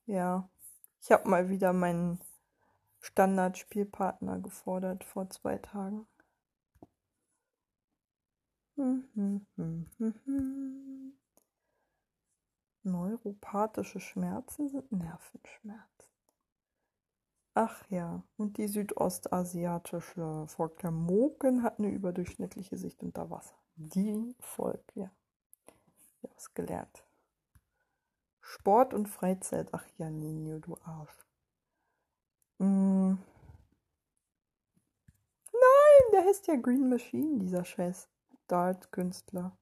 ja. 0.09 0.49
Ich 1.01 1.11
habe 1.11 1.29
mal 1.29 1.49
wieder 1.49 1.71
meinen 1.71 2.19
Standardspielpartner 2.99 4.39
gefordert 4.39 5.03
vor 5.03 5.29
zwei 5.29 5.57
Tagen. 5.57 6.07
Neuropathische 12.83 13.99
Schmerzen 13.99 14.69
sind 14.69 14.91
Nervenschmerzen. 14.91 16.09
Ach 17.53 17.83
ja, 17.89 18.23
und 18.37 18.57
die 18.57 18.67
südostasiatische 18.67 20.47
Volk 20.47 20.79
der 20.79 20.91
Moken 20.91 21.63
hat 21.63 21.79
eine 21.79 21.89
überdurchschnittliche 21.89 22.77
Sicht 22.77 23.03
unter 23.03 23.29
Wasser. 23.29 23.55
Die 23.75 24.35
Volk, 24.39 24.83
ja. 24.95 25.11
Ich 26.17 26.23
habe 26.23 26.35
es 26.37 26.53
gelernt. 26.53 27.03
Sport 28.49 28.95
und 28.95 29.07
Freizeit. 29.07 29.69
Ach 29.73 29.85
ja, 29.99 30.09
Nino, 30.09 30.57
du 30.57 30.75
Arsch. 30.83 31.13
Mm. 32.57 33.13
Nein, 35.51 36.11
der 36.11 36.25
heißt 36.25 36.47
ja 36.47 36.55
Green 36.55 36.89
Machine, 36.89 37.37
dieser 37.37 37.63
scheiß 37.63 38.09
Dart-Künstler. 38.47 39.55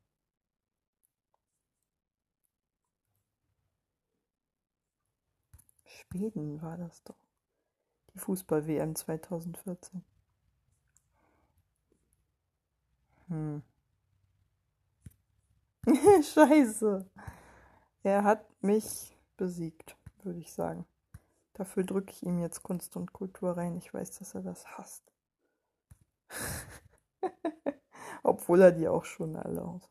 Schweden 5.83 6.61
war 6.61 6.77
das 6.77 7.03
doch. 7.03 7.19
Die 8.13 8.19
Fußball-WM 8.19 8.95
2014. 8.95 10.01
Hm. 13.27 13.61
Scheiße. 16.23 17.05
Er 18.07 18.23
hat 18.23 18.63
mich 18.63 19.17
besiegt, 19.35 19.97
würde 20.23 20.39
ich 20.39 20.53
sagen. 20.53 20.87
Dafür 21.51 21.83
drücke 21.83 22.13
ich 22.13 22.23
ihm 22.23 22.39
jetzt 22.39 22.63
Kunst 22.63 22.95
und 22.95 23.11
Kultur 23.11 23.57
rein. 23.57 23.75
Ich 23.75 23.93
weiß, 23.93 24.19
dass 24.19 24.33
er 24.33 24.43
das 24.43 24.65
hasst. 24.65 25.03
Obwohl 28.23 28.61
er 28.61 28.71
die 28.71 28.87
auch 28.87 29.03
schon 29.03 29.35
alle 29.35 29.61
aus 29.61 29.89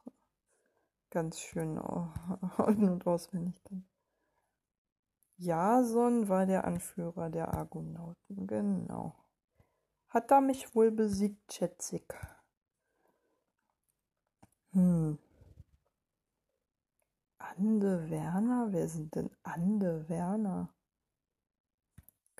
ganz 1.11 1.41
schön 1.41 1.77
in- 1.77 2.89
und 2.89 3.07
auswendig 3.07 3.63
kann. 3.65 3.87
Jason 5.37 6.31
war 6.31 6.47
der 6.47 6.65
Anführer 6.65 7.29
der 7.29 7.53
Argonauten, 7.53 8.47
genau. 8.47 9.15
Hat 10.09 10.31
er 10.31 10.41
mich 10.41 10.75
wohl 10.75 10.91
besiegt, 10.91 11.53
schätzig. 11.53 12.15
Hm. 14.73 15.19
Ande 17.59 18.11
Werner? 18.11 18.69
Wer 18.71 18.89
sind 18.89 19.15
denn 19.15 19.31
Ande 19.43 20.09
Werner? 20.09 20.71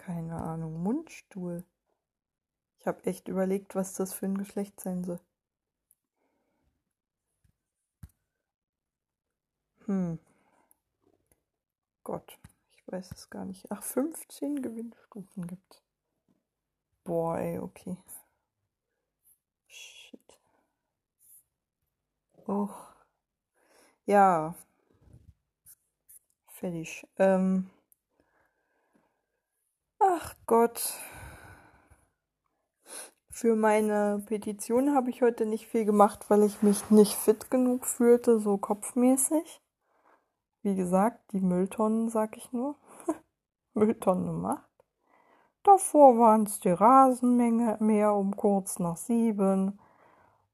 keine 0.07 0.41
Ahnung, 0.41 0.85
Mundstuhl. 0.85 1.65
Ich 2.79 2.87
habe 2.87 3.03
echt 3.07 3.27
überlegt, 3.27 3.75
was 3.75 3.95
das 3.95 4.13
für 4.13 4.27
ein 4.27 4.39
Geschlecht 4.39 4.79
sein 4.79 5.03
soll. 5.03 5.19
Hm. 9.87 10.21
Gott, 12.05 12.39
ich 12.71 12.87
weiß 12.87 13.11
es 13.11 13.31
gar 13.31 13.45
nicht. 13.45 13.69
Ach, 13.73 13.83
15 13.83 14.63
Gewinnstufen 14.63 15.49
gibt. 15.49 15.83
Boah, 17.03 17.39
ey, 17.39 17.59
okay. 17.59 17.97
Shit. 19.67 20.39
Oh. 22.47 22.71
Ja. 24.05 24.55
Fertig. 26.59 27.07
Ähm. 27.19 27.69
Ach 29.99 30.35
Gott. 30.47 30.95
Für 33.29 33.57
meine 33.57 34.25
Petition 34.25 34.95
habe 34.95 35.11
ich 35.11 35.21
heute 35.21 35.45
nicht 35.45 35.67
viel 35.67 35.85
gemacht, 35.85 36.31
weil 36.31 36.43
ich 36.45 36.63
mich 36.63 36.91
nicht 36.91 37.13
fit 37.13 37.51
genug 37.51 37.85
fühlte, 37.85 38.41
so 38.41 38.57
kopfmäßig. 38.57 39.61
Wie 40.63 40.75
gesagt, 40.75 41.31
die 41.33 41.41
Mülltonnen, 41.41 42.09
sag 42.09 42.39
ich 42.39 42.51
nur. 42.53 42.77
Mülltonne 43.75 44.33
macht. 44.33 44.71
Davor 45.63 46.19
waren 46.19 46.45
es 46.45 46.59
die 46.61 46.71
Rasenmenge 46.71 47.77
mehr 47.81 48.15
um 48.15 48.35
kurz 48.35 48.79
nach 48.79 48.97
sieben. 48.97 49.79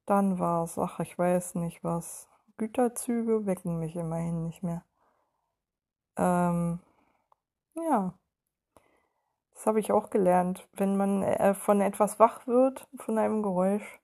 Dann 0.05 0.40
war 0.40 0.64
es, 0.64 0.76
ach, 0.78 0.98
ich 0.98 1.16
weiß 1.16 1.55
nicht 1.55 1.84
was. 1.84 2.26
Güterzüge 2.57 3.46
wecken 3.46 3.78
mich 3.78 3.94
immerhin 3.94 4.42
nicht 4.42 4.64
mehr. 4.64 4.84
Ähm, 6.16 6.80
ja. 7.74 8.14
Das 9.54 9.66
habe 9.66 9.80
ich 9.80 9.92
auch 9.92 10.10
gelernt. 10.10 10.68
Wenn 10.72 10.96
man 10.96 11.22
äh, 11.22 11.54
von 11.54 11.80
etwas 11.80 12.18
wach 12.18 12.46
wird, 12.46 12.88
von 12.96 13.18
einem 13.18 13.42
Geräusch, 13.42 14.00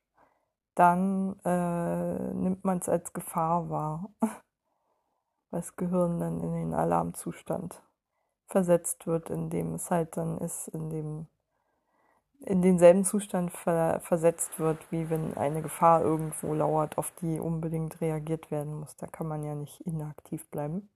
dann 0.74 1.38
äh, 1.44 2.32
nimmt 2.34 2.64
man 2.64 2.78
es 2.78 2.88
als 2.88 3.12
Gefahr 3.12 3.68
wahr. 3.70 4.11
Weil 4.20 5.61
das 5.61 5.76
Gehirn 5.76 6.20
dann 6.20 6.40
in 6.40 6.52
den 6.52 6.74
Alarmzustand 6.74 7.82
versetzt 8.46 9.06
wird, 9.06 9.30
in 9.30 9.50
dem 9.50 9.74
es 9.74 9.90
halt 9.90 10.16
dann 10.16 10.38
ist, 10.38 10.68
in 10.68 10.90
dem 10.90 11.26
in 12.40 12.62
denselben 12.62 13.04
Zustand 13.04 13.50
ver 13.50 14.00
versetzt 14.00 14.59
wird, 14.61 14.92
wie 14.92 15.11
wenn 15.11 15.36
eine 15.36 15.62
Gefahr 15.62 16.02
irgendwo 16.02 16.54
lauert, 16.54 16.96
auf 16.96 17.11
die 17.20 17.40
unbedingt 17.40 18.00
reagiert 18.00 18.50
werden 18.50 18.78
muss. 18.78 18.96
Da 18.96 19.06
kann 19.06 19.26
man 19.26 19.42
ja 19.42 19.54
nicht 19.54 19.80
inaktiv 19.80 20.48
bleiben, 20.50 20.88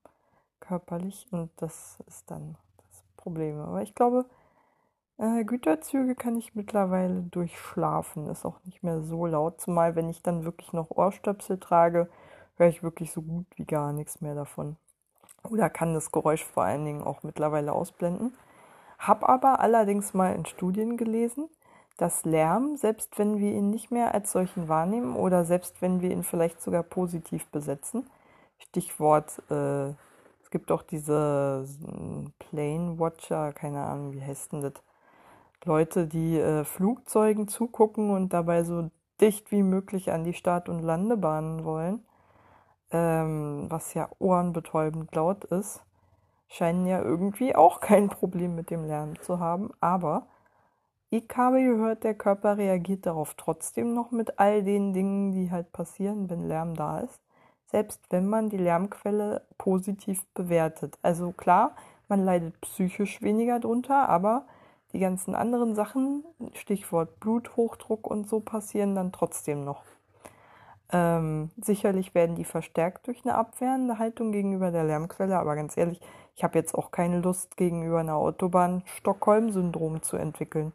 körperlich, 0.62 1.26
und 1.30 1.50
das 1.56 1.98
ist 2.06 2.30
dann 2.30 2.56
das 2.88 3.04
Problem. 3.16 3.60
Aber 3.60 3.82
ich 3.82 3.94
glaube, 3.94 4.24
äh, 5.18 5.44
Güterzüge 5.44 6.14
kann 6.14 6.36
ich 6.36 6.54
mittlerweile 6.54 7.22
durchschlafen. 7.22 8.28
Ist 8.28 8.46
auch 8.46 8.58
nicht 8.64 8.82
mehr 8.82 9.02
so 9.02 9.26
laut. 9.26 9.60
Zumal, 9.60 9.94
wenn 9.94 10.08
ich 10.08 10.22
dann 10.22 10.44
wirklich 10.44 10.72
noch 10.72 10.90
Ohrstöpsel 10.90 11.58
trage, 11.58 12.08
höre 12.56 12.68
ich 12.68 12.82
wirklich 12.82 13.12
so 13.12 13.22
gut 13.22 13.46
wie 13.56 13.64
gar 13.64 13.92
nichts 13.92 14.20
mehr 14.20 14.34
davon. 14.34 14.76
Oder 15.48 15.70
kann 15.70 15.94
das 15.94 16.12
Geräusch 16.12 16.44
vor 16.44 16.64
allen 16.64 16.84
Dingen 16.84 17.02
auch 17.02 17.22
mittlerweile 17.22 17.72
ausblenden. 17.72 18.32
Hab 18.98 19.28
aber 19.28 19.60
allerdings 19.60 20.14
mal 20.14 20.34
in 20.34 20.46
Studien 20.46 20.96
gelesen, 20.96 21.48
dass 21.96 22.24
Lärm, 22.24 22.76
selbst 22.76 23.18
wenn 23.18 23.38
wir 23.38 23.52
ihn 23.52 23.70
nicht 23.70 23.90
mehr 23.90 24.14
als 24.14 24.32
solchen 24.32 24.68
wahrnehmen 24.68 25.16
oder 25.16 25.44
selbst 25.44 25.82
wenn 25.82 26.00
wir 26.00 26.10
ihn 26.10 26.22
vielleicht 26.22 26.60
sogar 26.60 26.82
positiv 26.82 27.46
besetzen, 27.48 28.08
Stichwort, 28.58 29.42
äh, 29.50 29.92
gibt 30.52 30.70
auch 30.70 30.82
diese 30.82 31.66
Plane 32.38 32.98
Watcher, 33.00 33.52
keine 33.52 33.82
Ahnung, 33.82 34.12
wie 34.12 34.22
heißt 34.22 34.52
denn 34.52 34.60
das? 34.60 34.74
Leute, 35.64 36.06
die 36.06 36.38
äh, 36.38 36.64
Flugzeugen 36.64 37.48
zugucken 37.48 38.10
und 38.10 38.32
dabei 38.32 38.64
so 38.64 38.90
dicht 39.20 39.50
wie 39.52 39.62
möglich 39.62 40.10
an 40.12 40.24
die 40.24 40.34
Start- 40.34 40.68
und 40.68 40.82
Landebahnen 40.82 41.64
wollen, 41.64 42.04
ähm, 42.90 43.66
was 43.68 43.94
ja 43.94 44.08
ohrenbetäubend 44.18 45.14
laut 45.14 45.44
ist, 45.44 45.82
scheinen 46.48 46.86
ja 46.86 47.00
irgendwie 47.00 47.54
auch 47.54 47.80
kein 47.80 48.08
Problem 48.08 48.54
mit 48.54 48.70
dem 48.70 48.84
Lärm 48.84 49.20
zu 49.20 49.38
haben. 49.40 49.70
Aber 49.80 50.26
ich 51.10 51.24
habe 51.36 51.62
gehört, 51.62 52.04
der 52.04 52.14
Körper 52.14 52.58
reagiert 52.58 53.06
darauf 53.06 53.34
trotzdem 53.34 53.94
noch 53.94 54.10
mit 54.10 54.38
all 54.38 54.62
den 54.64 54.92
Dingen, 54.92 55.32
die 55.32 55.50
halt 55.50 55.72
passieren, 55.72 56.28
wenn 56.28 56.48
Lärm 56.48 56.74
da 56.74 57.00
ist. 57.00 57.20
Selbst 57.72 58.00
wenn 58.10 58.28
man 58.28 58.50
die 58.50 58.58
Lärmquelle 58.58 59.42
positiv 59.58 60.24
bewertet. 60.34 60.98
Also 61.02 61.32
klar, 61.32 61.74
man 62.08 62.24
leidet 62.24 62.60
psychisch 62.60 63.22
weniger 63.22 63.58
drunter, 63.58 64.08
aber 64.08 64.44
die 64.92 64.98
ganzen 64.98 65.34
anderen 65.34 65.74
Sachen, 65.74 66.22
Stichwort 66.52 67.18
Bluthochdruck 67.18 68.06
und 68.06 68.28
so, 68.28 68.40
passieren 68.40 68.94
dann 68.94 69.10
trotzdem 69.10 69.64
noch. 69.64 69.84
Ähm, 70.92 71.50
sicherlich 71.56 72.14
werden 72.14 72.36
die 72.36 72.44
verstärkt 72.44 73.06
durch 73.06 73.24
eine 73.24 73.34
abwehrende 73.34 73.98
Haltung 73.98 74.30
gegenüber 74.30 74.70
der 74.70 74.84
Lärmquelle, 74.84 75.38
aber 75.38 75.56
ganz 75.56 75.78
ehrlich, 75.78 76.02
ich 76.36 76.44
habe 76.44 76.58
jetzt 76.58 76.74
auch 76.74 76.90
keine 76.90 77.20
Lust, 77.20 77.56
gegenüber 77.56 78.00
einer 78.00 78.16
Autobahn 78.16 78.82
Stockholm-Syndrom 78.98 80.02
zu 80.02 80.18
entwickeln. 80.18 80.72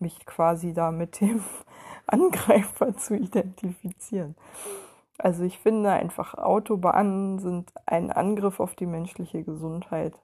Mich 0.00 0.26
quasi 0.26 0.72
da 0.72 0.90
mit 0.90 1.20
dem 1.20 1.44
Angreifer 2.08 2.96
zu 2.96 3.14
identifizieren. 3.14 4.34
Also 5.22 5.44
ich 5.44 5.60
finde 5.60 5.92
einfach, 5.92 6.34
Autobahnen 6.34 7.38
sind 7.38 7.72
ein 7.86 8.10
Angriff 8.10 8.58
auf 8.58 8.74
die 8.74 8.86
menschliche 8.86 9.44
Gesundheit 9.44 10.20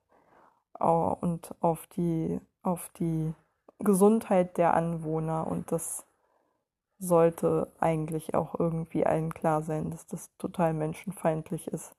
und 0.81 1.55
auf 1.61 1.87
die 1.89 2.41
auf 2.63 2.91
die 2.99 3.33
Gesundheit 3.79 4.59
der 4.59 4.75
Anwohner 4.75 5.47
und 5.47 5.71
das 5.71 6.05
sollte 6.99 7.73
eigentlich 7.79 8.35
auch 8.35 8.59
irgendwie 8.59 9.07
allen 9.07 9.33
klar 9.33 9.63
sein, 9.63 9.91
dass 9.91 10.07
das 10.09 10.37
total 10.39 10.75
menschenfeindlich 10.75 11.69
ist. 11.69 11.95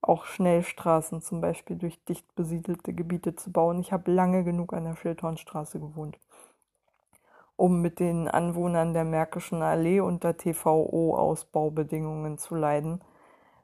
Auch 0.00 0.24
Schnellstraßen 0.24 1.22
zum 1.22 1.40
Beispiel 1.40 1.76
durch 1.76 2.02
dicht 2.04 2.34
besiedelte 2.34 2.92
Gebiete 2.94 3.36
zu 3.36 3.52
bauen. 3.52 3.80
Ich 3.80 3.92
habe 3.92 4.10
lange 4.10 4.42
genug 4.42 4.72
an 4.72 4.84
der 4.84 4.96
Schildhornstraße 4.96 5.78
gewohnt, 5.78 6.18
um 7.58 7.82
mit 7.82 8.00
den 8.00 8.26
Anwohnern 8.26 8.94
der 8.94 9.04
Märkischen 9.04 9.60
Allee 9.60 10.00
unter 10.00 10.38
TVO-Ausbaubedingungen 10.38 12.38
zu 12.38 12.54
leiden. 12.54 13.02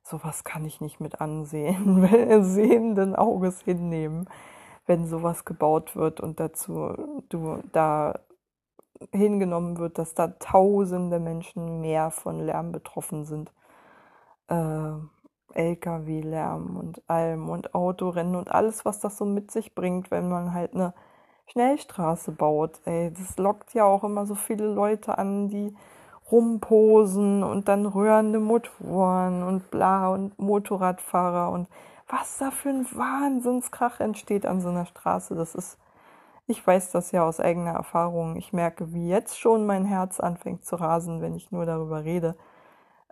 Sowas 0.02 0.44
kann 0.44 0.66
ich 0.66 0.82
nicht 0.82 1.00
mit 1.00 1.22
ansehen, 1.22 2.42
sehenden 2.44 3.16
Auges 3.16 3.62
hinnehmen 3.62 4.28
wenn 4.86 5.06
sowas 5.06 5.44
gebaut 5.44 5.96
wird 5.96 6.20
und 6.20 6.40
dazu 6.40 6.94
du 7.28 7.58
da 7.72 8.18
hingenommen 9.12 9.78
wird, 9.78 9.98
dass 9.98 10.14
da 10.14 10.28
tausende 10.28 11.18
Menschen 11.18 11.80
mehr 11.80 12.10
von 12.10 12.40
Lärm 12.40 12.72
betroffen 12.72 13.24
sind. 13.24 13.52
Äh, 14.48 14.92
Lkw-Lärm 15.54 16.76
und 16.76 17.08
allem 17.08 17.48
und 17.48 17.74
Autorennen 17.74 18.34
und 18.34 18.50
alles, 18.50 18.84
was 18.84 19.00
das 19.00 19.16
so 19.16 19.24
mit 19.24 19.50
sich 19.50 19.74
bringt, 19.74 20.10
wenn 20.10 20.28
man 20.28 20.52
halt 20.52 20.74
eine 20.74 20.94
Schnellstraße 21.46 22.32
baut. 22.32 22.80
Ey, 22.84 23.12
das 23.12 23.36
lockt 23.38 23.74
ja 23.74 23.84
auch 23.84 24.04
immer 24.04 24.26
so 24.26 24.34
viele 24.34 24.66
Leute 24.66 25.18
an, 25.18 25.48
die 25.48 25.74
rumposen 26.30 27.42
und 27.42 27.68
dann 27.68 27.86
rührende 27.86 28.40
Motoren 28.40 29.42
und 29.42 29.70
bla 29.70 30.08
und 30.08 30.38
Motorradfahrer 30.38 31.50
und 31.50 31.68
was 32.08 32.38
da 32.38 32.50
für 32.50 32.70
ein 32.70 32.86
Wahnsinnskrach 32.92 34.00
entsteht 34.00 34.46
an 34.46 34.60
so 34.60 34.68
einer 34.68 34.86
Straße. 34.86 35.34
Das 35.34 35.54
ist, 35.54 35.78
ich 36.46 36.66
weiß 36.66 36.92
das 36.92 37.12
ja 37.12 37.24
aus 37.24 37.40
eigener 37.40 37.72
Erfahrung. 37.72 38.36
Ich 38.36 38.52
merke, 38.52 38.92
wie 38.92 39.08
jetzt 39.08 39.38
schon 39.38 39.66
mein 39.66 39.84
Herz 39.84 40.20
anfängt 40.20 40.64
zu 40.64 40.76
rasen, 40.76 41.20
wenn 41.22 41.34
ich 41.34 41.50
nur 41.52 41.66
darüber 41.66 42.04
rede. 42.04 42.36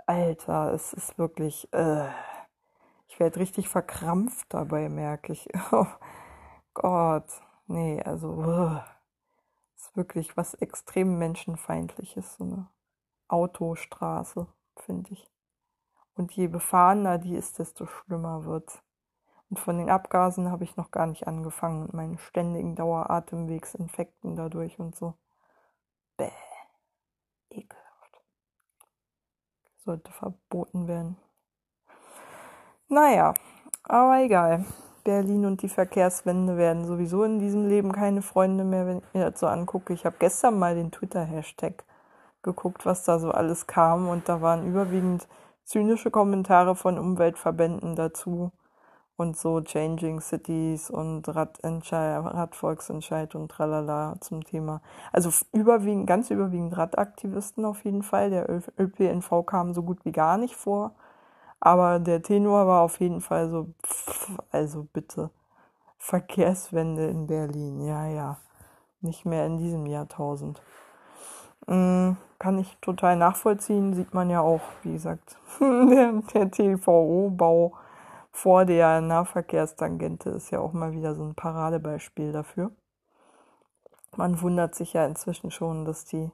Alter, 0.06 0.72
es 0.74 0.92
ist 0.92 1.18
wirklich, 1.18 1.72
äh, 1.72 2.08
ich 3.08 3.20
werde 3.20 3.40
richtig 3.40 3.68
verkrampft 3.68 4.46
dabei, 4.54 4.88
merke 4.88 5.32
ich. 5.32 5.48
Oh 5.72 5.86
Gott, 6.74 7.26
nee, 7.66 8.02
also, 8.02 8.28
uh, 8.28 8.80
ist 9.76 9.96
wirklich 9.96 10.36
was 10.36 10.54
extrem 10.54 11.18
menschenfeindliches, 11.18 12.36
so 12.36 12.44
eine 12.44 12.68
Autostraße, 13.28 14.46
finde 14.76 15.12
ich. 15.12 15.28
Und 16.14 16.32
je 16.32 16.46
befahrener 16.46 17.18
die 17.18 17.34
ist, 17.34 17.58
desto 17.58 17.86
schlimmer 17.86 18.44
wird's. 18.44 18.82
Und 19.50 19.58
von 19.58 19.78
den 19.78 19.90
Abgasen 19.90 20.50
habe 20.50 20.64
ich 20.64 20.76
noch 20.76 20.90
gar 20.90 21.06
nicht 21.06 21.26
angefangen 21.26 21.82
und 21.82 21.94
meinen 21.94 22.18
ständigen 22.18 22.74
Daueratemwegsinfekten 22.74 24.36
dadurch 24.36 24.78
und 24.78 24.96
so. 24.96 25.14
Bäh. 26.16 26.30
Ekelhaft. 27.50 28.22
Sollte 29.78 30.12
verboten 30.12 30.88
werden. 30.88 31.16
Naja, 32.88 33.34
aber 33.84 34.22
egal. 34.22 34.64
Berlin 35.04 35.46
und 35.46 35.62
die 35.62 35.68
Verkehrswende 35.68 36.56
werden 36.56 36.84
sowieso 36.84 37.24
in 37.24 37.38
diesem 37.38 37.66
Leben 37.68 37.92
keine 37.92 38.22
Freunde 38.22 38.64
mehr, 38.64 38.86
wenn 38.86 38.98
ich 38.98 39.14
mir 39.14 39.30
das 39.30 39.40
so 39.40 39.46
angucke. 39.46 39.92
Ich 39.92 40.04
habe 40.04 40.16
gestern 40.18 40.58
mal 40.58 40.74
den 40.74 40.90
Twitter-Hashtag 40.90 41.84
geguckt, 42.42 42.86
was 42.86 43.04
da 43.04 43.18
so 43.18 43.30
alles 43.30 43.66
kam 43.66 44.08
und 44.08 44.28
da 44.28 44.40
waren 44.40 44.66
überwiegend 44.66 45.28
zynische 45.64 46.10
Kommentare 46.10 46.74
von 46.74 46.98
Umweltverbänden 46.98 47.96
dazu 47.96 48.52
und 49.16 49.36
so 49.36 49.60
Changing 49.60 50.20
Cities 50.20 50.90
und 50.90 51.28
Radentscheid, 51.28 52.24
Radvolksentscheid 52.24 53.34
und 53.34 53.50
tralala 53.50 54.16
zum 54.20 54.44
Thema. 54.44 54.82
Also 55.12 55.30
überwiegend, 55.52 56.06
ganz 56.06 56.30
überwiegend 56.30 56.76
Radaktivisten 56.76 57.64
auf 57.64 57.84
jeden 57.84 58.02
Fall. 58.02 58.30
Der 58.30 58.48
ÖPNV 58.78 59.46
kam 59.46 59.74
so 59.74 59.82
gut 59.82 60.04
wie 60.04 60.12
gar 60.12 60.38
nicht 60.38 60.56
vor. 60.56 60.94
Aber 61.64 62.00
der 62.00 62.22
Tenor 62.22 62.66
war 62.66 62.82
auf 62.82 62.98
jeden 62.98 63.20
Fall 63.20 63.48
so, 63.48 63.68
pff, 63.86 64.36
also 64.50 64.88
bitte, 64.92 65.30
Verkehrswende 65.96 67.06
in 67.06 67.28
Berlin, 67.28 67.80
ja, 67.82 68.08
ja, 68.08 68.38
nicht 69.00 69.24
mehr 69.24 69.46
in 69.46 69.58
diesem 69.58 69.86
Jahrtausend. 69.86 70.60
Mhm, 71.68 72.16
kann 72.40 72.58
ich 72.58 72.76
total 72.80 73.14
nachvollziehen, 73.16 73.94
sieht 73.94 74.12
man 74.12 74.28
ja 74.28 74.40
auch, 74.40 74.62
wie 74.82 74.94
gesagt, 74.94 75.36
der, 75.60 76.14
der 76.34 76.50
TVO-Bau 76.50 77.74
vor 78.32 78.64
der 78.64 79.00
Nahverkehrstangente 79.00 80.30
ist 80.30 80.50
ja 80.50 80.58
auch 80.58 80.72
mal 80.72 80.90
wieder 80.90 81.14
so 81.14 81.22
ein 81.22 81.36
Paradebeispiel 81.36 82.32
dafür. 82.32 82.72
Man 84.16 84.40
wundert 84.42 84.74
sich 84.74 84.94
ja 84.94 85.06
inzwischen 85.06 85.52
schon, 85.52 85.84
dass 85.84 86.06
die. 86.06 86.32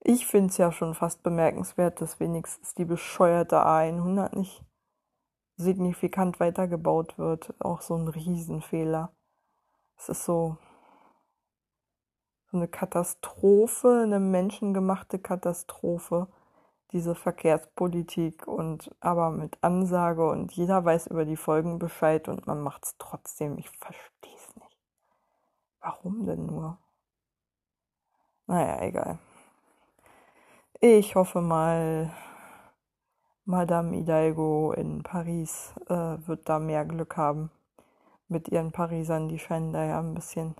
Ich 0.00 0.26
finde 0.26 0.48
es 0.50 0.58
ja 0.58 0.72
schon 0.72 0.94
fast 0.94 1.22
bemerkenswert, 1.22 2.00
dass 2.00 2.20
wenigstens 2.20 2.74
die 2.74 2.84
bescheuerte 2.84 3.64
A100 3.64 4.36
nicht 4.36 4.64
signifikant 5.56 6.40
weitergebaut 6.40 7.18
wird. 7.18 7.54
Auch 7.60 7.80
so 7.80 7.96
ein 7.96 8.08
Riesenfehler. 8.08 9.12
Es 9.96 10.08
ist 10.08 10.24
so, 10.24 10.56
eine 12.52 12.68
Katastrophe, 12.68 14.02
eine 14.04 14.20
menschengemachte 14.20 15.18
Katastrophe 15.18 16.28
diese 16.92 17.14
Verkehrspolitik 17.14 18.46
und 18.46 18.90
aber 19.00 19.30
mit 19.30 19.62
Ansage 19.62 20.28
und 20.28 20.52
jeder 20.52 20.84
weiß 20.84 21.08
über 21.08 21.24
die 21.26 21.36
Folgen 21.36 21.78
Bescheid 21.78 22.28
und 22.28 22.46
man 22.46 22.62
macht 22.62 22.86
es 22.86 22.96
trotzdem. 22.98 23.58
Ich 23.58 23.68
verstehe 23.68 24.34
es 24.34 24.56
nicht. 24.56 24.78
Warum 25.80 26.24
denn 26.24 26.46
nur? 26.46 26.78
Naja, 28.46 28.80
egal. 28.80 29.18
Ich 30.80 31.16
hoffe 31.16 31.40
mal, 31.40 32.12
Madame 33.44 33.96
Hidalgo 33.96 34.70
in 34.70 35.02
Paris 35.02 35.74
äh, 35.88 35.94
wird 35.94 36.48
da 36.48 36.60
mehr 36.60 36.84
Glück 36.84 37.16
haben 37.16 37.50
mit 38.28 38.46
ihren 38.46 38.70
Parisern. 38.70 39.28
Die 39.28 39.40
scheinen 39.40 39.72
da 39.72 39.84
ja 39.84 39.98
ein 39.98 40.14
bisschen 40.14 40.54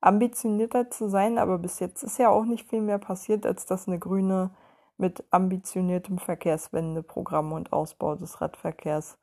ambitionierter 0.00 0.88
zu 0.90 1.08
sein, 1.08 1.36
aber 1.36 1.58
bis 1.58 1.80
jetzt 1.80 2.04
ist 2.04 2.18
ja 2.18 2.28
auch 2.28 2.44
nicht 2.44 2.68
viel 2.68 2.80
mehr 2.80 2.98
passiert, 2.98 3.44
als 3.44 3.66
dass 3.66 3.88
eine 3.88 3.98
grüne 3.98 4.52
mit 4.98 5.24
ambitioniertem 5.32 6.18
Verkehrswendeprogramm 6.18 7.52
und 7.52 7.72
Ausbau 7.72 8.14
des 8.14 8.40
Radverkehrs 8.40 9.18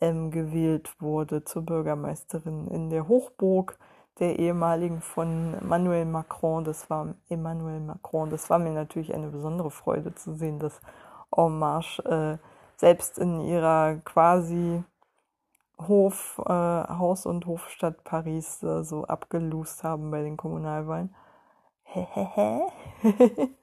ähm, 0.00 0.30
gewählt 0.30 0.94
wurde 1.00 1.42
zur 1.42 1.62
Bürgermeisterin 1.62 2.68
in 2.68 2.88
der 2.88 3.08
Hochburg 3.08 3.80
der 4.18 4.38
ehemaligen 4.38 5.00
von 5.00 5.54
Emmanuel 5.54 6.04
Macron. 6.04 6.64
Das 6.64 6.88
war 6.90 7.14
Emmanuel 7.28 7.80
Macron. 7.80 8.30
Das 8.30 8.48
war 8.50 8.58
mir 8.58 8.70
natürlich 8.72 9.14
eine 9.14 9.28
besondere 9.28 9.70
Freude 9.70 10.14
zu 10.14 10.34
sehen, 10.34 10.58
dass 10.58 10.80
Marche 11.36 12.40
äh, 12.40 12.78
selbst 12.78 13.18
in 13.18 13.40
ihrer 13.40 13.96
quasi 14.04 14.82
Hof, 15.86 16.40
äh, 16.46 16.52
Haus- 16.52 17.26
und 17.26 17.46
Hofstadt 17.46 18.04
Paris 18.04 18.62
äh, 18.62 18.82
so 18.82 19.04
abgelost 19.04 19.84
haben 19.84 20.10
bei 20.10 20.22
den 20.22 20.36
Kommunalwahlen. 20.36 21.14
Hehehe. 21.82 22.68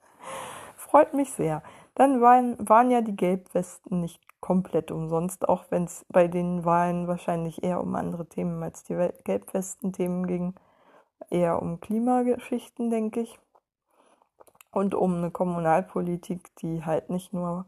freut 0.93 1.15
mich 1.15 1.31
sehr. 1.31 1.63
Dann 1.95 2.21
waren, 2.21 2.57
waren 2.67 2.89
ja 2.89 3.01
die 3.01 3.15
Gelbwesten 3.15 4.01
nicht 4.01 4.21
komplett 4.41 4.91
umsonst, 4.91 5.47
auch 5.47 5.65
wenn 5.69 5.83
es 5.85 6.05
bei 6.09 6.27
den 6.27 6.65
Wahlen 6.65 7.07
wahrscheinlich 7.07 7.63
eher 7.63 7.81
um 7.81 7.95
andere 7.95 8.27
Themen 8.27 8.61
als 8.63 8.83
die 8.83 8.95
Gelbwesten-Themen 9.23 10.25
ging. 10.27 10.55
Eher 11.29 11.61
um 11.61 11.79
Klimageschichten, 11.79 12.89
denke 12.89 13.21
ich. 13.21 13.39
Und 14.71 14.95
um 14.95 15.17
eine 15.17 15.29
Kommunalpolitik, 15.31 16.55
die 16.57 16.83
halt 16.83 17.09
nicht 17.09 17.31
nur 17.31 17.67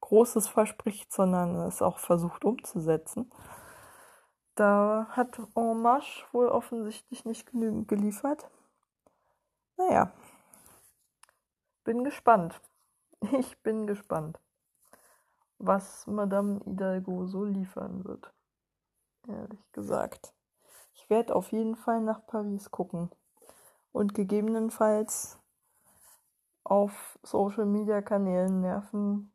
Großes 0.00 0.48
verspricht, 0.48 1.12
sondern 1.12 1.56
es 1.56 1.82
auch 1.82 1.98
versucht 1.98 2.44
umzusetzen. 2.44 3.30
Da 4.54 5.06
hat 5.10 5.38
En 5.54 5.82
Marche 5.82 6.24
wohl 6.32 6.48
offensichtlich 6.48 7.26
nicht 7.26 7.46
genügend 7.50 7.88
geliefert. 7.88 8.48
Naja, 9.76 10.12
bin 11.84 12.04
gespannt. 12.04 12.58
Ich 13.20 13.60
bin 13.62 13.86
gespannt, 13.86 14.38
was 15.58 16.06
Madame 16.06 16.60
Hidalgo 16.64 17.26
so 17.26 17.44
liefern 17.44 18.04
wird. 18.04 18.32
Ehrlich 19.26 19.72
gesagt. 19.72 20.34
Ich 20.94 21.10
werde 21.10 21.34
auf 21.34 21.52
jeden 21.52 21.76
Fall 21.76 22.00
nach 22.00 22.26
Paris 22.26 22.70
gucken 22.70 23.10
und 23.92 24.14
gegebenenfalls 24.14 25.38
auf 26.64 27.18
Social 27.22 27.66
Media 27.66 28.02
Kanälen 28.02 28.60
nerven, 28.60 29.32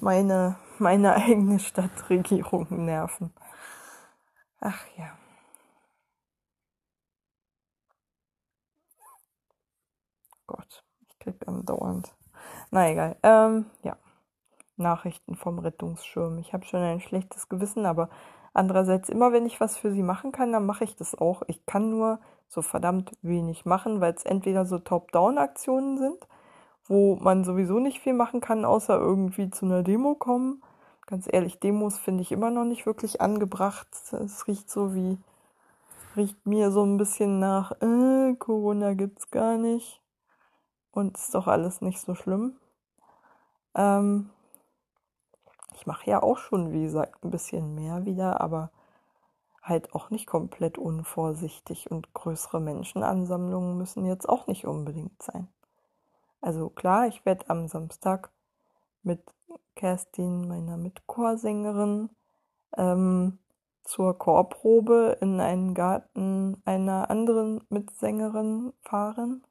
meine, 0.00 0.58
meine 0.78 1.14
eigene 1.14 1.58
Stadtregierung 1.58 2.84
nerven. 2.84 3.32
Ach 4.60 4.84
ja. 4.96 5.16
Gott 10.46 10.84
krieg 11.20 11.46
andauernd. 11.48 12.14
Na 12.74 12.90
egal. 12.90 13.14
Ähm, 13.22 13.66
ja. 13.84 13.96
Nachrichten 14.76 15.36
vom 15.36 15.60
Rettungsschirm. 15.60 16.38
Ich 16.38 16.52
habe 16.52 16.64
schon 16.64 16.80
ein 16.80 16.98
schlechtes 16.98 17.48
Gewissen, 17.48 17.86
aber 17.86 18.10
andererseits, 18.52 19.08
immer 19.08 19.32
wenn 19.32 19.46
ich 19.46 19.60
was 19.60 19.76
für 19.76 19.92
sie 19.92 20.02
machen 20.02 20.32
kann, 20.32 20.50
dann 20.50 20.66
mache 20.66 20.82
ich 20.82 20.96
das 20.96 21.14
auch. 21.14 21.42
Ich 21.46 21.66
kann 21.66 21.90
nur 21.90 22.18
so 22.48 22.62
verdammt 22.62 23.12
wenig 23.22 23.64
machen, 23.64 24.00
weil 24.00 24.14
es 24.14 24.24
entweder 24.24 24.66
so 24.66 24.80
Top-Down-Aktionen 24.80 25.98
sind, 25.98 26.26
wo 26.86 27.14
man 27.14 27.44
sowieso 27.44 27.78
nicht 27.78 28.00
viel 28.00 28.12
machen 28.12 28.40
kann, 28.40 28.64
außer 28.64 28.98
irgendwie 28.98 29.50
zu 29.50 29.66
einer 29.66 29.84
Demo 29.84 30.16
kommen. 30.16 30.60
Ganz 31.06 31.28
ehrlich, 31.32 31.60
Demos 31.60 32.00
finde 32.00 32.22
ich 32.22 32.32
immer 32.32 32.50
noch 32.50 32.64
nicht 32.64 32.86
wirklich 32.86 33.20
angebracht. 33.20 33.86
Es 34.10 34.48
riecht 34.48 34.68
so 34.68 34.96
wie, 34.96 35.16
riecht 36.16 36.44
mir 36.44 36.72
so 36.72 36.82
ein 36.82 36.96
bisschen 36.96 37.38
nach, 37.38 37.70
äh, 37.80 38.34
Corona 38.34 38.94
gibt's 38.94 39.30
gar 39.30 39.58
nicht 39.58 40.02
und 40.90 41.16
ist 41.16 41.36
doch 41.36 41.46
alles 41.46 41.80
nicht 41.80 42.00
so 42.00 42.16
schlimm. 42.16 42.56
Ähm, 43.74 44.30
ich 45.74 45.86
mache 45.86 46.08
ja 46.10 46.22
auch 46.22 46.38
schon, 46.38 46.72
wie 46.72 46.82
gesagt, 46.82 47.24
ein 47.24 47.30
bisschen 47.30 47.74
mehr 47.74 48.04
wieder, 48.04 48.40
aber 48.40 48.70
halt 49.62 49.94
auch 49.94 50.10
nicht 50.10 50.26
komplett 50.26 50.78
unvorsichtig 50.78 51.90
und 51.90 52.12
größere 52.12 52.60
Menschenansammlungen 52.60 53.78
müssen 53.78 54.04
jetzt 54.04 54.28
auch 54.28 54.46
nicht 54.46 54.66
unbedingt 54.66 55.22
sein. 55.22 55.48
Also 56.40 56.68
klar, 56.68 57.06
ich 57.06 57.24
werde 57.24 57.48
am 57.48 57.68
Samstag 57.68 58.30
mit 59.02 59.22
Kerstin, 59.74 60.46
meiner 60.46 60.76
Mitchorsängerin, 60.76 62.10
ähm, 62.76 63.38
zur 63.82 64.18
Chorprobe 64.18 65.18
in 65.20 65.40
einen 65.40 65.74
Garten 65.74 66.62
einer 66.64 67.10
anderen 67.10 67.62
Mitsängerin 67.68 68.72
fahren. 68.82 69.42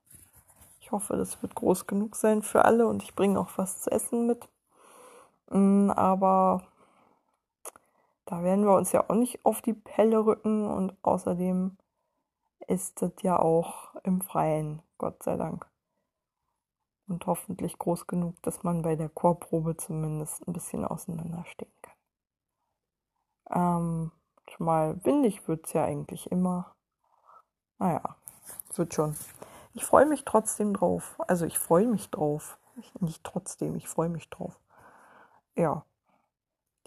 Ich 0.84 0.91
hoffe, 0.91 1.15
das 1.15 1.41
wird 1.41 1.55
groß 1.55 1.88
genug 1.88 2.17
sein 2.17 2.41
für 2.41 2.65
alle 2.65 2.88
und 2.88 3.03
ich 3.03 3.15
bringe 3.15 3.39
auch 3.39 3.51
was 3.55 3.79
zu 3.79 3.89
essen 3.89 4.27
mit. 4.27 4.49
Mm, 5.49 5.89
aber 5.91 6.61
da 8.25 8.43
werden 8.43 8.65
wir 8.65 8.75
uns 8.75 8.91
ja 8.91 9.09
auch 9.09 9.15
nicht 9.15 9.45
auf 9.45 9.61
die 9.61 9.73
Pelle 9.73 10.25
rücken 10.25 10.67
und 10.67 10.93
außerdem 11.01 11.77
ist 12.67 13.01
das 13.01 13.13
ja 13.21 13.39
auch 13.39 13.95
im 14.03 14.19
Freien, 14.19 14.81
Gott 14.97 15.23
sei 15.23 15.38
Dank. 15.38 15.65
Und 17.07 17.27
hoffentlich 17.27 17.79
groß 17.79 18.05
genug, 18.05 18.41
dass 18.41 18.63
man 18.63 18.81
bei 18.81 18.97
der 18.97 19.07
Chorprobe 19.07 19.77
zumindest 19.77 20.45
ein 20.45 20.51
bisschen 20.51 20.84
auseinanderstehen 20.84 21.71
kann. 21.81 21.93
Ähm, 23.51 24.11
schon 24.49 24.65
mal 24.65 24.99
windig 25.05 25.47
wird 25.47 25.65
es 25.65 25.71
ja 25.71 25.86
eigentlich 25.86 26.29
immer. 26.29 26.75
Naja, 27.79 28.17
wird 28.75 28.93
schon. 28.93 29.15
Ich 29.76 29.86
freue 29.86 30.05
mich 30.05 30.24
trotzdem 30.24 30.74
drauf. 30.74 31.15
Also 31.28 31.45
ich 31.45 31.57
freue 31.57 31.88
mich 31.88 32.09
drauf. 32.11 32.59
Ich, 32.78 32.93
nicht 33.01 33.24
trotzdem, 33.24 33.76
ich 33.76 33.88
freue 33.88 34.09
mich 34.09 34.30
drauf. 34.30 34.59
Ja, 35.55 35.86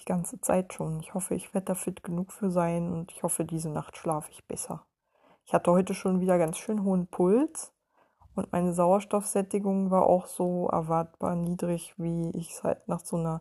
die 0.01 0.05
ganze 0.05 0.41
Zeit 0.41 0.73
schon. 0.73 1.01
Ich 1.01 1.15
hoffe, 1.15 1.35
ich 1.35 1.53
werde 1.55 1.67
da 1.67 1.75
fit 1.75 2.03
genug 2.03 2.33
für 2.33 2.51
sein 2.51 2.93
und 2.93 3.13
ich 3.13 3.23
hoffe, 3.23 3.45
diese 3.45 3.71
Nacht 3.71 3.97
schlafe 3.97 4.31
ich 4.31 4.47
besser. 4.47 4.85
Ich 5.45 5.55
hatte 5.55 5.71
heute 5.71 5.95
schon 5.95 6.21
wieder 6.21 6.39
ganz 6.39 6.59
schön 6.59 6.85
hohen 6.85 7.07
Puls 7.07 7.73
und 8.35 8.53
meine 8.53 8.73
Sauerstoffsättigung 8.73 9.91
war 9.91 10.07
auch 10.07 10.27
so 10.27 10.69
erwartbar 10.69 11.37
niedrig, 11.37 11.95
wie 11.97 12.31
ich 12.37 12.53
es 12.53 12.65
halt 12.65 12.87
nach 12.89 13.01
so 13.01 13.17
einer 13.17 13.41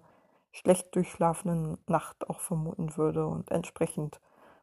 schlecht 0.51 0.95
durchschlafenen 0.95 1.77
Nacht 1.87 2.29
auch 2.29 2.39
vermuten 2.39 2.95
würde 2.95 3.27
und 3.27 3.51
entsprechend 3.51 4.21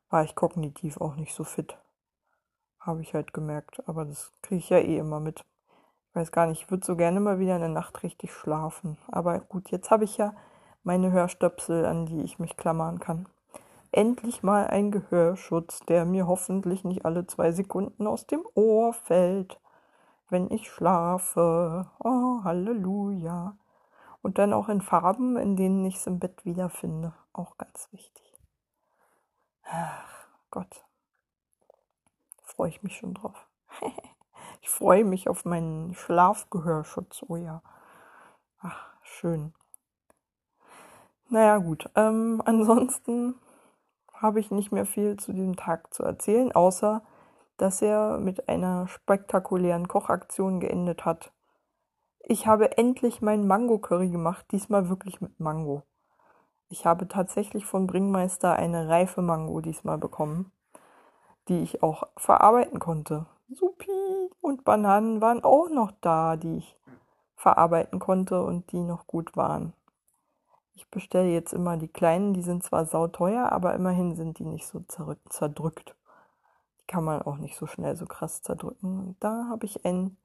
war 0.09 0.25
ich 0.25 0.35
kognitiv 0.35 1.01
auch 1.01 1.17
nicht 1.17 1.35
so 1.35 1.45
fit. 1.45 1.82
Habe 2.83 3.03
ich 3.03 3.15
halt 3.15 3.33
gemerkt. 3.33 3.83
Aber 3.89 4.05
das 4.05 4.33
kriege 4.43 4.59
ich 4.59 4.71
ja 4.71 4.79
eh 4.79 4.99
immer 4.99 5.21
mit. 5.21 5.45
Ich 6.11 6.17
weiß 6.17 6.33
gar 6.33 6.47
nicht, 6.47 6.63
ich 6.63 6.71
würde 6.71 6.85
so 6.85 6.97
gerne 6.97 7.21
mal 7.21 7.39
wieder 7.39 7.55
in 7.55 7.63
der 7.63 7.71
Nacht 7.71 8.03
richtig 8.03 8.33
schlafen. 8.33 8.99
Aber 9.09 9.41
gut, 9.41 9.71
jetzt 9.71 9.91
habe 9.91 10.05
ich 10.05 10.17
ja 10.19 10.35
meine 10.83 11.11
Hörstöpsel, 11.13 11.87
an 11.87 12.07
die 12.07 12.23
ich 12.23 12.39
mich 12.39 12.57
klammern 12.57 13.01
kann. 13.01 13.27
endlich 13.93 14.43
mal 14.43 14.67
ein 14.69 14.91
Gehörschutz, 14.91 15.81
der 15.81 16.05
mir 16.05 16.27
hoffentlich 16.27 16.85
nicht 16.85 17.05
alle 17.05 17.27
zwei 17.27 17.53
Sekunden 17.53 18.07
aus 18.07 18.27
dem 18.27 18.43
Ohr 18.55 18.93
fällt, 18.95 19.61
wenn 20.31 20.51
ich 20.51 20.71
schlafe. 20.71 21.91
Oh, 22.03 22.43
Halleluja. 22.45 23.57
Und 24.23 24.39
dann 24.39 24.53
auch 24.53 24.69
in 24.69 24.81
Farben, 24.81 25.37
in 25.37 25.57
denen 25.57 25.85
ich 25.85 25.97
es 25.97 26.07
im 26.07 26.19
Bett 26.21 26.45
wiederfinde. 26.45 27.13
Auch 27.33 27.59
ganz 27.59 27.89
wichtig. 27.93 28.41
Ach 29.65 30.27
Gott. 30.51 30.85
Freue 32.55 32.69
ich 32.69 32.83
mich 32.83 32.97
schon 32.97 33.15
drauf. 33.15 33.47
ich 34.61 34.69
freue 34.69 35.05
mich 35.05 35.29
auf 35.29 35.45
meinen 35.45 35.95
Schlafgehörschutz. 35.95 37.25
Oh 37.29 37.37
ja. 37.37 37.63
Ach, 38.61 38.87
schön. 39.03 39.55
Naja, 41.29 41.59
gut. 41.59 41.89
Ähm, 41.95 42.43
ansonsten 42.47 43.35
habe 44.13 44.39
ich 44.39 44.51
nicht 44.51 44.71
mehr 44.71 44.87
viel 44.87 45.17
zu 45.17 45.33
diesem 45.33 45.57
Tag 45.57 45.95
zu 45.95 46.03
erzählen, 46.03 46.53
außer 46.53 47.03
dass 47.57 47.81
er 47.81 48.19
mit 48.19 48.49
einer 48.49 48.87
spektakulären 48.89 49.89
Kochaktion 49.89 50.61
geendet 50.61 51.05
hat. 51.05 51.33
Ich 52.21 52.47
habe 52.47 52.77
endlich 52.77 53.23
meinen 53.23 53.47
Mango-Curry 53.47 54.11
gemacht, 54.11 54.47
diesmal 54.53 54.89
wirklich 54.89 55.21
mit 55.21 55.41
Mango. 55.41 55.83
Ich 56.69 56.87
habe 56.87 57.09
tatsächlich 57.09 57.67
von 57.67 57.87
Bringmeister 57.87 58.55
eine 58.55 58.89
reife 58.89 59.23
Mango 59.23 59.61
diesmal 59.61 59.99
bekommen, 59.99 60.53
die 61.49 61.63
ich 61.63 61.83
auch 61.83 62.05
verarbeiten 62.17 62.79
konnte. 62.79 63.27
Supi! 63.49 64.31
Und 64.41 64.65
Bananen 64.65 65.21
waren 65.21 65.45
auch 65.45 65.69
noch 65.69 65.93
da, 66.01 66.37
die 66.37 66.59
ich 66.59 66.77
verarbeiten 67.37 67.99
konnte 67.99 68.43
und 68.43 68.71
die 68.73 68.81
noch 68.81 69.07
gut 69.07 69.37
waren. 69.37 69.73
Ich 70.75 70.89
bestelle 70.89 71.29
jetzt 71.29 71.53
immer 71.53 71.77
die 71.77 71.89
kleinen, 71.89 72.33
die 72.33 72.43
sind 72.43 72.65
zwar 72.65 72.87
sauteuer, 72.87 73.53
aber 73.53 73.75
immerhin 73.75 74.15
sind 74.15 74.39
die 74.39 74.45
nicht 74.45 74.67
so 74.67 74.81
zerdrückt. 75.29 75.95
Die 76.81 76.87
kann 76.87 77.05
man 77.05 77.23
auch 77.23 77.37
nicht 77.37 77.57
so 77.57 77.67
schnell 77.67 77.97
so 77.97 78.07
krass 78.07 78.43
zerdrücken. 78.43 78.99
Und 78.99 79.17
da 79.21 79.47
habe 79.51 79.67
ich 79.67 79.85
ein 79.85 80.17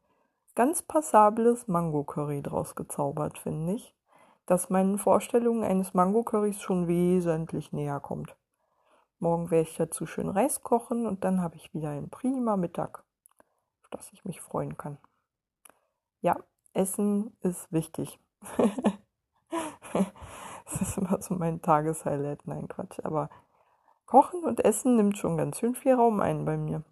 ganz 0.56 0.82
passables 0.82 1.68
Mango-Curry 1.68 2.42
draus 2.42 2.76
gezaubert, 2.76 3.38
finde 3.38 3.74
ich, 3.74 3.94
das 4.46 4.70
meinen 4.70 4.98
Vorstellungen 4.98 5.64
eines 5.64 5.94
Mango-Currys 5.94 6.62
schon 6.62 6.88
wesentlich 6.88 7.74
näher 7.74 8.00
kommt. 8.00 8.36
Morgen 9.20 9.50
werde 9.50 9.68
ich 9.68 9.76
dazu 9.78 10.06
schön 10.06 10.30
Reis 10.30 10.62
kochen 10.62 11.08
und 11.08 11.24
dann 11.24 11.42
habe 11.42 11.56
ich 11.56 11.74
wieder 11.74 11.90
einen 11.90 12.10
prima 12.10 12.56
Mittag, 12.56 13.04
auf 13.84 13.90
das 13.90 14.14
ich 14.14 14.26
mich 14.26 14.42
freuen 14.42 14.78
kann. 14.78 14.98
Ja, 16.22 16.38
Essen 16.74 17.36
ist 17.42 17.72
wichtig. 17.72 18.20
das 20.66 20.82
ist 20.82 20.98
immer 20.98 21.20
so 21.22 21.34
mein 21.34 21.62
Tageshighlight. 21.62 22.46
Nein, 22.46 22.68
Quatsch. 22.68 23.00
Aber 23.04 23.30
Kochen 24.06 24.44
und 24.44 24.64
Essen 24.64 24.96
nimmt 24.96 25.18
schon 25.18 25.38
ganz 25.38 25.58
schön 25.60 25.74
viel 25.74 25.96
Raum 25.96 26.20
ein 26.20 26.46
bei 26.46 26.56
mir. 26.56 26.84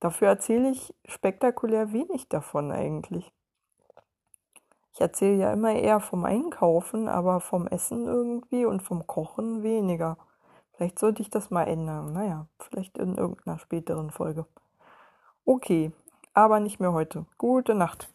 Dafür 0.00 0.28
erzähle 0.28 0.70
ich 0.70 0.92
spektakulär 1.04 1.92
wenig 1.92 2.28
davon 2.28 2.72
eigentlich. 2.72 3.32
Ich 4.92 5.00
erzähle 5.00 5.36
ja 5.36 5.52
immer 5.52 5.72
eher 5.72 6.00
vom 6.00 6.24
Einkaufen, 6.24 7.08
aber 7.08 7.38
vom 7.38 7.68
Essen 7.68 8.06
irgendwie 8.06 8.66
und 8.66 8.82
vom 8.82 9.06
Kochen 9.06 9.62
weniger. 9.62 10.18
Vielleicht 10.74 10.98
sollte 10.98 11.22
ich 11.22 11.30
das 11.30 11.50
mal 11.50 11.64
ändern. 11.64 12.12
Naja, 12.12 12.46
vielleicht 12.58 12.98
in 12.98 13.16
irgendeiner 13.16 13.58
späteren 13.58 14.10
Folge. 14.10 14.46
Okay, 15.44 15.92
aber 16.34 16.60
nicht 16.60 16.80
mehr 16.80 16.92
heute. 16.92 17.26
Gute 17.38 17.74
Nacht. 17.74 18.08